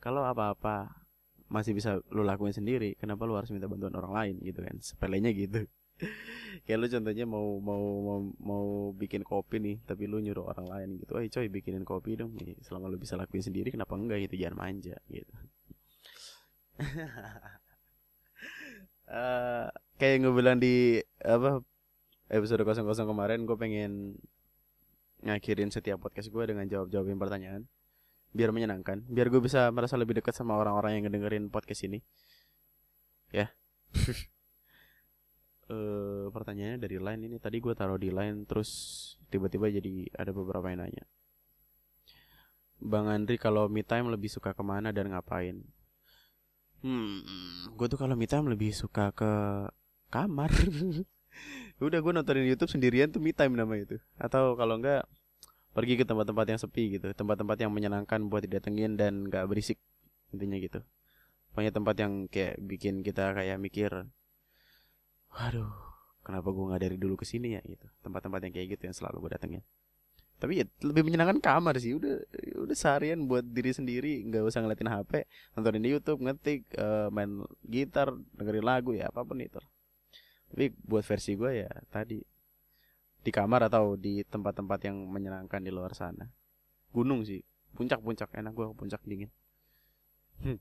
kalau 0.00 0.22
apa-apa 0.22 1.06
masih 1.46 1.72
bisa 1.78 2.02
lu 2.10 2.26
lakuin 2.26 2.50
sendiri 2.50 2.98
kenapa 2.98 3.22
lu 3.22 3.38
harus 3.38 3.54
minta 3.54 3.70
bantuan 3.70 3.94
orang 3.94 4.12
lain 4.12 4.34
gitu 4.42 4.60
kan? 4.62 4.76
Sepelenya 4.82 5.30
gitu. 5.30 5.66
Kayak 6.68 6.78
lu 6.82 6.86
contohnya 6.92 7.24
mau 7.24 7.56
mau 7.62 7.84
mau 8.04 8.18
mau 8.36 8.66
bikin 8.92 9.24
kopi 9.24 9.56
nih 9.62 9.76
tapi 9.88 10.04
lu 10.10 10.20
nyuruh 10.20 10.44
orang 10.52 10.66
lain 10.68 10.88
gitu 11.00 11.16
eh 11.16 11.30
coy 11.32 11.48
bikinin 11.48 11.88
kopi 11.88 12.20
dong 12.20 12.36
nih 12.36 12.58
selama 12.60 12.92
lu 12.92 13.00
bisa 13.00 13.16
lakuin 13.16 13.40
sendiri 13.40 13.72
kenapa 13.72 13.96
enggak? 13.96 14.28
Gitu 14.28 14.44
jangan 14.44 14.56
manja 14.60 14.98
gitu. 15.08 15.32
Uh, 19.08 19.70
kayak 19.98 20.26
gue 20.26 20.32
bilang 20.34 20.60
di 20.60 21.00
apa 21.24 21.64
episode 22.28 22.66
00 22.66 22.84
kemarin 22.84 23.46
gue 23.46 23.56
pengen 23.56 23.92
ngakhirin 25.24 25.72
setiap 25.72 26.02
podcast 26.02 26.28
gue 26.28 26.44
dengan 26.44 26.68
jawab-jawabin 26.68 27.16
pertanyaan 27.16 27.64
biar 28.32 28.50
menyenangkan 28.54 29.04
biar 29.06 29.28
gue 29.30 29.40
bisa 29.42 29.68
merasa 29.70 29.94
lebih 29.94 30.18
dekat 30.22 30.34
sama 30.34 30.58
orang-orang 30.58 30.98
yang 30.98 31.02
ngedengerin 31.08 31.50
podcast 31.50 31.86
ini 31.86 32.02
ya 33.30 33.50
uh, 35.70 36.26
pertanyaannya 36.34 36.78
dari 36.80 36.96
line 36.98 37.22
ini 37.30 37.36
tadi 37.38 37.62
gue 37.62 37.74
taruh 37.74 38.00
di 38.00 38.10
line 38.10 38.46
terus 38.48 38.70
tiba-tiba 39.30 39.68
jadi 39.70 40.10
ada 40.14 40.30
beberapa 40.34 40.70
yang 40.70 40.86
nanya 40.86 41.04
Bang 42.76 43.08
Andri 43.08 43.40
kalau 43.40 43.72
me 43.72 43.80
time 43.80 44.12
lebih 44.12 44.28
suka 44.28 44.52
ke 44.52 44.60
mana 44.60 44.92
dan 44.92 45.08
ngapain 45.08 45.64
Hmm, 46.86 47.18
gue 47.72 47.86
tuh 47.88 47.98
kalau 47.98 48.14
me 48.14 48.30
time 48.30 48.52
lebih 48.52 48.70
suka 48.70 49.10
ke 49.10 49.30
kamar. 50.12 50.52
Udah 51.82 51.98
gue 52.00 52.12
nontonin 52.14 52.46
YouTube 52.48 52.70
sendirian 52.72 53.10
tuh 53.10 53.18
me 53.18 53.34
time 53.34 53.58
nama 53.58 53.74
itu. 53.74 53.98
Atau 54.20 54.54
kalau 54.54 54.78
enggak 54.78 55.02
pergi 55.76 56.00
ke 56.00 56.08
tempat-tempat 56.08 56.46
yang 56.48 56.60
sepi 56.60 56.96
gitu. 56.96 57.12
Tempat-tempat 57.12 57.60
yang 57.60 57.68
menyenangkan 57.68 58.32
buat 58.32 58.48
didatengin 58.48 58.96
dan 58.96 59.28
gak 59.28 59.44
berisik 59.44 59.76
intinya 60.32 60.56
gitu. 60.56 60.80
Pokoknya 61.52 61.72
tempat 61.72 61.94
yang 62.00 62.12
kayak 62.32 62.56
bikin 62.64 63.04
kita 63.04 63.36
kayak 63.36 63.60
mikir 63.60 64.08
waduh 65.36 65.68
kenapa 66.24 66.48
gue 66.48 66.64
nggak 66.64 66.80
dari 66.80 66.96
dulu 66.96 67.20
ke 67.20 67.28
sini 67.28 67.60
ya? 67.60 67.62
gitu. 67.68 67.84
Tempat-tempat 68.00 68.40
yang 68.48 68.52
kayak 68.56 68.68
gitu 68.76 68.82
yang 68.88 68.96
selalu 68.96 69.28
gue 69.28 69.30
datengin. 69.36 69.62
Tapi 70.36 70.60
ya 70.60 70.64
lebih 70.84 71.04
menyenangkan 71.04 71.40
kamar 71.40 71.76
sih. 71.80 71.96
Udah 71.96 72.24
udah 72.60 72.76
seharian 72.76 73.24
buat 73.28 73.44
diri 73.44 73.72
sendiri 73.72 74.24
nggak 74.28 74.48
usah 74.48 74.64
ngeliatin 74.64 74.88
HP 74.88 75.12
nontonin 75.56 75.84
di 75.84 75.90
YouTube 75.92 76.20
ngetik 76.24 76.68
uh, 76.76 77.08
main 77.08 77.44
gitar 77.64 78.12
dengerin 78.36 78.64
lagu 78.64 78.92
ya 78.96 79.12
apa 79.12 79.24
pun 79.24 79.40
itu. 79.40 79.60
Tapi 80.52 80.72
buat 80.84 81.04
versi 81.04 81.36
gue 81.36 81.64
ya 81.64 81.70
tadi 81.88 82.20
di 83.26 83.34
kamar 83.34 83.66
atau 83.66 83.98
di 83.98 84.22
tempat-tempat 84.22 84.86
yang 84.86 85.02
menyenangkan 85.10 85.58
di 85.58 85.74
luar 85.74 85.98
sana? 85.98 86.30
Gunung 86.94 87.26
sih. 87.26 87.42
Puncak-puncak. 87.74 88.30
Enak 88.38 88.54
gue 88.54 88.70
puncak 88.78 89.02
dingin. 89.02 89.34
Hmm. 90.36 90.60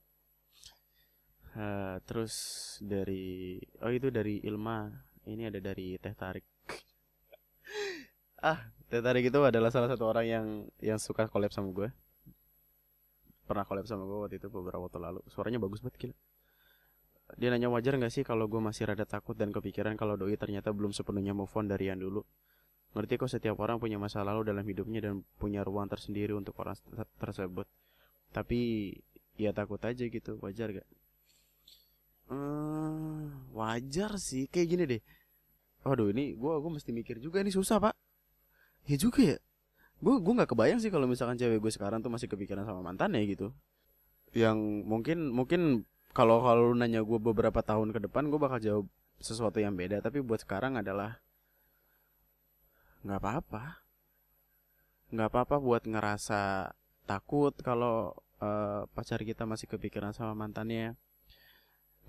uh, 1.59 1.99
terus 2.09 2.33
dari 2.81 3.61
oh 3.85 3.93
itu 3.93 4.09
dari 4.09 4.41
Ilma. 4.41 4.89
Ini 5.29 5.53
ada 5.53 5.61
dari 5.61 5.93
Teh 6.01 6.17
Tarik. 6.17 6.45
Ah 8.45 8.73
Teh 8.89 9.01
Tarik 9.01 9.29
itu 9.29 9.39
adalah 9.41 9.69
salah 9.69 9.89
satu 9.89 10.05
orang 10.05 10.25
yang 10.25 10.45
yang 10.77 10.97
suka 11.01 11.25
collab 11.25 11.49
sama 11.49 11.69
gue 11.73 11.89
pernah 13.45 13.61
collab 13.61 13.85
sama 13.85 14.09
gue 14.09 14.17
waktu 14.25 14.35
itu 14.41 14.49
beberapa 14.49 14.81
waktu 14.81 14.97
lalu. 14.97 15.21
Suaranya 15.29 15.61
bagus 15.61 15.81
banget 15.85 16.09
gila. 16.09 16.15
Dia 17.37 17.49
nanya 17.53 17.69
wajar 17.73 17.97
gak 17.97 18.13
sih 18.13 18.21
kalau 18.21 18.45
gue 18.45 18.61
masih 18.61 18.85
rada 18.89 19.05
takut 19.05 19.33
dan 19.33 19.49
kepikiran 19.49 19.97
kalau 19.97 20.13
doi 20.13 20.37
ternyata 20.37 20.69
belum 20.69 20.93
sepenuhnya 20.93 21.33
move 21.33 21.49
on 21.57 21.65
dari 21.65 21.89
yang 21.89 21.97
dulu 21.97 22.21
Ngerti 22.95 23.19
kok 23.19 23.27
setiap 23.27 23.59
orang 23.59 23.77
punya 23.77 23.99
masa 23.99 24.23
lalu 24.23 24.47
dalam 24.47 24.63
hidupnya 24.63 25.11
dan 25.11 25.27
punya 25.35 25.61
ruang 25.67 25.91
tersendiri 25.91 26.31
untuk 26.31 26.55
orang 26.63 26.79
tersebut. 27.19 27.67
Tapi 28.31 28.91
ya 29.35 29.51
takut 29.51 29.79
aja 29.83 30.07
gitu, 30.07 30.39
wajar 30.39 30.71
gak? 30.71 30.87
Hmm, 32.31 33.51
wajar 33.51 34.15
sih, 34.15 34.47
kayak 34.47 34.67
gini 34.71 34.83
deh. 34.87 35.01
Waduh 35.85 36.09
ini 36.09 36.33
gue 36.33 36.53
gua 36.57 36.71
mesti 36.71 36.89
mikir 36.89 37.21
juga 37.21 37.43
ini 37.43 37.53
susah 37.53 37.77
pak. 37.77 37.93
Ya 38.89 38.97
juga 38.97 39.21
ya. 39.35 39.37
gue 39.95 40.15
gue 40.19 40.33
nggak 40.35 40.51
kebayang 40.51 40.79
sih 40.83 40.91
kalau 40.91 41.07
misalkan 41.07 41.39
cewek 41.39 41.63
gue 41.63 41.71
sekarang 41.71 42.03
tuh 42.03 42.11
masih 42.11 42.27
kepikiran 42.27 42.67
sama 42.67 42.83
mantannya 42.83 43.23
gitu 43.31 43.55
yang 44.35 44.83
mungkin 44.83 45.31
mungkin 45.31 45.87
kalau 46.11 46.43
kalau 46.43 46.75
nanya 46.75 46.99
gue 46.99 47.19
beberapa 47.19 47.63
tahun 47.63 47.95
ke 47.95 48.03
depan 48.11 48.27
gue 48.27 48.35
bakal 48.35 48.59
jawab 48.59 48.85
sesuatu 49.23 49.63
yang 49.63 49.79
beda 49.79 50.03
tapi 50.03 50.19
buat 50.19 50.43
sekarang 50.43 50.75
adalah 50.75 51.23
nggak 53.05 53.21
apa-apa. 53.21 53.63
Nggak 55.13 55.29
apa-apa 55.29 55.55
buat 55.61 55.83
ngerasa 55.85 56.73
takut 57.05 57.53
kalau 57.61 58.17
uh, 58.41 58.89
pacar 58.97 59.21
kita 59.21 59.45
masih 59.45 59.69
kepikiran 59.69 60.11
sama 60.11 60.33
mantannya. 60.33 60.97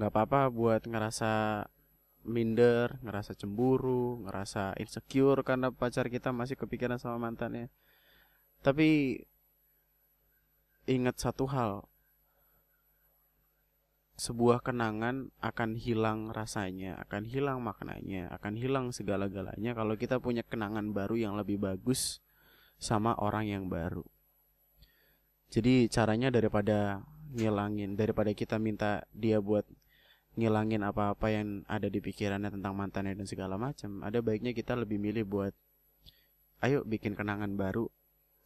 Nggak 0.01 0.11
apa-apa 0.11 0.41
buat 0.49 0.83
ngerasa 0.89 1.65
minder 2.27 2.99
ngerasa 3.07 3.39
cemburu 3.39 4.19
ngerasa 4.27 4.75
insecure 4.83 5.47
karena 5.47 5.71
pacar 5.71 6.11
kita 6.11 6.35
masih 6.35 6.57
kepikiran 6.57 6.99
sama 6.99 7.21
mantannya. 7.29 7.69
Tapi 8.65 9.21
ingat 10.89 11.21
satu 11.21 11.45
hal 11.51 11.87
sebuah 14.17 14.65
kenangan 14.65 15.29
akan 15.45 15.77
hilang 15.77 16.33
rasanya, 16.33 16.97
akan 17.05 17.29
hilang 17.29 17.61
maknanya, 17.61 18.33
akan 18.33 18.57
hilang 18.57 18.87
segala-galanya 18.89 19.77
kalau 19.77 19.93
kita 20.01 20.17
punya 20.17 20.41
kenangan 20.41 20.97
baru 20.97 21.21
yang 21.21 21.37
lebih 21.37 21.61
bagus 21.61 22.25
sama 22.81 23.13
orang 23.21 23.53
yang 23.53 23.65
baru. 23.69 24.05
Jadi 25.53 25.93
caranya 25.93 26.33
daripada 26.33 27.05
ngilangin, 27.37 27.93
daripada 27.95 28.33
kita 28.33 28.57
minta 28.57 29.05
dia 29.13 29.37
buat 29.37 29.69
ngilangin 30.37 30.81
apa-apa 30.85 31.33
yang 31.33 31.65
ada 31.69 31.89
di 31.93 32.01
pikirannya 32.01 32.57
tentang 32.57 32.73
mantannya 32.73 33.17
dan 33.17 33.29
segala 33.29 33.61
macam, 33.61 34.01
ada 34.01 34.21
baiknya 34.25 34.57
kita 34.57 34.77
lebih 34.77 34.97
milih 34.97 35.29
buat 35.29 35.53
ayo 36.65 36.89
bikin 36.89 37.13
kenangan 37.13 37.53
baru 37.53 37.93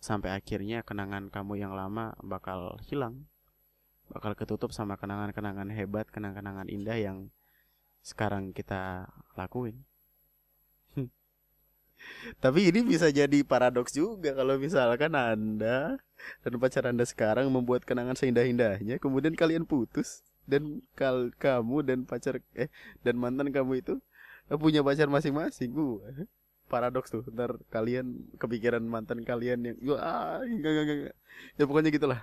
sampai 0.02 0.34
akhirnya 0.34 0.82
kenangan 0.82 1.30
kamu 1.30 1.62
yang 1.62 1.72
lama 1.78 2.18
bakal 2.26 2.74
hilang 2.90 3.29
bakal 4.10 4.34
ketutup 4.34 4.74
sama 4.74 4.98
kenangan-kenangan 4.98 5.70
hebat, 5.70 6.10
kenangan-kenangan 6.10 6.66
indah 6.66 6.98
yang 6.98 7.18
sekarang 8.02 8.50
kita 8.50 9.06
lakuin. 9.38 9.86
Tapi 12.42 12.74
ini 12.74 12.82
bisa 12.82 13.06
jadi 13.14 13.46
paradoks 13.46 13.94
juga 13.94 14.34
kalau 14.34 14.58
misalkan 14.58 15.14
Anda 15.14 16.02
dan 16.42 16.52
pacar 16.58 16.90
Anda 16.90 17.06
sekarang 17.06 17.46
membuat 17.54 17.86
kenangan 17.86 18.18
seindah-indahnya, 18.18 18.98
kemudian 18.98 19.38
kalian 19.38 19.62
putus 19.64 20.26
dan 20.50 20.82
kal 20.98 21.30
kamu 21.38 21.86
dan 21.86 21.98
pacar 22.02 22.42
eh 22.58 22.72
dan 23.06 23.14
mantan 23.14 23.54
kamu 23.54 23.78
itu 23.78 23.94
punya 24.58 24.82
pacar 24.82 25.06
masing-masing. 25.06 25.70
Uh, 25.70 26.26
paradoks 26.66 27.14
tuh. 27.14 27.22
Ntar 27.30 27.58
kalian 27.70 28.34
kepikiran 28.42 28.82
mantan 28.82 29.22
kalian 29.22 29.62
yang 29.62 29.76
ah 29.98 30.42
enggak 30.42 30.70
enggak 30.70 30.96
enggak. 30.98 31.16
Ya 31.54 31.64
pokoknya 31.70 31.90
gitulah 31.94 32.20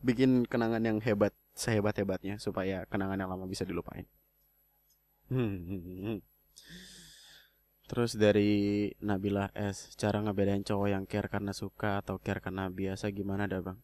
bikin 0.00 0.48
kenangan 0.48 0.80
yang 0.80 0.98
hebat 1.04 1.32
sehebat-hebatnya 1.52 2.40
supaya 2.40 2.88
kenangan 2.88 3.20
yang 3.20 3.30
lama 3.30 3.44
bisa 3.44 3.68
dilupain. 3.68 4.08
Terus 7.90 8.14
dari 8.14 8.86
Nabila 9.02 9.50
S, 9.54 9.94
cara 9.98 10.22
ngebedain 10.22 10.62
cowok 10.62 10.88
yang 10.90 11.04
care 11.10 11.26
karena 11.26 11.50
suka 11.50 12.00
atau 12.00 12.22
care 12.22 12.38
karena 12.38 12.70
biasa 12.70 13.10
gimana 13.10 13.50
dah 13.50 13.60
bang? 13.62 13.78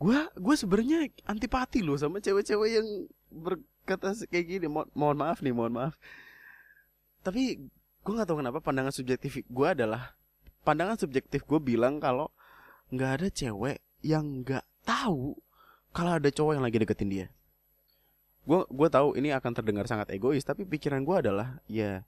Gua, 0.00 0.32
gue 0.32 0.54
sebenarnya 0.56 1.12
antipati 1.28 1.84
loh 1.84 1.98
sama 2.00 2.24
cewek-cewek 2.24 2.70
yang 2.72 2.88
berkata 3.28 4.16
kayak 4.32 4.46
gini. 4.48 4.66
Mo 4.70 4.88
mohon 4.96 5.20
maaf 5.20 5.44
nih, 5.44 5.52
mohon 5.52 5.76
maaf. 5.76 5.94
Tapi 7.20 7.60
gue 8.00 8.12
nggak 8.16 8.28
tahu 8.32 8.40
kenapa 8.40 8.64
pandangan 8.64 8.96
subjektif 8.96 9.44
gue 9.44 9.68
adalah 9.68 10.16
pandangan 10.64 10.96
subjektif 10.96 11.44
gue 11.44 11.60
bilang 11.60 12.00
kalau 12.00 12.32
nggak 12.88 13.10
ada 13.20 13.28
cewek 13.28 13.84
yang 14.00 14.44
nggak 14.44 14.64
tahu 14.84 15.36
kalau 15.90 16.16
ada 16.16 16.30
cowok 16.30 16.58
yang 16.58 16.64
lagi 16.64 16.78
deketin 16.80 17.10
dia. 17.10 17.26
Gue 18.46 18.64
gue 18.66 18.88
tahu 18.88 19.18
ini 19.20 19.34
akan 19.34 19.52
terdengar 19.52 19.84
sangat 19.86 20.10
egois, 20.14 20.42
tapi 20.46 20.64
pikiran 20.64 21.04
gue 21.04 21.16
adalah 21.28 21.60
ya, 21.68 22.02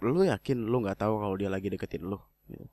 lu 0.00 0.22
yakin 0.22 0.68
lu 0.68 0.84
nggak 0.84 1.00
tahu 1.00 1.18
kalau 1.18 1.34
dia 1.34 1.50
lagi 1.50 1.68
deketin 1.72 2.06
lu. 2.06 2.20
Gitu. 2.46 2.66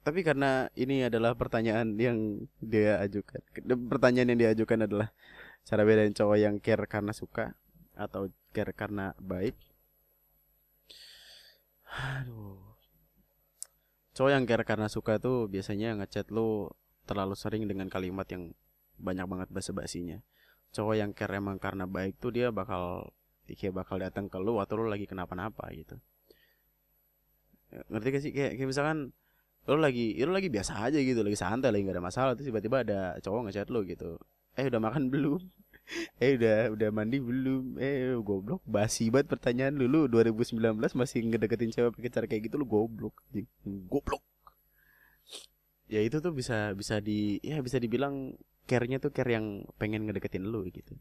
Tapi 0.00 0.24
karena 0.24 0.72
ini 0.80 1.04
adalah 1.04 1.36
pertanyaan 1.36 1.92
yang 2.00 2.48
dia 2.56 2.96
ajukan, 3.04 3.40
pertanyaan 3.92 4.32
yang 4.32 4.40
dia 4.40 4.50
ajukan 4.56 4.88
adalah 4.88 5.12
cara 5.68 5.84
bedain 5.84 6.16
cowok 6.16 6.38
yang 6.40 6.56
care 6.56 6.88
karena 6.88 7.12
suka 7.12 7.52
atau 7.92 8.32
care 8.56 8.72
karena 8.72 9.12
baik. 9.20 9.52
Aduh, 11.90 12.69
cowok 14.20 14.36
yang 14.36 14.44
care 14.44 14.68
karena 14.68 14.92
suka 14.92 15.16
tuh 15.16 15.48
biasanya 15.48 15.96
ngechat 15.96 16.28
lu 16.28 16.68
terlalu 17.08 17.32
sering 17.32 17.64
dengan 17.64 17.88
kalimat 17.88 18.28
yang 18.28 18.52
banyak 19.00 19.24
banget 19.24 19.48
basa-basinya. 19.48 20.20
Cowok 20.76 20.92
yang 21.00 21.16
care 21.16 21.40
emang 21.40 21.56
karena 21.56 21.88
baik 21.88 22.20
tuh 22.20 22.28
dia 22.28 22.52
bakal 22.52 23.16
kayak 23.48 23.72
bakal 23.72 23.96
datang 23.96 24.28
ke 24.28 24.36
lu 24.36 24.60
atau 24.60 24.76
lu 24.76 24.92
lagi 24.92 25.08
kenapa-napa 25.08 25.72
gitu. 25.72 25.96
Ngerti 27.88 28.08
gak 28.12 28.22
sih? 28.28 28.32
Kayak, 28.36 28.60
kayak 28.60 28.68
misalkan 28.68 29.16
lu 29.64 29.80
lagi 29.80 30.12
ya 30.12 30.28
lu 30.28 30.36
lagi 30.36 30.52
biasa 30.52 30.84
aja 30.84 31.00
gitu 31.00 31.24
lagi 31.24 31.40
santai 31.40 31.72
lagi 31.72 31.88
gak 31.88 31.96
ada 31.96 32.04
masalah 32.04 32.32
terus 32.36 32.52
tiba-tiba 32.52 32.84
ada 32.84 33.16
cowok 33.24 33.48
ngechat 33.48 33.72
lu 33.72 33.88
gitu. 33.88 34.20
Eh 34.52 34.68
udah 34.68 34.84
makan 34.84 35.08
belum 35.08 35.40
eh 36.22 36.38
udah 36.38 36.74
udah 36.74 36.88
mandi 36.94 37.18
belum? 37.18 37.76
Eh 37.80 38.14
goblok. 38.22 38.62
Basi 38.66 39.10
banget 39.10 39.32
pertanyaan 39.32 39.74
lu. 39.76 39.86
Lu 39.90 40.06
2019 40.06 40.58
masih 40.94 41.18
ngedeketin 41.26 41.70
cewek 41.74 41.92
pakai 41.96 42.10
cara 42.10 42.26
kayak 42.30 42.50
gitu 42.50 42.56
lu 42.60 42.66
goblok 42.66 43.14
goblok. 43.90 44.22
Ya 45.90 46.00
itu 46.06 46.22
tuh 46.22 46.30
bisa 46.30 46.72
bisa 46.78 47.02
di 47.02 47.42
ya 47.42 47.58
bisa 47.58 47.82
dibilang 47.82 48.38
care-nya 48.70 49.02
tuh 49.02 49.10
care 49.10 49.34
yang 49.34 49.66
pengen 49.80 50.06
ngedeketin 50.06 50.46
lu 50.46 50.66
gitu. 50.70 50.94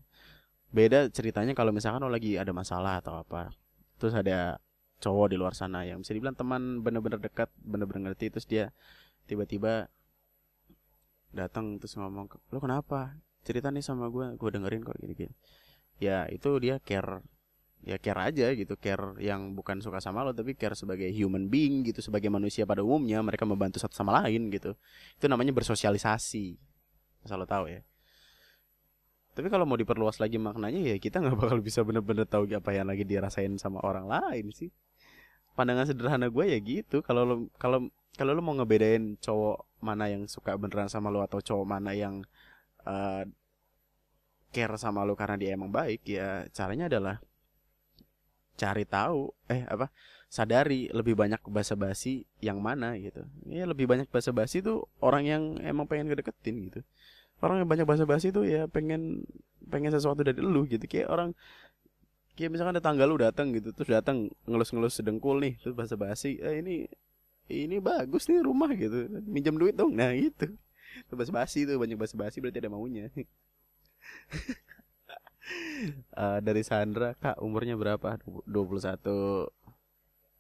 Beda 0.74 1.10
ceritanya 1.10 1.54
kalau 1.54 1.70
misalkan 1.74 2.02
lo 2.02 2.10
lagi 2.10 2.38
ada 2.38 2.54
masalah 2.54 3.02
atau 3.02 3.22
apa. 3.22 3.54
Terus 4.02 4.18
ada 4.18 4.58
cowok 5.00 5.28
di 5.32 5.38
luar 5.40 5.56
sana 5.56 5.88
yang 5.88 6.04
bisa 6.04 6.12
dibilang 6.12 6.36
teman 6.36 6.84
bener-bener 6.84 7.20
dekat 7.24 7.48
bener-bener 7.64 8.12
ngerti 8.12 8.36
terus 8.36 8.44
dia 8.44 8.76
tiba-tiba 9.32 9.88
datang 11.32 11.80
terus 11.80 11.96
ngomong 11.96 12.28
lo 12.52 12.60
kenapa 12.60 13.16
cerita 13.44 13.72
nih 13.74 13.84
sama 13.84 14.08
gue 14.12 14.36
gue 14.36 14.50
dengerin 14.50 14.82
kok 14.84 14.98
gini-gini. 15.00 15.34
Ya 16.00 16.26
itu 16.32 16.50
dia 16.64 16.80
care 16.80 17.24
ya 17.80 17.96
care 17.96 18.20
aja 18.20 18.52
gitu 18.52 18.76
care 18.76 19.16
yang 19.24 19.56
bukan 19.56 19.80
suka 19.80 20.04
sama 20.04 20.28
lo 20.28 20.36
tapi 20.36 20.52
care 20.52 20.76
sebagai 20.76 21.08
human 21.16 21.48
being 21.48 21.88
gitu 21.88 22.04
sebagai 22.04 22.28
manusia 22.28 22.68
pada 22.68 22.84
umumnya 22.84 23.24
mereka 23.24 23.48
membantu 23.48 23.80
satu 23.80 23.96
sama 23.96 24.20
lain 24.24 24.52
gitu. 24.52 24.76
Itu 25.16 25.26
namanya 25.32 25.56
bersosialisasi. 25.56 26.60
Asal 27.24 27.40
lo 27.40 27.48
tahu 27.48 27.72
ya. 27.72 27.82
Tapi 29.36 29.48
kalau 29.48 29.64
mau 29.64 29.80
diperluas 29.80 30.20
lagi 30.20 30.36
maknanya 30.36 30.84
ya 30.84 30.96
kita 31.00 31.24
nggak 31.24 31.38
bakal 31.40 31.64
bisa 31.64 31.80
bener-bener 31.88 32.28
tahu 32.28 32.52
apa 32.52 32.76
yang 32.76 32.92
lagi 32.92 33.08
dirasain 33.08 33.56
sama 33.56 33.80
orang 33.80 34.12
lain 34.12 34.52
sih. 34.52 34.68
Pandangan 35.56 35.88
sederhana 35.88 36.28
gue 36.28 36.46
ya 36.52 36.60
gitu. 36.60 37.00
Kalau 37.00 37.24
lo 37.24 37.36
kalau 37.56 37.88
kalau 38.20 38.36
lo 38.36 38.44
mau 38.44 38.52
ngebedain 38.60 39.16
cowok 39.24 39.64
mana 39.80 40.12
yang 40.12 40.28
suka 40.28 40.60
beneran 40.60 40.92
sama 40.92 41.08
lo 41.08 41.24
atau 41.24 41.40
cowok 41.40 41.64
mana 41.64 41.96
yang 41.96 42.28
uh, 42.86 43.24
care 44.50 44.76
sama 44.82 45.06
lo 45.06 45.14
karena 45.14 45.38
dia 45.38 45.54
emang 45.54 45.70
baik 45.70 46.02
ya 46.06 46.46
caranya 46.54 46.90
adalah 46.90 47.22
cari 48.60 48.84
tahu 48.84 49.32
eh 49.48 49.64
apa 49.70 49.88
sadari 50.28 50.92
lebih 50.92 51.18
banyak 51.18 51.42
basa-basi 51.50 52.28
yang 52.44 52.62
mana 52.62 52.94
gitu. 53.00 53.26
Ya 53.50 53.66
lebih 53.66 53.90
banyak 53.90 54.12
basa-basi 54.12 54.62
tuh 54.62 54.86
orang 55.02 55.24
yang 55.26 55.44
emang 55.64 55.90
pengen 55.90 56.12
ngedeketin 56.12 56.70
gitu. 56.70 56.80
Orang 57.42 57.64
yang 57.64 57.70
banyak 57.72 57.88
basa-basi 57.88 58.30
tuh 58.36 58.46
ya 58.46 58.68
pengen 58.70 59.26
pengen 59.72 59.90
sesuatu 59.96 60.22
dari 60.22 60.38
lu 60.44 60.68
gitu. 60.70 60.86
Kayak 60.86 61.10
orang 61.10 61.30
kayak 62.38 62.52
misalkan 62.54 62.78
ada 62.78 62.84
tangga 62.84 63.10
lu 63.10 63.18
datang 63.18 63.52
gitu 63.56 63.74
terus 63.74 63.90
datang 63.90 64.30
ngelus-ngelus 64.46 65.02
sedengkul 65.02 65.42
nih 65.44 65.60
terus 65.60 65.76
basa-basi 65.76 66.40
eh, 66.40 66.62
ini 66.62 66.88
ini 67.50 67.82
bagus 67.82 68.30
nih 68.30 68.44
rumah 68.46 68.70
gitu. 68.78 69.10
Minjam 69.26 69.58
duit 69.58 69.74
dong. 69.74 69.98
Nah 69.98 70.14
gitu 70.14 70.54
itu 71.06 71.14
basa-basi 71.16 71.66
tuh 71.66 71.78
banyak 71.78 71.98
basa-basi 72.00 72.42
berarti 72.42 72.60
ada 72.62 72.72
maunya. 72.72 73.10
Uh, 76.14 76.40
dari 76.48 76.62
Sandra 76.62 77.16
kak 77.18 77.42
umurnya 77.42 77.76
berapa? 77.80 78.20
21 78.48 79.50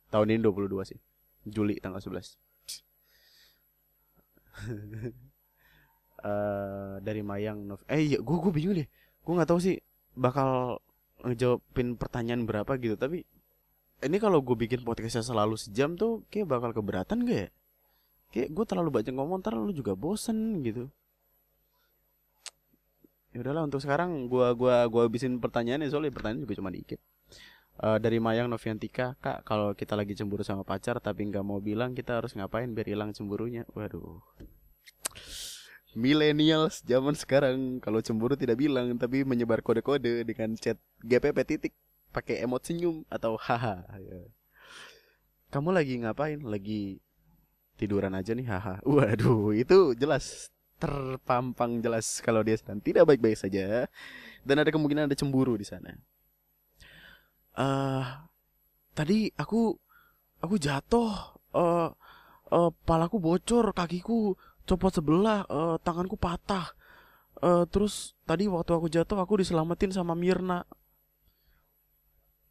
tahun 0.09 0.27
ini 0.33 0.41
22 0.41 0.89
sih. 0.89 0.99
Juli 1.47 1.79
tanggal 1.79 2.03
11 2.03 2.19
uh, 2.19 2.27
eh, 6.27 6.93
dari 6.99 7.23
Mayang 7.23 7.63
Nov 7.63 7.81
eh 7.87 8.03
iya 8.03 8.17
gue 8.19 8.37
gue 8.37 8.51
bingung 8.51 8.75
deh. 8.75 8.87
Gue 9.23 9.33
nggak 9.39 9.49
tahu 9.49 9.59
sih 9.63 9.79
bakal 10.19 10.83
ngejawabin 11.23 11.99
pertanyaan 11.99 12.47
berapa 12.47 12.79
gitu 12.79 12.95
tapi 12.95 13.27
ini 13.99 14.17
kalau 14.19 14.39
gue 14.39 14.55
bikin 14.55 14.87
podcastnya 14.87 15.23
selalu 15.23 15.59
sejam 15.59 15.99
tuh 15.99 16.23
kayak 16.31 16.47
bakal 16.47 16.71
keberatan 16.71 17.27
gak 17.27 17.35
ya 17.35 17.47
kayak 18.29 18.49
gue 18.53 18.65
terlalu 18.65 18.89
banyak 18.93 19.13
ngomong 19.13 19.41
ntar 19.41 19.57
lu 19.57 19.73
juga 19.73 19.93
bosen 19.97 20.61
gitu. 20.65 20.89
Ya 23.29 23.45
udahlah 23.45 23.69
untuk 23.69 23.77
sekarang 23.77 24.25
gua 24.25 24.57
gua 24.57 24.89
gua 24.89 25.05
habisin 25.05 25.37
pertanyaannya. 25.37 25.89
Soalnya 25.93 26.13
pertanyaan 26.13 26.43
juga 26.49 26.57
cuma 26.57 26.73
dikit. 26.73 26.97
Uh, 27.79 27.95
dari 27.95 28.19
Mayang 28.19 28.51
Noviantika 28.51 29.15
kak 29.23 29.47
kalau 29.47 29.71
kita 29.71 29.95
lagi 29.95 30.11
cemburu 30.11 30.43
sama 30.43 30.67
pacar 30.67 30.99
tapi 30.99 31.23
nggak 31.31 31.45
mau 31.47 31.63
bilang 31.63 31.95
kita 31.95 32.19
harus 32.19 32.35
ngapain 32.35 32.67
biar 32.73 32.89
hilang 32.89 33.13
cemburunya? 33.13 33.63
Waduh. 33.71 34.19
Millennials 35.95 36.83
zaman 36.83 37.15
sekarang 37.15 37.79
kalau 37.79 38.01
cemburu 38.03 38.35
tidak 38.35 38.59
bilang 38.59 38.97
tapi 38.99 39.23
menyebar 39.23 39.63
kode-kode 39.63 40.25
dengan 40.25 40.53
chat 40.59 40.75
GPP 41.05 41.37
titik 41.47 41.73
pakai 42.09 42.43
emot 42.43 42.65
senyum 42.65 43.05
atau 43.07 43.37
haha 43.37 43.85
ya. 44.01 44.21
kamu 45.53 45.69
lagi 45.71 45.93
ngapain? 46.01 46.41
Lagi 46.43 46.99
tiduran 47.79 48.11
aja 48.11 48.35
nih 48.35 48.43
haha. 48.43 48.83
Waduh 48.87 49.55
itu 49.55 49.95
jelas 49.95 50.51
terpampang 50.79 51.79
jelas 51.79 52.19
kalau 52.19 52.43
dia 52.43 52.59
sedang 52.59 52.83
tidak 52.83 53.07
baik-baik 53.07 53.39
saja. 53.39 53.87
Dan 54.43 54.59
ada 54.59 54.67
kemungkinan 54.67 55.07
ada 55.07 55.15
cemburu 55.15 55.55
di 55.55 55.63
sana. 55.63 55.95
Uh, 57.55 58.03
tadi 58.91 59.31
aku 59.39 59.71
aku 60.43 60.55
jatuh. 60.59 61.39
Uh, 61.49 61.89
uh, 62.53 62.69
palaku 62.85 63.17
bocor 63.17 63.73
kakiku 63.73 64.37
copot 64.67 64.93
sebelah 64.93 65.47
uh, 65.47 65.79
tanganku 65.81 66.19
patah. 66.19 66.75
Uh, 67.39 67.63
terus 67.71 68.19
tadi 68.27 68.51
waktu 68.51 68.75
aku 68.75 68.91
jatuh 68.91 69.17
aku 69.23 69.39
diselamatin 69.39 69.95
sama 69.95 70.13
Mirna. 70.13 70.67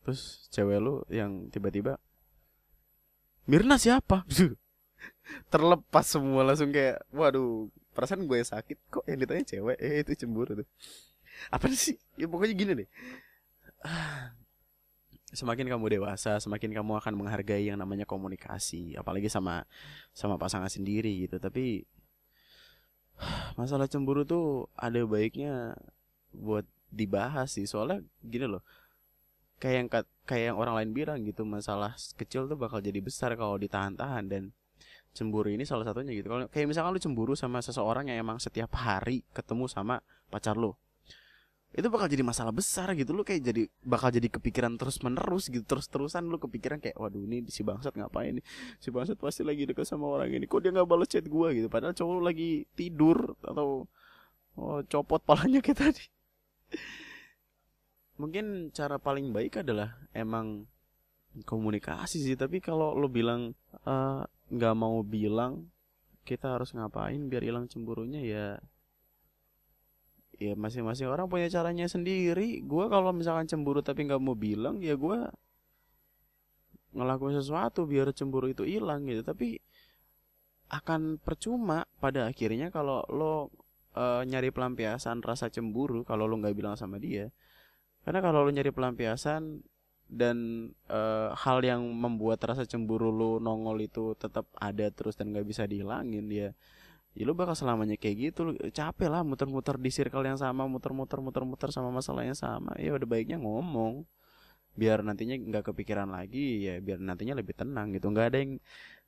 Terus 0.03 0.49
cewek 0.49 0.81
lu 0.81 1.05
yang 1.12 1.53
tiba-tiba 1.53 2.01
Mirna 3.45 3.76
siapa 3.76 4.24
terlepas 5.53 6.05
semua 6.05 6.43
langsung 6.45 6.72
kayak 6.72 7.05
waduh 7.12 7.68
perasaan 7.93 8.24
gue 8.24 8.39
sakit 8.41 8.79
kok 8.89 9.05
yang 9.05 9.18
ditanya 9.20 9.45
cewek 9.45 9.76
eh 9.81 10.01
itu 10.07 10.24
cemburu 10.24 10.64
tuh 10.64 10.68
apa 11.55 11.70
sih 11.70 11.97
ya 12.16 12.26
pokoknya 12.26 12.55
gini 12.55 12.72
deh 12.85 12.89
semakin 15.33 15.68
kamu 15.68 16.01
dewasa, 16.01 16.41
semakin 16.41 16.72
kamu 16.72 17.05
akan 17.05 17.12
menghargai 17.12 17.68
yang 17.68 17.76
namanya 17.76 18.09
komunikasi, 18.09 18.97
apalagi 18.97 19.29
sama 19.29 19.68
sama 20.16 20.41
pasangan 20.41 20.72
sendiri 20.72 21.29
gitu. 21.29 21.37
Tapi 21.37 21.85
masalah 23.61 23.91
cemburu 23.91 24.24
tuh 24.24 24.72
ada 24.72 25.05
baiknya 25.05 25.76
buat 26.33 26.64
dibahas 26.89 27.53
sih. 27.53 27.68
Soalnya 27.68 28.01
gini 28.24 28.49
loh. 28.49 28.64
Kayak 29.59 29.74
yang 29.74 29.89
kayak 30.24 30.45
yang 30.55 30.57
orang 30.57 30.74
lain 30.81 30.91
bilang 30.95 31.18
gitu, 31.26 31.43
masalah 31.43 31.99
kecil 32.16 32.47
tuh 32.47 32.57
bakal 32.57 32.79
jadi 32.79 33.03
besar 33.03 33.35
kalau 33.35 33.59
ditahan-tahan 33.59 34.24
dan 34.31 34.43
cemburu 35.19 35.51
ini 35.51 35.66
salah 35.66 35.83
satunya 35.83 36.14
gitu. 36.14 36.31
Kalau 36.31 36.47
kayak 36.47 36.71
misalkan 36.71 36.95
lu 36.95 37.03
cemburu 37.03 37.35
sama 37.35 37.59
seseorang 37.59 38.07
yang 38.07 38.23
emang 38.23 38.39
setiap 38.39 38.71
hari 38.79 39.27
ketemu 39.35 39.66
sama 39.66 39.99
pacar 40.31 40.55
lu 40.55 40.79
itu 41.77 41.85
bakal 41.93 42.09
jadi 42.09 42.25
masalah 42.25 42.49
besar 42.49 42.97
gitu. 42.97 43.12
Lu 43.12 43.29
kayak 43.29 43.45
jadi 43.45 43.62
bakal 43.85 44.09
jadi 44.09 44.33
kepikiran 44.33 44.81
terus 44.81 45.05
menerus 45.05 45.53
gitu 45.53 45.61
terus 45.69 45.85
terusan 45.93 46.25
lu 46.25 46.41
kepikiran 46.41 46.81
kayak 46.81 46.97
waduh 46.97 47.21
ini 47.21 47.45
si 47.53 47.61
bangsat 47.61 47.93
ngapain 47.93 48.41
nih? 48.41 48.45
Si 48.81 48.89
bangsat 48.89 49.21
pasti 49.21 49.45
lagi 49.45 49.69
dekat 49.69 49.85
sama 49.85 50.09
orang 50.09 50.33
ini. 50.33 50.49
Kok 50.49 50.64
dia 50.64 50.73
nggak 50.73 50.89
balas 50.89 51.12
chat 51.12 51.29
gua? 51.29 51.53
Gitu. 51.53 51.69
Padahal 51.69 51.93
cowok 51.93 52.12
lu 52.16 52.23
lagi 52.25 52.64
tidur 52.73 53.37
atau 53.45 53.85
oh, 54.57 54.81
copot 54.89 55.21
palanya 55.21 55.61
kayak 55.61 55.93
tadi. 55.93 56.05
Mungkin 58.21 58.73
cara 58.73 58.97
paling 58.97 59.31
baik 59.37 59.61
adalah 59.61 60.01
emang 60.16 60.64
komunikasi 61.45 62.25
sih. 62.25 62.37
Tapi 62.41 62.64
kalau 62.64 62.97
lu 62.97 63.12
bilang 63.12 63.53
eh, 63.85 64.25
nggak 64.49 64.75
mau 64.77 65.05
bilang 65.05 65.69
kita 66.25 66.57
harus 66.57 66.77
ngapain 66.77 67.21
biar 67.29 67.45
hilang 67.45 67.69
cemburunya 67.69 68.21
ya 68.21 68.47
ya 70.39 70.55
masing-masing 70.55 71.11
orang 71.11 71.27
punya 71.27 71.51
caranya 71.51 71.91
sendiri. 71.91 72.63
Gue 72.63 72.87
kalau 72.87 73.11
misalkan 73.11 73.51
cemburu 73.51 73.83
tapi 73.83 74.07
nggak 74.07 74.23
mau 74.23 74.39
bilang 74.39 74.79
ya 74.79 74.95
gue 74.95 75.19
ngelakuin 76.95 77.37
sesuatu 77.37 77.85
biar 77.85 78.15
cemburu 78.15 78.47
itu 78.49 78.63
hilang 78.65 79.05
gitu. 79.11 79.27
Tapi 79.27 79.59
akan 80.71 81.19
percuma 81.19 81.85
pada 81.99 82.29
akhirnya 82.31 82.71
kalau 82.71 83.03
lo 83.11 83.51
e, 83.97 84.05
nyari 84.29 84.55
pelampiasan 84.55 85.25
rasa 85.25 85.51
cemburu 85.51 86.07
kalau 86.07 86.31
lo 86.31 86.39
nggak 86.39 86.55
bilang 86.55 86.79
sama 86.79 87.03
dia. 87.03 87.35
Karena 88.07 88.23
kalau 88.23 88.47
lo 88.47 88.51
nyari 88.55 88.71
pelampiasan 88.71 89.65
dan 90.09 90.69
e, 90.89 91.01
hal 91.37 91.61
yang 91.61 91.85
membuat 91.85 92.41
rasa 92.43 92.65
cemburu 92.65 93.13
lo 93.13 93.37
nongol 93.39 93.85
itu 93.85 94.17
tetap 94.17 94.49
ada 94.57 94.89
terus 94.89 95.15
dan 95.15 95.31
nggak 95.31 95.45
bisa 95.45 95.69
dihilangin 95.69 96.25
dia 96.27 96.41
ya 96.41 96.51
ya 97.19 97.27
lu 97.27 97.35
bakal 97.35 97.55
selamanya 97.59 97.99
kayak 97.99 98.31
gitu. 98.31 98.39
Lu 98.47 98.53
capek 98.55 99.09
lah 99.11 99.23
muter-muter 99.27 99.75
di 99.81 99.91
circle 99.91 100.23
yang 100.23 100.39
sama 100.39 100.71
muter-muter 100.71 101.19
muter-muter 101.19 101.75
sama 101.75 101.91
masalah 101.91 102.23
yang 102.23 102.39
sama. 102.39 102.79
Ya 102.79 102.95
udah 102.95 103.09
baiknya 103.11 103.43
ngomong. 103.43 104.07
Biar 104.79 105.03
nantinya 105.03 105.35
nggak 105.35 105.75
kepikiran 105.75 106.07
lagi 106.15 106.71
ya 106.71 106.79
biar 106.79 107.03
nantinya 107.03 107.35
lebih 107.35 107.55
tenang 107.59 107.91
gitu. 107.97 108.07
Nggak 108.15 108.27
ada 108.35 108.39
yang 108.39 108.53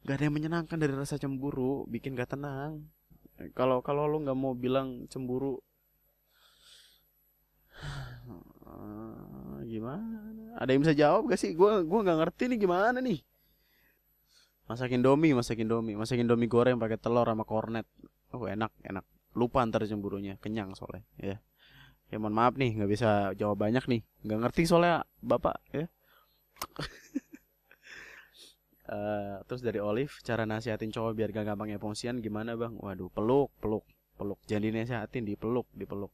nggak 0.02 0.14
ada 0.16 0.24
yang 0.26 0.34
menyenangkan 0.34 0.78
dari 0.82 0.94
rasa 0.96 1.14
cemburu 1.22 1.86
bikin 1.86 2.18
gak 2.18 2.34
tenang. 2.34 2.88
Kalau 3.54 3.80
kalau 3.84 4.04
lu 4.10 4.18
nggak 4.26 4.38
mau 4.38 4.52
bilang 4.58 5.06
cemburu 5.12 5.60
gimana 9.70 10.39
ada 10.56 10.70
yang 10.72 10.82
bisa 10.82 10.94
jawab 10.96 11.30
gak 11.30 11.38
sih? 11.38 11.54
Gue 11.54 11.84
gua 11.86 12.00
nggak 12.02 12.18
ngerti 12.26 12.42
nih 12.50 12.58
gimana 12.58 12.98
nih. 12.98 13.20
Masakin 14.66 15.02
domi 15.02 15.34
masakin 15.34 15.66
domi. 15.66 15.92
Masakin 15.94 16.26
domi 16.26 16.46
goreng 16.46 16.78
pakai 16.78 16.98
telur 16.98 17.26
sama 17.26 17.44
kornet. 17.46 17.86
Oh 18.34 18.46
enak 18.46 18.70
enak. 18.86 19.04
Lupa 19.34 19.62
ntar 19.66 19.86
cemburunya. 19.86 20.38
Kenyang 20.38 20.74
soalnya 20.74 21.06
ya. 21.18 21.36
Ya 22.10 22.16
mohon 22.18 22.34
maaf 22.34 22.58
nih 22.58 22.74
nggak 22.78 22.90
bisa 22.90 23.34
jawab 23.38 23.62
banyak 23.62 23.82
nih. 23.86 24.02
Nggak 24.26 24.38
ngerti 24.46 24.62
soalnya 24.66 25.06
bapak 25.22 25.58
ya. 25.74 25.86
Uh, 28.90 29.38
terus 29.46 29.62
dari 29.62 29.78
Olive 29.78 30.12
cara 30.22 30.44
nasihatin 30.44 30.92
cowok 30.92 31.16
biar 31.16 31.30
gak 31.32 31.46
gampang 31.54 31.72
emosian 31.72 32.18
gimana 32.18 32.58
bang? 32.58 32.74
Waduh 32.78 33.10
peluk 33.10 33.50
peluk 33.62 33.86
peluk. 34.18 34.38
Jangan 34.50 34.70
dinasihatin 34.70 35.26
dipeluk 35.26 35.66
dipeluk. 35.74 36.10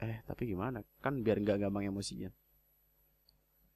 Eh 0.00 0.20
tapi 0.28 0.48
gimana? 0.48 0.84
Kan 1.00 1.24
biar 1.24 1.40
nggak 1.40 1.66
gampang 1.66 1.88
emosian 1.88 2.32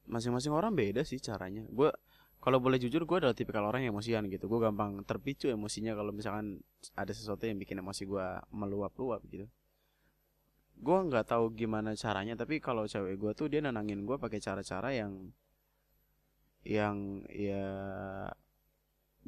masing-masing 0.08 0.52
orang 0.52 0.72
beda 0.72 1.04
sih 1.04 1.20
caranya. 1.20 1.62
Gue 1.68 1.92
kalau 2.38 2.58
boleh 2.62 2.80
jujur 2.80 3.04
gue 3.04 3.16
adalah 3.20 3.36
tipikal 3.36 3.66
orang 3.68 3.84
yang 3.84 3.92
emosian 3.94 4.24
gitu. 4.32 4.48
Gue 4.48 4.58
gampang 4.62 5.04
terpicu 5.04 5.52
emosinya 5.52 5.92
kalau 5.92 6.10
misalkan 6.10 6.64
ada 6.96 7.12
sesuatu 7.12 7.44
yang 7.44 7.60
bikin 7.60 7.84
emosi 7.84 8.08
gue 8.08 8.26
meluap-luap 8.54 9.22
gitu. 9.28 9.46
Gue 10.78 10.98
nggak 11.10 11.34
tahu 11.34 11.52
gimana 11.52 11.92
caranya 11.98 12.38
tapi 12.38 12.62
kalau 12.62 12.86
cewek 12.86 13.18
gue 13.18 13.32
tuh 13.36 13.46
dia 13.52 13.60
nenangin 13.60 14.06
gue 14.06 14.16
pakai 14.16 14.38
cara-cara 14.40 14.94
yang 14.94 15.30
yang 16.66 17.26
ya 17.30 17.66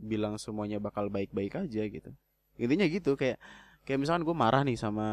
bilang 0.00 0.40
semuanya 0.40 0.80
bakal 0.80 1.12
baik-baik 1.12 1.60
aja 1.60 1.82
gitu. 1.86 2.10
Intinya 2.56 2.86
gitu 2.88 3.18
kayak 3.18 3.36
kayak 3.84 3.98
misalkan 4.00 4.22
gue 4.22 4.36
marah 4.36 4.62
nih 4.62 4.78
sama 4.78 5.08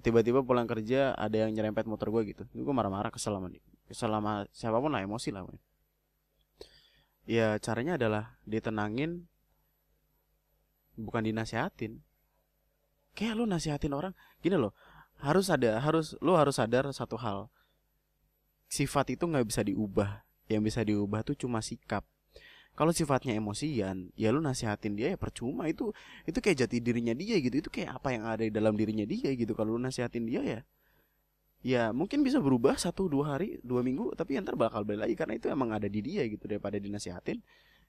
tiba-tiba 0.00 0.40
pulang 0.46 0.70
kerja 0.70 1.12
ada 1.12 1.44
yang 1.44 1.52
nyerempet 1.52 1.84
motor 1.84 2.08
gue 2.08 2.32
gitu. 2.32 2.44
Gue 2.56 2.74
marah-marah 2.74 3.12
kesel 3.12 3.36
sama 3.36 3.52
kesel 3.52 3.79
sama 3.90 4.46
siapa 4.54 4.78
pun 4.78 4.94
lah 4.94 5.02
emosi 5.02 5.34
lah 5.34 5.44
ya 7.30 7.58
caranya 7.62 7.94
adalah 7.94 8.38
ditenangin 8.42 9.30
bukan 10.98 11.22
dinasihatin. 11.24 12.02
Kayak 13.14 13.38
lu 13.38 13.44
nasihatin 13.46 13.94
orang 13.94 14.14
gini 14.42 14.58
loh 14.58 14.74
harus 15.20 15.52
ada 15.52 15.76
harus 15.78 16.16
lu 16.18 16.34
harus 16.34 16.58
sadar 16.58 16.90
satu 16.90 17.14
hal. 17.20 17.46
Sifat 18.70 19.14
itu 19.14 19.26
nggak 19.26 19.46
bisa 19.46 19.62
diubah. 19.66 20.22
Yang 20.50 20.62
bisa 20.66 20.80
diubah 20.82 21.22
tuh 21.22 21.38
cuma 21.38 21.62
sikap. 21.62 22.02
Kalau 22.74 22.94
sifatnya 22.94 23.36
emosian 23.36 24.14
ya 24.14 24.30
lu 24.30 24.42
nasihatin 24.42 24.94
dia 24.94 25.14
ya 25.14 25.18
percuma. 25.18 25.66
Itu 25.66 25.94
itu 26.26 26.38
kayak 26.38 26.66
jati 26.66 26.78
dirinya 26.82 27.14
dia 27.14 27.38
gitu. 27.38 27.66
Itu 27.66 27.68
kayak 27.70 28.02
apa 28.02 28.14
yang 28.14 28.24
ada 28.26 28.42
di 28.46 28.52
dalam 28.54 28.74
dirinya 28.78 29.06
dia 29.06 29.34
gitu. 29.34 29.54
Kalau 29.54 29.74
lu 29.74 29.80
nasihatin 29.82 30.26
dia 30.26 30.42
ya 30.42 30.60
ya 31.60 31.92
mungkin 31.92 32.24
bisa 32.24 32.40
berubah 32.40 32.80
satu 32.80 33.04
dua 33.12 33.36
hari 33.36 33.60
dua 33.60 33.84
minggu 33.84 34.16
tapi 34.16 34.40
ntar 34.40 34.56
bakal 34.56 34.80
balik 34.84 35.08
lagi 35.08 35.14
karena 35.16 35.34
itu 35.36 35.46
emang 35.52 35.76
ada 35.76 35.88
di 35.92 36.00
dia 36.00 36.24
gitu 36.24 36.48
daripada 36.48 36.80
dinasihatin 36.80 37.36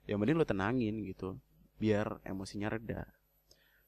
ya 0.04 0.20
mending 0.20 0.36
lo 0.36 0.44
tenangin 0.44 1.00
gitu 1.08 1.40
biar 1.80 2.20
emosinya 2.22 2.68
reda. 2.70 3.08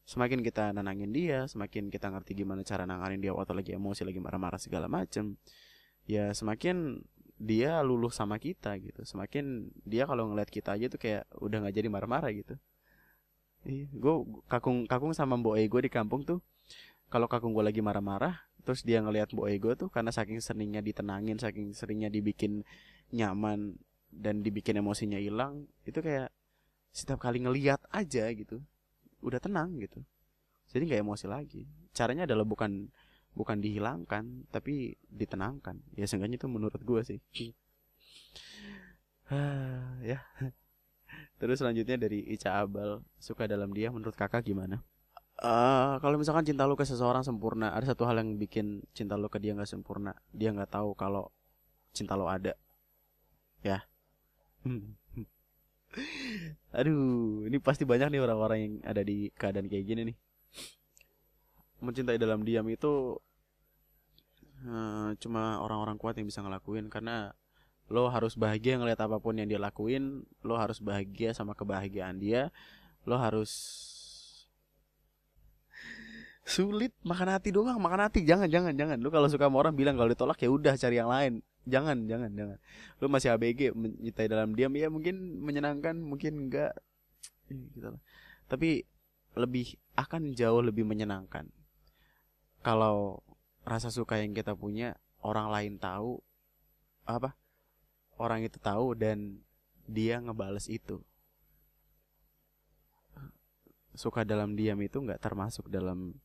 Semakin 0.04 0.44
kita 0.44 0.72
nenangin 0.72 1.12
dia 1.12 1.48
semakin 1.48 1.88
kita 1.88 2.12
ngerti 2.12 2.36
gimana 2.44 2.60
cara 2.64 2.84
nanganin 2.84 3.20
dia 3.20 3.32
waktu 3.32 3.56
lagi 3.56 3.70
emosi 3.76 4.04
lagi 4.04 4.20
marah-marah 4.20 4.60
segala 4.60 4.88
macem 4.88 5.36
ya 6.04 6.32
semakin 6.32 7.00
dia 7.40 7.80
luluh 7.84 8.12
sama 8.12 8.40
kita 8.40 8.76
gitu. 8.80 9.04
Semakin 9.04 9.68
dia 9.84 10.08
kalau 10.08 10.32
ngeliat 10.32 10.48
kita 10.48 10.76
aja 10.76 10.86
tuh 10.88 11.00
kayak 11.00 11.28
udah 11.40 11.56
nggak 11.64 11.74
jadi 11.76 11.88
marah-marah 11.92 12.30
gitu. 12.32 12.54
Gue 13.96 14.14
kakung 14.48 14.84
kakung 14.84 15.16
sama 15.16 15.40
mbok 15.40 15.56
gue 15.56 15.80
di 15.88 15.92
kampung 15.92 16.20
tuh 16.24 16.40
kalau 17.14 17.30
kakung 17.30 17.54
gue 17.54 17.62
lagi 17.62 17.78
marah-marah 17.78 18.42
terus 18.66 18.82
dia 18.82 18.98
ngelihat 18.98 19.30
bu 19.30 19.46
ego 19.46 19.78
tuh 19.78 19.86
karena 19.86 20.10
saking 20.10 20.42
seringnya 20.42 20.82
ditenangin 20.82 21.38
saking 21.38 21.70
seringnya 21.70 22.10
dibikin 22.10 22.66
nyaman 23.14 23.78
dan 24.10 24.42
dibikin 24.42 24.82
emosinya 24.82 25.22
hilang 25.22 25.70
itu 25.86 26.02
kayak 26.02 26.34
setiap 26.90 27.22
kali 27.22 27.38
ngeliat 27.38 27.78
aja 27.94 28.26
gitu 28.34 28.58
udah 29.22 29.38
tenang 29.38 29.78
gitu. 29.80 30.02
Jadi 30.70 30.90
nggak 30.90 31.02
emosi 31.02 31.26
lagi. 31.26 31.62
Caranya 31.96 32.26
adalah 32.28 32.44
bukan 32.44 32.90
bukan 33.34 33.58
dihilangkan 33.58 34.46
tapi 34.52 34.94
ditenangkan. 35.10 35.80
Ya 35.94 36.06
seenggaknya 36.06 36.38
itu 36.38 36.50
menurut 36.50 36.82
gue 36.82 37.00
sih. 37.02 37.20
Ya. 40.04 40.20
Terus 41.40 41.62
selanjutnya 41.62 41.96
dari 41.96 42.20
Ica 42.28 42.60
Abal 42.60 43.00
suka 43.16 43.48
dalam 43.48 43.72
dia 43.72 43.88
menurut 43.88 44.12
kakak 44.14 44.44
gimana 44.44 44.84
uh, 45.42 45.98
kalau 45.98 46.16
misalkan 46.20 46.46
cinta 46.46 46.68
lu 46.68 46.76
ke 46.78 46.86
seseorang 46.86 47.26
sempurna 47.26 47.74
ada 47.74 47.88
satu 47.90 48.06
hal 48.06 48.20
yang 48.20 48.38
bikin 48.38 48.84
cinta 48.94 49.18
lu 49.18 49.26
ke 49.32 49.42
dia 49.42 49.56
nggak 49.56 49.70
sempurna. 49.70 50.14
Dia 50.30 50.54
nggak 50.54 50.70
tahu 50.70 50.94
kalau 50.94 51.32
cinta 51.96 52.14
lo 52.14 52.30
ada. 52.30 52.54
Ya. 53.64 53.82
Aduh 56.78 57.46
ini 57.46 57.58
pasti 57.62 57.86
banyak 57.86 58.14
nih 58.14 58.20
orang-orang 58.22 58.58
yang 58.60 58.74
ada 58.86 59.02
di 59.02 59.30
keadaan 59.34 59.66
kayak 59.66 59.84
gini 59.86 60.02
nih. 60.12 60.16
Mencintai 61.82 62.18
dalam 62.18 62.42
diam 62.46 62.66
itu 62.70 63.18
uh, 64.66 65.10
cuma 65.18 65.62
orang-orang 65.62 65.96
kuat 65.98 66.18
yang 66.18 66.26
bisa 66.26 66.42
ngelakuin. 66.42 66.90
Karena 66.90 67.30
lo 67.92 68.08
harus 68.08 68.32
bahagia 68.34 68.80
ngeliat 68.80 68.96
apa 69.04 69.20
pun 69.20 69.36
yang 69.36 69.44
dia 69.44 69.60
lakuin 69.60 70.24
lo 70.40 70.56
harus 70.56 70.80
bahagia 70.80 71.36
sama 71.36 71.52
kebahagiaan 71.52 72.16
dia 72.16 72.48
lo 73.04 73.20
harus 73.20 73.52
sulit 76.44 76.92
makan 77.02 77.40
hati 77.40 77.50
doang 77.50 77.80
makan 77.80 78.08
hati. 78.08 78.22
Jangan 78.24 78.48
jangan 78.48 78.76
jangan. 78.76 79.00
Lu 79.00 79.08
kalau 79.08 79.26
suka 79.32 79.48
sama 79.48 79.64
orang 79.64 79.74
bilang 79.74 79.96
kalau 79.96 80.12
ditolak 80.12 80.38
ya 80.40 80.48
udah 80.52 80.76
cari 80.76 80.96
yang 81.00 81.08
lain. 81.08 81.40
Jangan 81.64 82.04
jangan 82.04 82.30
jangan. 82.36 82.58
Lu 83.00 83.08
masih 83.08 83.32
ABG 83.32 83.72
mencintai 83.72 84.28
dalam 84.28 84.52
diam 84.52 84.72
ya 84.76 84.92
mungkin 84.92 85.40
menyenangkan 85.40 85.96
mungkin 85.96 86.48
enggak. 86.48 86.76
Gitu 87.48 87.96
tapi 88.48 88.84
lebih 89.34 89.74
akan 89.98 90.36
jauh 90.36 90.62
lebih 90.62 90.86
menyenangkan. 90.86 91.48
Kalau 92.62 93.20
rasa 93.64 93.90
suka 93.90 94.20
yang 94.20 94.36
kita 94.36 94.54
punya 94.54 94.96
orang 95.24 95.48
lain 95.50 95.74
tahu 95.80 96.20
apa 97.04 97.36
orang 98.20 98.44
itu 98.44 98.56
tahu 98.60 98.94
dan 98.94 99.40
dia 99.90 100.20
ngebales 100.20 100.70
itu. 100.70 101.02
Suka 103.94 104.26
dalam 104.26 104.58
diam 104.58 104.78
itu 104.82 104.98
nggak 104.98 105.22
termasuk 105.22 105.70
dalam 105.70 106.18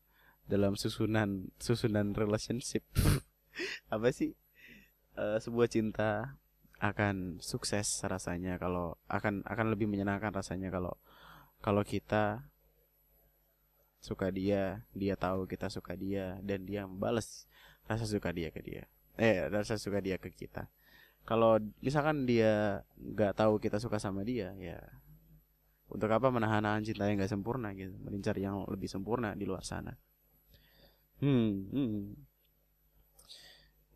dalam 0.50 0.74
susunan 0.74 1.54
susunan 1.62 2.18
relationship. 2.18 2.82
Apa 3.94 4.10
sih? 4.10 4.34
E, 5.14 5.38
sebuah 5.38 5.70
cinta 5.70 6.42
akan 6.82 7.38
sukses 7.44 7.86
rasanya 8.02 8.58
kalau 8.58 8.98
akan 9.06 9.46
akan 9.46 9.68
lebih 9.70 9.86
menyenangkan 9.86 10.34
rasanya 10.34 10.74
kalau 10.74 10.96
kalau 11.62 11.84
kita 11.86 12.50
suka 14.00 14.32
dia 14.32 14.88
dia 14.96 15.20
tahu 15.20 15.44
kita 15.44 15.68
suka 15.68 15.94
dia 15.94 16.40
dan 16.40 16.64
dia 16.64 16.88
membalas 16.88 17.46
rasa 17.86 18.10
suka 18.10 18.34
dia 18.34 18.50
ke 18.50 18.66
dia. 18.66 18.90
Eh 19.22 19.46
rasa 19.54 19.78
suka 19.78 20.02
dia 20.02 20.18
ke 20.18 20.34
kita. 20.34 20.66
Kalau 21.30 21.62
misalkan 21.84 22.26
dia 22.26 22.82
nggak 22.98 23.38
tahu 23.38 23.62
kita 23.62 23.78
suka 23.78 24.02
sama 24.02 24.26
dia 24.26 24.56
ya 24.58 24.82
untuk 25.92 26.10
apa 26.10 26.32
menahan-nahan 26.32 26.82
cinta 26.82 27.06
yang 27.06 27.22
nggak 27.22 27.30
sempurna 27.30 27.76
gitu. 27.76 27.94
Mengincar 28.02 28.34
yang 28.40 28.66
lebih 28.72 28.88
sempurna 28.90 29.36
di 29.36 29.46
luar 29.46 29.62
sana 29.68 29.94
hmm, 31.22 31.52
hmm. 31.74 32.00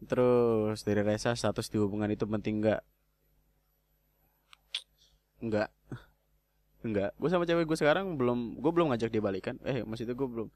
terus 0.03 0.83
dari 0.83 1.01
Reza 1.01 1.31
status 1.35 1.71
di 1.71 1.77
hubungan 1.79 2.11
itu 2.11 2.27
penting 2.27 2.59
nggak? 2.59 2.81
Nggak. 5.43 5.69
Nggak. 6.83 7.11
Gue 7.19 7.29
sama 7.31 7.43
cewek 7.47 7.65
gue 7.67 7.77
sekarang 7.79 8.15
belum 8.19 8.59
gue 8.59 8.71
belum 8.71 8.87
ngajak 8.91 9.09
dia 9.11 9.23
balikan. 9.23 9.55
Eh 9.67 9.83
masih 9.87 10.07
itu 10.07 10.15
gue 10.15 10.27
belum. 10.27 10.47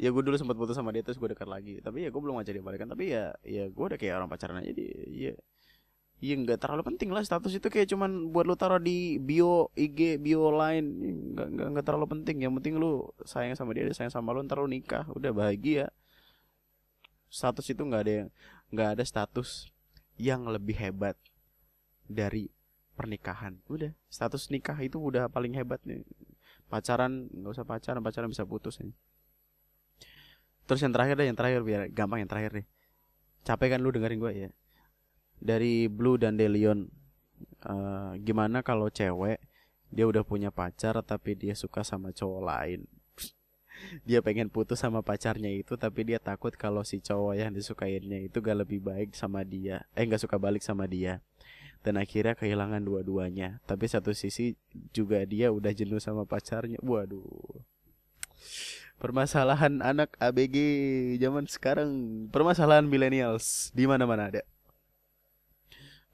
Ya 0.00 0.08
gue 0.12 0.22
dulu 0.24 0.36
sempat 0.40 0.56
putus 0.56 0.76
sama 0.76 0.92
dia 0.92 1.04
terus 1.04 1.20
gue 1.20 1.28
dekat 1.32 1.48
lagi. 1.48 1.80
Tapi 1.84 2.04
ya 2.04 2.08
gue 2.12 2.20
belum 2.20 2.40
ngajak 2.40 2.52
dia 2.56 2.64
balikan. 2.64 2.88
Tapi 2.92 3.04
ya 3.12 3.32
ya 3.44 3.64
gue 3.68 3.84
udah 3.84 3.98
kayak 4.00 4.14
orang 4.20 4.30
pacaran 4.32 4.60
aja 4.60 4.72
dia 4.72 4.92
ya 5.08 5.34
Iya 6.20 6.36
nggak 6.36 6.60
terlalu 6.60 6.82
penting 6.92 7.08
lah 7.16 7.24
status 7.24 7.52
itu. 7.56 7.68
Kayak 7.72 7.88
cuman 7.96 8.28
buat 8.28 8.44
lu 8.44 8.52
taruh 8.52 8.76
di 8.76 9.16
bio 9.16 9.72
IG 9.72 10.20
bio 10.20 10.52
lain 10.52 10.84
nggak 11.32 11.48
nggak 11.48 11.68
nggak 11.72 11.84
terlalu 11.88 12.06
penting. 12.12 12.36
Yang 12.44 12.52
penting 12.60 12.74
lu 12.76 13.08
sayang 13.24 13.56
sama 13.56 13.72
dia 13.72 13.88
dia 13.88 13.96
sayang 13.96 14.12
sama 14.12 14.36
lu 14.36 14.44
ntar 14.44 14.60
lu 14.60 14.68
nikah. 14.68 15.08
Udah 15.16 15.32
bahagia 15.32 15.88
status 17.30 17.64
itu 17.70 17.80
nggak 17.86 18.02
ada 18.02 18.14
nggak 18.74 18.88
ada 18.98 19.04
status 19.06 19.70
yang 20.18 20.44
lebih 20.50 20.76
hebat 20.76 21.16
dari 22.04 22.50
pernikahan. 22.98 23.62
Udah 23.70 23.94
status 24.10 24.50
nikah 24.50 24.76
itu 24.82 25.00
udah 25.00 25.30
paling 25.30 25.54
hebat 25.56 25.80
nih. 25.86 26.04
Pacaran 26.68 27.30
nggak 27.32 27.52
usah 27.56 27.64
pacaran 27.64 28.02
pacaran 28.02 28.28
bisa 28.28 28.44
putus 28.44 28.76
nih. 28.82 28.92
Terus 30.68 30.82
yang 30.84 30.92
terakhir 30.92 31.16
deh 31.16 31.26
yang 31.30 31.38
terakhir 31.38 31.60
biar 31.64 31.80
gampang 31.88 32.20
yang 32.26 32.30
terakhir 32.30 32.50
deh. 32.62 32.66
Capek 33.46 33.74
kan 33.74 33.80
lu 33.80 33.88
dengerin 33.94 34.20
gue 34.20 34.32
ya? 34.36 34.50
Dari 35.40 35.88
Blue 35.88 36.20
dan 36.20 36.36
Delion 36.36 36.84
uh, 37.64 38.12
gimana 38.20 38.60
kalau 38.60 38.92
cewek 38.92 39.40
dia 39.90 40.06
udah 40.06 40.22
punya 40.22 40.54
pacar 40.54 41.00
tapi 41.02 41.34
dia 41.34 41.56
suka 41.56 41.82
sama 41.82 42.14
cowok 42.14 42.42
lain 42.44 42.86
dia 44.04 44.20
pengen 44.20 44.48
putus 44.48 44.80
sama 44.80 45.00
pacarnya 45.00 45.50
itu 45.50 45.76
tapi 45.76 46.06
dia 46.06 46.18
takut 46.20 46.52
kalau 46.56 46.84
si 46.84 47.00
cowok 47.00 47.34
yang 47.36 47.52
disukainya 47.52 48.26
itu 48.26 48.38
gak 48.40 48.64
lebih 48.66 48.80
baik 48.80 49.16
sama 49.16 49.44
dia. 49.44 49.84
Eh 49.96 50.06
gak 50.06 50.22
suka 50.22 50.36
balik 50.36 50.64
sama 50.64 50.86
dia. 50.86 51.20
Dan 51.80 51.96
akhirnya 51.96 52.36
kehilangan 52.36 52.84
dua-duanya. 52.84 53.60
Tapi 53.64 53.88
satu 53.88 54.12
sisi 54.12 54.52
juga 54.92 55.24
dia 55.24 55.48
udah 55.48 55.72
jenuh 55.72 56.00
sama 56.00 56.28
pacarnya. 56.28 56.76
Waduh. 56.84 57.64
Permasalahan 59.00 59.80
anak 59.80 60.12
ABG 60.20 60.56
zaman 61.16 61.48
sekarang 61.48 61.88
permasalahan 62.28 62.84
millennials 62.84 63.72
di 63.72 63.88
mana-mana 63.88 64.28
ada 64.28 64.42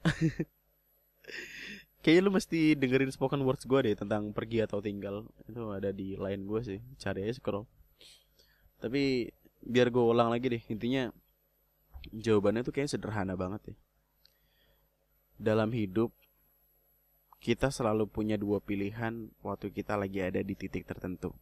Kayaknya 2.07 2.23
lu 2.23 2.31
mesti 2.39 2.71
dengerin 2.79 3.11
spoken 3.11 3.43
words 3.43 3.67
gue 3.67 3.79
deh 3.83 3.91
tentang 3.99 4.31
pergi 4.31 4.63
atau 4.63 4.79
tinggal. 4.79 5.27
Itu 5.43 5.75
ada 5.75 5.91
di 5.91 6.15
line 6.15 6.47
gue 6.47 6.61
sih. 6.63 6.79
Cari 6.95 7.27
aja 7.27 7.35
scroll. 7.35 7.67
Tapi 8.79 9.27
biar 9.59 9.91
gue 9.91 9.99
ulang 9.99 10.31
lagi 10.31 10.47
deh. 10.47 10.63
Intinya 10.71 11.11
jawabannya 12.15 12.63
tuh 12.63 12.71
kayaknya 12.71 12.95
sederhana 12.95 13.35
banget 13.35 13.75
ya. 13.75 13.77
Dalam 15.35 15.67
hidup 15.75 16.15
kita 17.43 17.75
selalu 17.75 18.07
punya 18.07 18.39
dua 18.39 18.63
pilihan 18.63 19.27
waktu 19.43 19.67
kita 19.75 19.99
lagi 19.99 20.23
ada 20.23 20.39
di 20.39 20.55
titik 20.55 20.87
tertentu. 20.87 21.35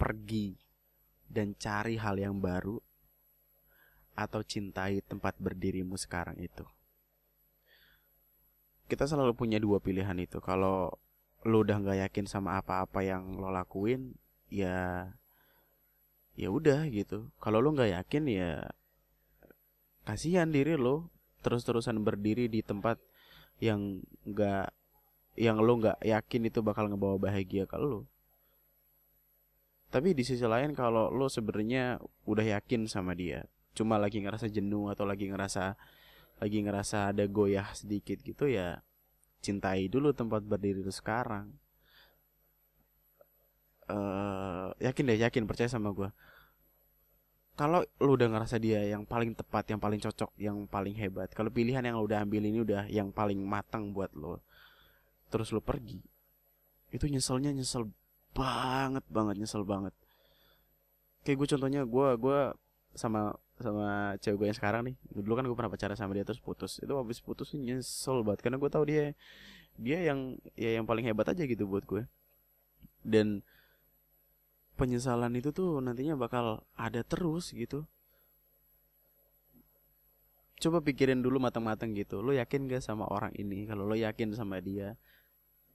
Pergi 0.00 0.56
dan 1.28 1.52
cari 1.60 2.00
hal 2.00 2.16
yang 2.16 2.40
baru 2.40 2.80
atau 4.16 4.40
cintai 4.40 5.04
tempat 5.04 5.36
berdirimu 5.36 6.00
sekarang 6.00 6.40
itu. 6.40 6.64
Kita 8.90 9.06
selalu 9.06 9.38
punya 9.38 9.62
dua 9.62 9.78
pilihan 9.78 10.18
itu. 10.18 10.42
Kalau 10.42 10.90
lo 11.46 11.56
udah 11.62 11.78
nggak 11.78 12.10
yakin 12.10 12.26
sama 12.26 12.58
apa-apa 12.58 13.06
yang 13.06 13.38
lo 13.38 13.54
lakuin, 13.54 14.18
ya 14.50 15.06
ya 16.34 16.48
udah 16.50 16.90
gitu. 16.90 17.30
Kalau 17.38 17.62
lo 17.62 17.70
nggak 17.70 17.94
yakin 18.02 18.24
ya 18.26 18.50
kasihan 20.02 20.50
diri 20.50 20.74
lo 20.74 21.06
terus-terusan 21.46 22.02
berdiri 22.02 22.50
di 22.50 22.66
tempat 22.66 22.98
yang 23.62 24.02
nggak 24.26 24.74
yang 25.38 25.62
lo 25.62 25.78
nggak 25.78 26.02
yakin 26.02 26.50
itu 26.50 26.58
bakal 26.60 26.90
ngebawa 26.90 27.16
bahagia 27.16 27.70
ke 27.70 27.78
lo. 27.78 28.10
Tapi 29.90 30.14
di 30.14 30.22
sisi 30.26 30.42
lain 30.42 30.74
kalau 30.74 31.14
lo 31.14 31.30
sebenarnya 31.30 31.98
udah 32.26 32.46
yakin 32.58 32.86
sama 32.86 33.14
dia, 33.14 33.46
cuma 33.74 33.98
lagi 33.98 34.22
ngerasa 34.22 34.46
jenuh 34.46 34.86
atau 34.90 35.02
lagi 35.02 35.26
ngerasa 35.26 35.74
lagi 36.40 36.58
ngerasa 36.64 37.12
ada 37.12 37.24
goyah 37.28 37.68
sedikit 37.76 38.18
gitu 38.24 38.48
ya 38.48 38.80
cintai 39.44 39.88
dulu 39.88 40.12
tempat 40.12 40.44
berdiri 40.44 40.84
lu 40.84 40.92
sekarang. 40.92 41.52
Uh, 43.90 44.70
yakin 44.78 45.02
deh 45.02 45.18
yakin 45.18 45.50
percaya 45.50 45.66
sama 45.66 45.90
gue 45.90 46.06
kalau 47.58 47.82
lu 47.98 48.14
udah 48.14 48.30
ngerasa 48.30 48.62
dia 48.62 48.86
yang 48.86 49.02
paling 49.02 49.34
tepat 49.34 49.66
yang 49.66 49.82
paling 49.82 49.98
cocok 49.98 50.30
yang 50.38 50.62
paling 50.70 50.94
hebat 50.94 51.26
kalau 51.34 51.50
pilihan 51.50 51.82
yang 51.82 51.98
lu 51.98 52.06
udah 52.06 52.22
ambil 52.22 52.38
ini 52.46 52.62
udah 52.62 52.86
yang 52.86 53.10
paling 53.10 53.42
matang 53.42 53.90
buat 53.90 54.14
lo 54.14 54.46
terus 55.26 55.50
lu 55.50 55.58
pergi 55.58 55.98
itu 56.90 57.06
nyeselnya 57.06 57.54
nyesel 57.54 57.90
banget 58.34 59.02
banget 59.10 59.34
nyesel 59.38 59.62
banget. 59.62 59.94
Kayak 61.22 61.36
gue 61.38 61.48
contohnya 61.56 61.80
gue 61.86 62.08
gue 62.18 62.40
sama 62.98 63.34
sama 63.60 64.16
cewek 64.18 64.36
gue 64.40 64.46
yang 64.50 64.58
sekarang 64.58 64.82
nih. 64.90 64.96
Dulu 65.12 65.32
kan 65.36 65.44
gue 65.46 65.56
pernah 65.56 65.72
pacaran 65.72 65.96
sama 65.96 66.16
dia 66.16 66.24
terus 66.24 66.40
putus. 66.40 66.80
Itu 66.80 66.96
habis 66.96 67.20
putus 67.20 67.52
nyesel 67.54 68.24
banget 68.26 68.40
karena 68.44 68.56
gue 68.58 68.70
tahu 68.72 68.84
dia 68.88 69.12
dia 69.80 69.98
yang 70.02 70.36
ya 70.58 70.80
yang 70.80 70.84
paling 70.84 71.06
hebat 71.06 71.32
aja 71.32 71.46
gitu 71.46 71.64
buat 71.64 71.86
gue 71.88 72.04
dan 73.06 73.40
penyesalan 74.76 75.32
itu 75.36 75.52
tuh 75.52 75.80
nantinya 75.84 76.16
bakal 76.16 76.64
ada 76.76 77.04
terus 77.04 77.52
gitu. 77.52 77.84
Coba 80.60 80.84
pikirin 80.84 81.24
dulu 81.24 81.40
matang-matang 81.40 81.96
gitu. 81.96 82.20
Lo 82.20 82.36
yakin 82.36 82.68
gak 82.68 82.84
sama 82.84 83.08
orang 83.08 83.32
ini? 83.36 83.64
Kalau 83.64 83.88
lo 83.88 83.96
yakin 83.96 84.36
sama 84.36 84.60
dia 84.60 84.96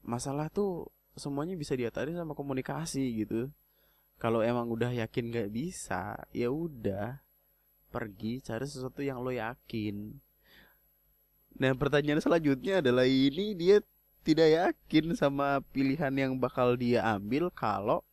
masalah 0.06 0.54
tuh 0.54 0.94
semuanya 1.18 1.58
bisa 1.58 1.74
diatasi 1.74 2.14
sama 2.14 2.38
komunikasi 2.38 3.26
gitu. 3.26 3.50
Kalau 4.22 4.46
emang 4.46 4.70
udah 4.70 4.94
yakin 4.94 5.34
gak 5.34 5.50
bisa 5.50 6.22
ya 6.30 6.54
udah 6.54 7.25
pergi 7.96 8.44
cari 8.44 8.68
sesuatu 8.68 9.00
yang 9.00 9.24
lo 9.24 9.32
yakin 9.32 10.20
Nah 11.56 11.72
pertanyaan 11.72 12.20
selanjutnya 12.20 12.84
adalah 12.84 13.08
ini 13.08 13.56
dia 13.56 13.80
tidak 14.28 14.50
yakin 14.52 15.16
sama 15.16 15.64
pilihan 15.72 16.12
yang 16.12 16.32
bakal 16.36 16.76
dia 16.76 17.00
ambil 17.16 17.48
kalau 17.54 18.04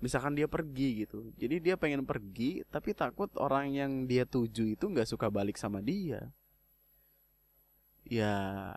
misalkan 0.00 0.32
dia 0.32 0.48
pergi 0.48 1.04
gitu. 1.04 1.28
Jadi 1.36 1.60
dia 1.60 1.74
pengen 1.76 2.08
pergi 2.08 2.64
tapi 2.72 2.96
takut 2.96 3.28
orang 3.36 3.76
yang 3.76 3.92
dia 4.08 4.24
tuju 4.24 4.72
itu 4.72 4.84
nggak 4.88 5.08
suka 5.08 5.28
balik 5.28 5.60
sama 5.60 5.84
dia. 5.84 6.32
Ya 8.08 8.72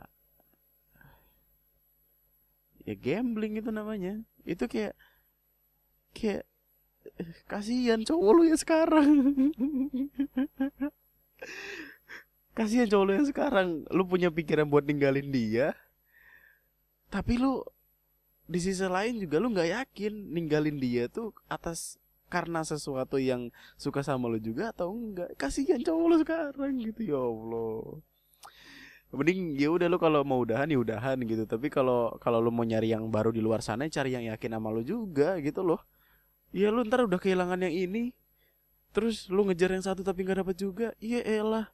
ya 2.84 2.96
gambling 3.00 3.64
itu 3.64 3.72
namanya. 3.72 4.20
Itu 4.44 4.68
kayak 4.68 4.98
kayak 6.12 6.44
kasihan 7.50 8.02
cowok 8.04 8.32
lu 8.36 8.42
ya 8.48 8.58
sekarang. 8.60 9.10
kasihan 12.58 12.88
cowok 12.88 13.06
lu 13.06 13.12
yang 13.16 13.28
sekarang. 13.28 13.68
Lu 13.92 14.04
punya 14.06 14.30
pikiran 14.32 14.68
buat 14.68 14.86
ninggalin 14.86 15.32
dia. 15.32 15.76
Tapi 17.10 17.42
lu 17.42 17.66
di 18.50 18.60
sisi 18.62 18.86
lain 18.86 19.22
juga 19.22 19.38
lu 19.38 19.54
nggak 19.54 19.70
yakin 19.70 20.34
ninggalin 20.34 20.82
dia 20.82 21.06
tuh 21.06 21.34
atas 21.46 22.02
karena 22.30 22.62
sesuatu 22.66 23.18
yang 23.18 23.54
suka 23.78 24.02
sama 24.06 24.30
lu 24.30 24.38
juga 24.42 24.70
atau 24.74 24.94
enggak 24.94 25.34
kasihan 25.38 25.82
cowok 25.82 26.06
lu 26.06 26.16
sekarang 26.22 26.74
gitu 26.82 27.02
ya 27.10 27.20
Allah. 27.20 28.02
Mending 29.10 29.58
ya 29.58 29.74
udah 29.74 29.90
lu 29.90 29.98
kalau 29.98 30.22
mau 30.22 30.46
udahan 30.46 30.70
ya 30.70 30.78
udahan 30.78 31.18
gitu. 31.26 31.50
Tapi 31.50 31.74
kalau 31.74 32.14
kalau 32.22 32.38
lu 32.38 32.54
mau 32.54 32.62
nyari 32.62 32.94
yang 32.94 33.10
baru 33.10 33.34
di 33.34 33.42
luar 33.42 33.66
sana 33.66 33.90
cari 33.90 34.14
yang 34.14 34.30
yakin 34.30 34.54
sama 34.54 34.70
lu 34.70 34.86
juga 34.86 35.42
gitu 35.42 35.66
loh 35.66 35.82
ya 36.50 36.74
lu 36.74 36.86
ntar 36.86 37.06
udah 37.06 37.20
kehilangan 37.22 37.62
yang 37.66 37.76
ini. 37.90 38.04
Terus 38.90 39.30
lu 39.30 39.46
ngejar 39.46 39.70
yang 39.70 39.86
satu 39.86 40.02
tapi 40.02 40.26
nggak 40.26 40.42
dapat 40.46 40.56
juga. 40.58 40.88
Iya 40.98 41.22
elah. 41.22 41.70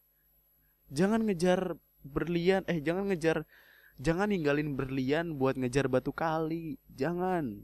Jangan 0.91 1.23
ngejar 1.25 1.79
berlian 2.05 2.61
eh 2.69 2.77
jangan 2.83 3.09
ngejar 3.09 3.49
jangan 3.97 4.29
ninggalin 4.29 4.77
berlian 4.77 5.39
buat 5.39 5.55
ngejar 5.55 5.87
batu 5.87 6.11
kali. 6.11 6.75
Jangan. 6.91 7.63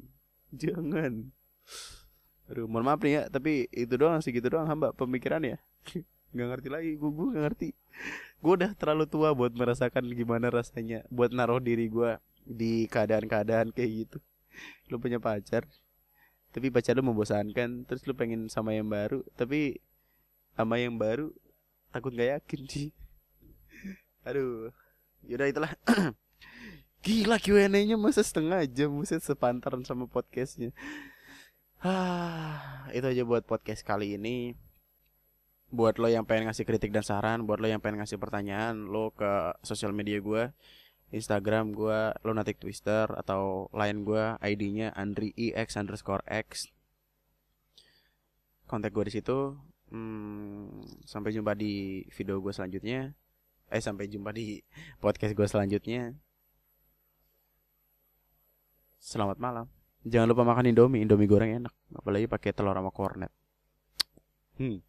Jangan. 0.56 1.30
Aduh 2.52 2.68
mohon 2.68 2.84
maaf 2.84 3.00
nih 3.04 3.14
ya 3.16 3.24
tapi 3.32 3.72
itu 3.72 3.96
doang 3.96 4.20
sih 4.20 4.36
gitu 4.36 4.52
doang 4.52 4.68
hamba 4.68 4.96
pemikiran 4.96 5.44
ya. 5.44 5.58
Nggak 6.36 6.48
ngerti 6.48 6.70
lagi 6.72 6.92
gue 6.96 7.12
gue 7.12 7.28
nggak 7.36 7.44
ngerti. 7.44 7.70
Gue 8.40 8.54
udah 8.56 8.72
terlalu 8.80 9.06
tua 9.06 9.36
buat 9.36 9.52
merasakan 9.52 10.08
gimana 10.16 10.48
rasanya 10.48 11.04
buat 11.12 11.36
naruh 11.36 11.60
diri 11.60 11.92
gue 11.92 12.16
di 12.48 12.88
keadaan-keadaan 12.88 13.76
kayak 13.76 13.92
gitu. 14.08 14.18
Lu 14.88 14.96
punya 14.98 15.20
pacar 15.20 15.68
tapi 16.52 16.68
pacar 16.72 17.00
lu 17.00 17.04
membosankan 17.04 17.88
terus 17.88 18.04
lu 18.08 18.14
pengen 18.14 18.52
sama 18.52 18.76
yang 18.76 18.88
baru 18.88 19.24
tapi 19.40 19.80
sama 20.56 20.78
yang 20.78 21.00
baru 21.00 21.32
takut 21.92 22.12
gak 22.16 22.40
yakin 22.40 22.62
sih 22.68 22.90
Aduh. 24.28 24.70
Yaudah 25.26 25.48
itulah. 25.50 25.72
Gila 27.06 27.42
Q&A-nya 27.42 27.98
masa 27.98 28.22
setengah 28.22 28.62
jam 28.70 28.94
Muset 28.94 29.26
sepantaran 29.26 29.82
sama 29.82 30.06
podcastnya 30.06 30.70
ah, 31.82 32.86
Itu 32.94 33.10
aja 33.10 33.26
buat 33.26 33.42
podcast 33.42 33.82
kali 33.82 34.22
ini 34.22 34.54
Buat 35.74 35.98
lo 35.98 36.06
yang 36.14 36.30
pengen 36.30 36.46
ngasih 36.46 36.62
kritik 36.62 36.94
dan 36.94 37.02
saran 37.02 37.50
Buat 37.50 37.58
lo 37.58 37.74
yang 37.74 37.82
pengen 37.82 38.06
ngasih 38.06 38.22
pertanyaan 38.22 38.86
Lo 38.86 39.10
ke 39.18 39.58
sosial 39.66 39.98
media 39.98 40.22
gue 40.22 40.54
Instagram 41.12 41.76
gue 41.76 42.16
Lunatic 42.24 42.58
Twister 42.58 43.12
Atau 43.14 43.68
lain 43.76 44.08
gue 44.08 44.40
ID-nya 44.40 44.96
Andri 44.96 45.36
EX 45.36 45.76
underscore 45.78 46.24
X 46.28 46.72
Kontak 48.66 48.96
gue 48.96 49.12
di 49.12 49.14
situ 49.20 49.60
hmm, 49.92 51.04
Sampai 51.04 51.36
jumpa 51.36 51.54
di 51.54 52.08
video 52.16 52.40
gue 52.40 52.56
selanjutnya 52.56 53.12
Eh 53.72 53.80
sampai 53.80 54.12
jumpa 54.12 54.36
di 54.36 54.60
podcast 55.04 55.32
gue 55.32 55.48
selanjutnya. 55.48 56.12
Selamat 59.00 59.40
malam. 59.40 59.66
Jangan 60.04 60.28
lupa 60.28 60.44
makan 60.44 60.70
Indomie, 60.70 61.02
Indomie 61.08 61.32
goreng 61.32 61.64
enak. 61.64 61.74
Apalagi 61.96 62.28
pakai 62.28 62.52
telur 62.52 62.76
sama 62.76 62.92
kornet. 62.92 63.32
Hmm. 64.60 64.84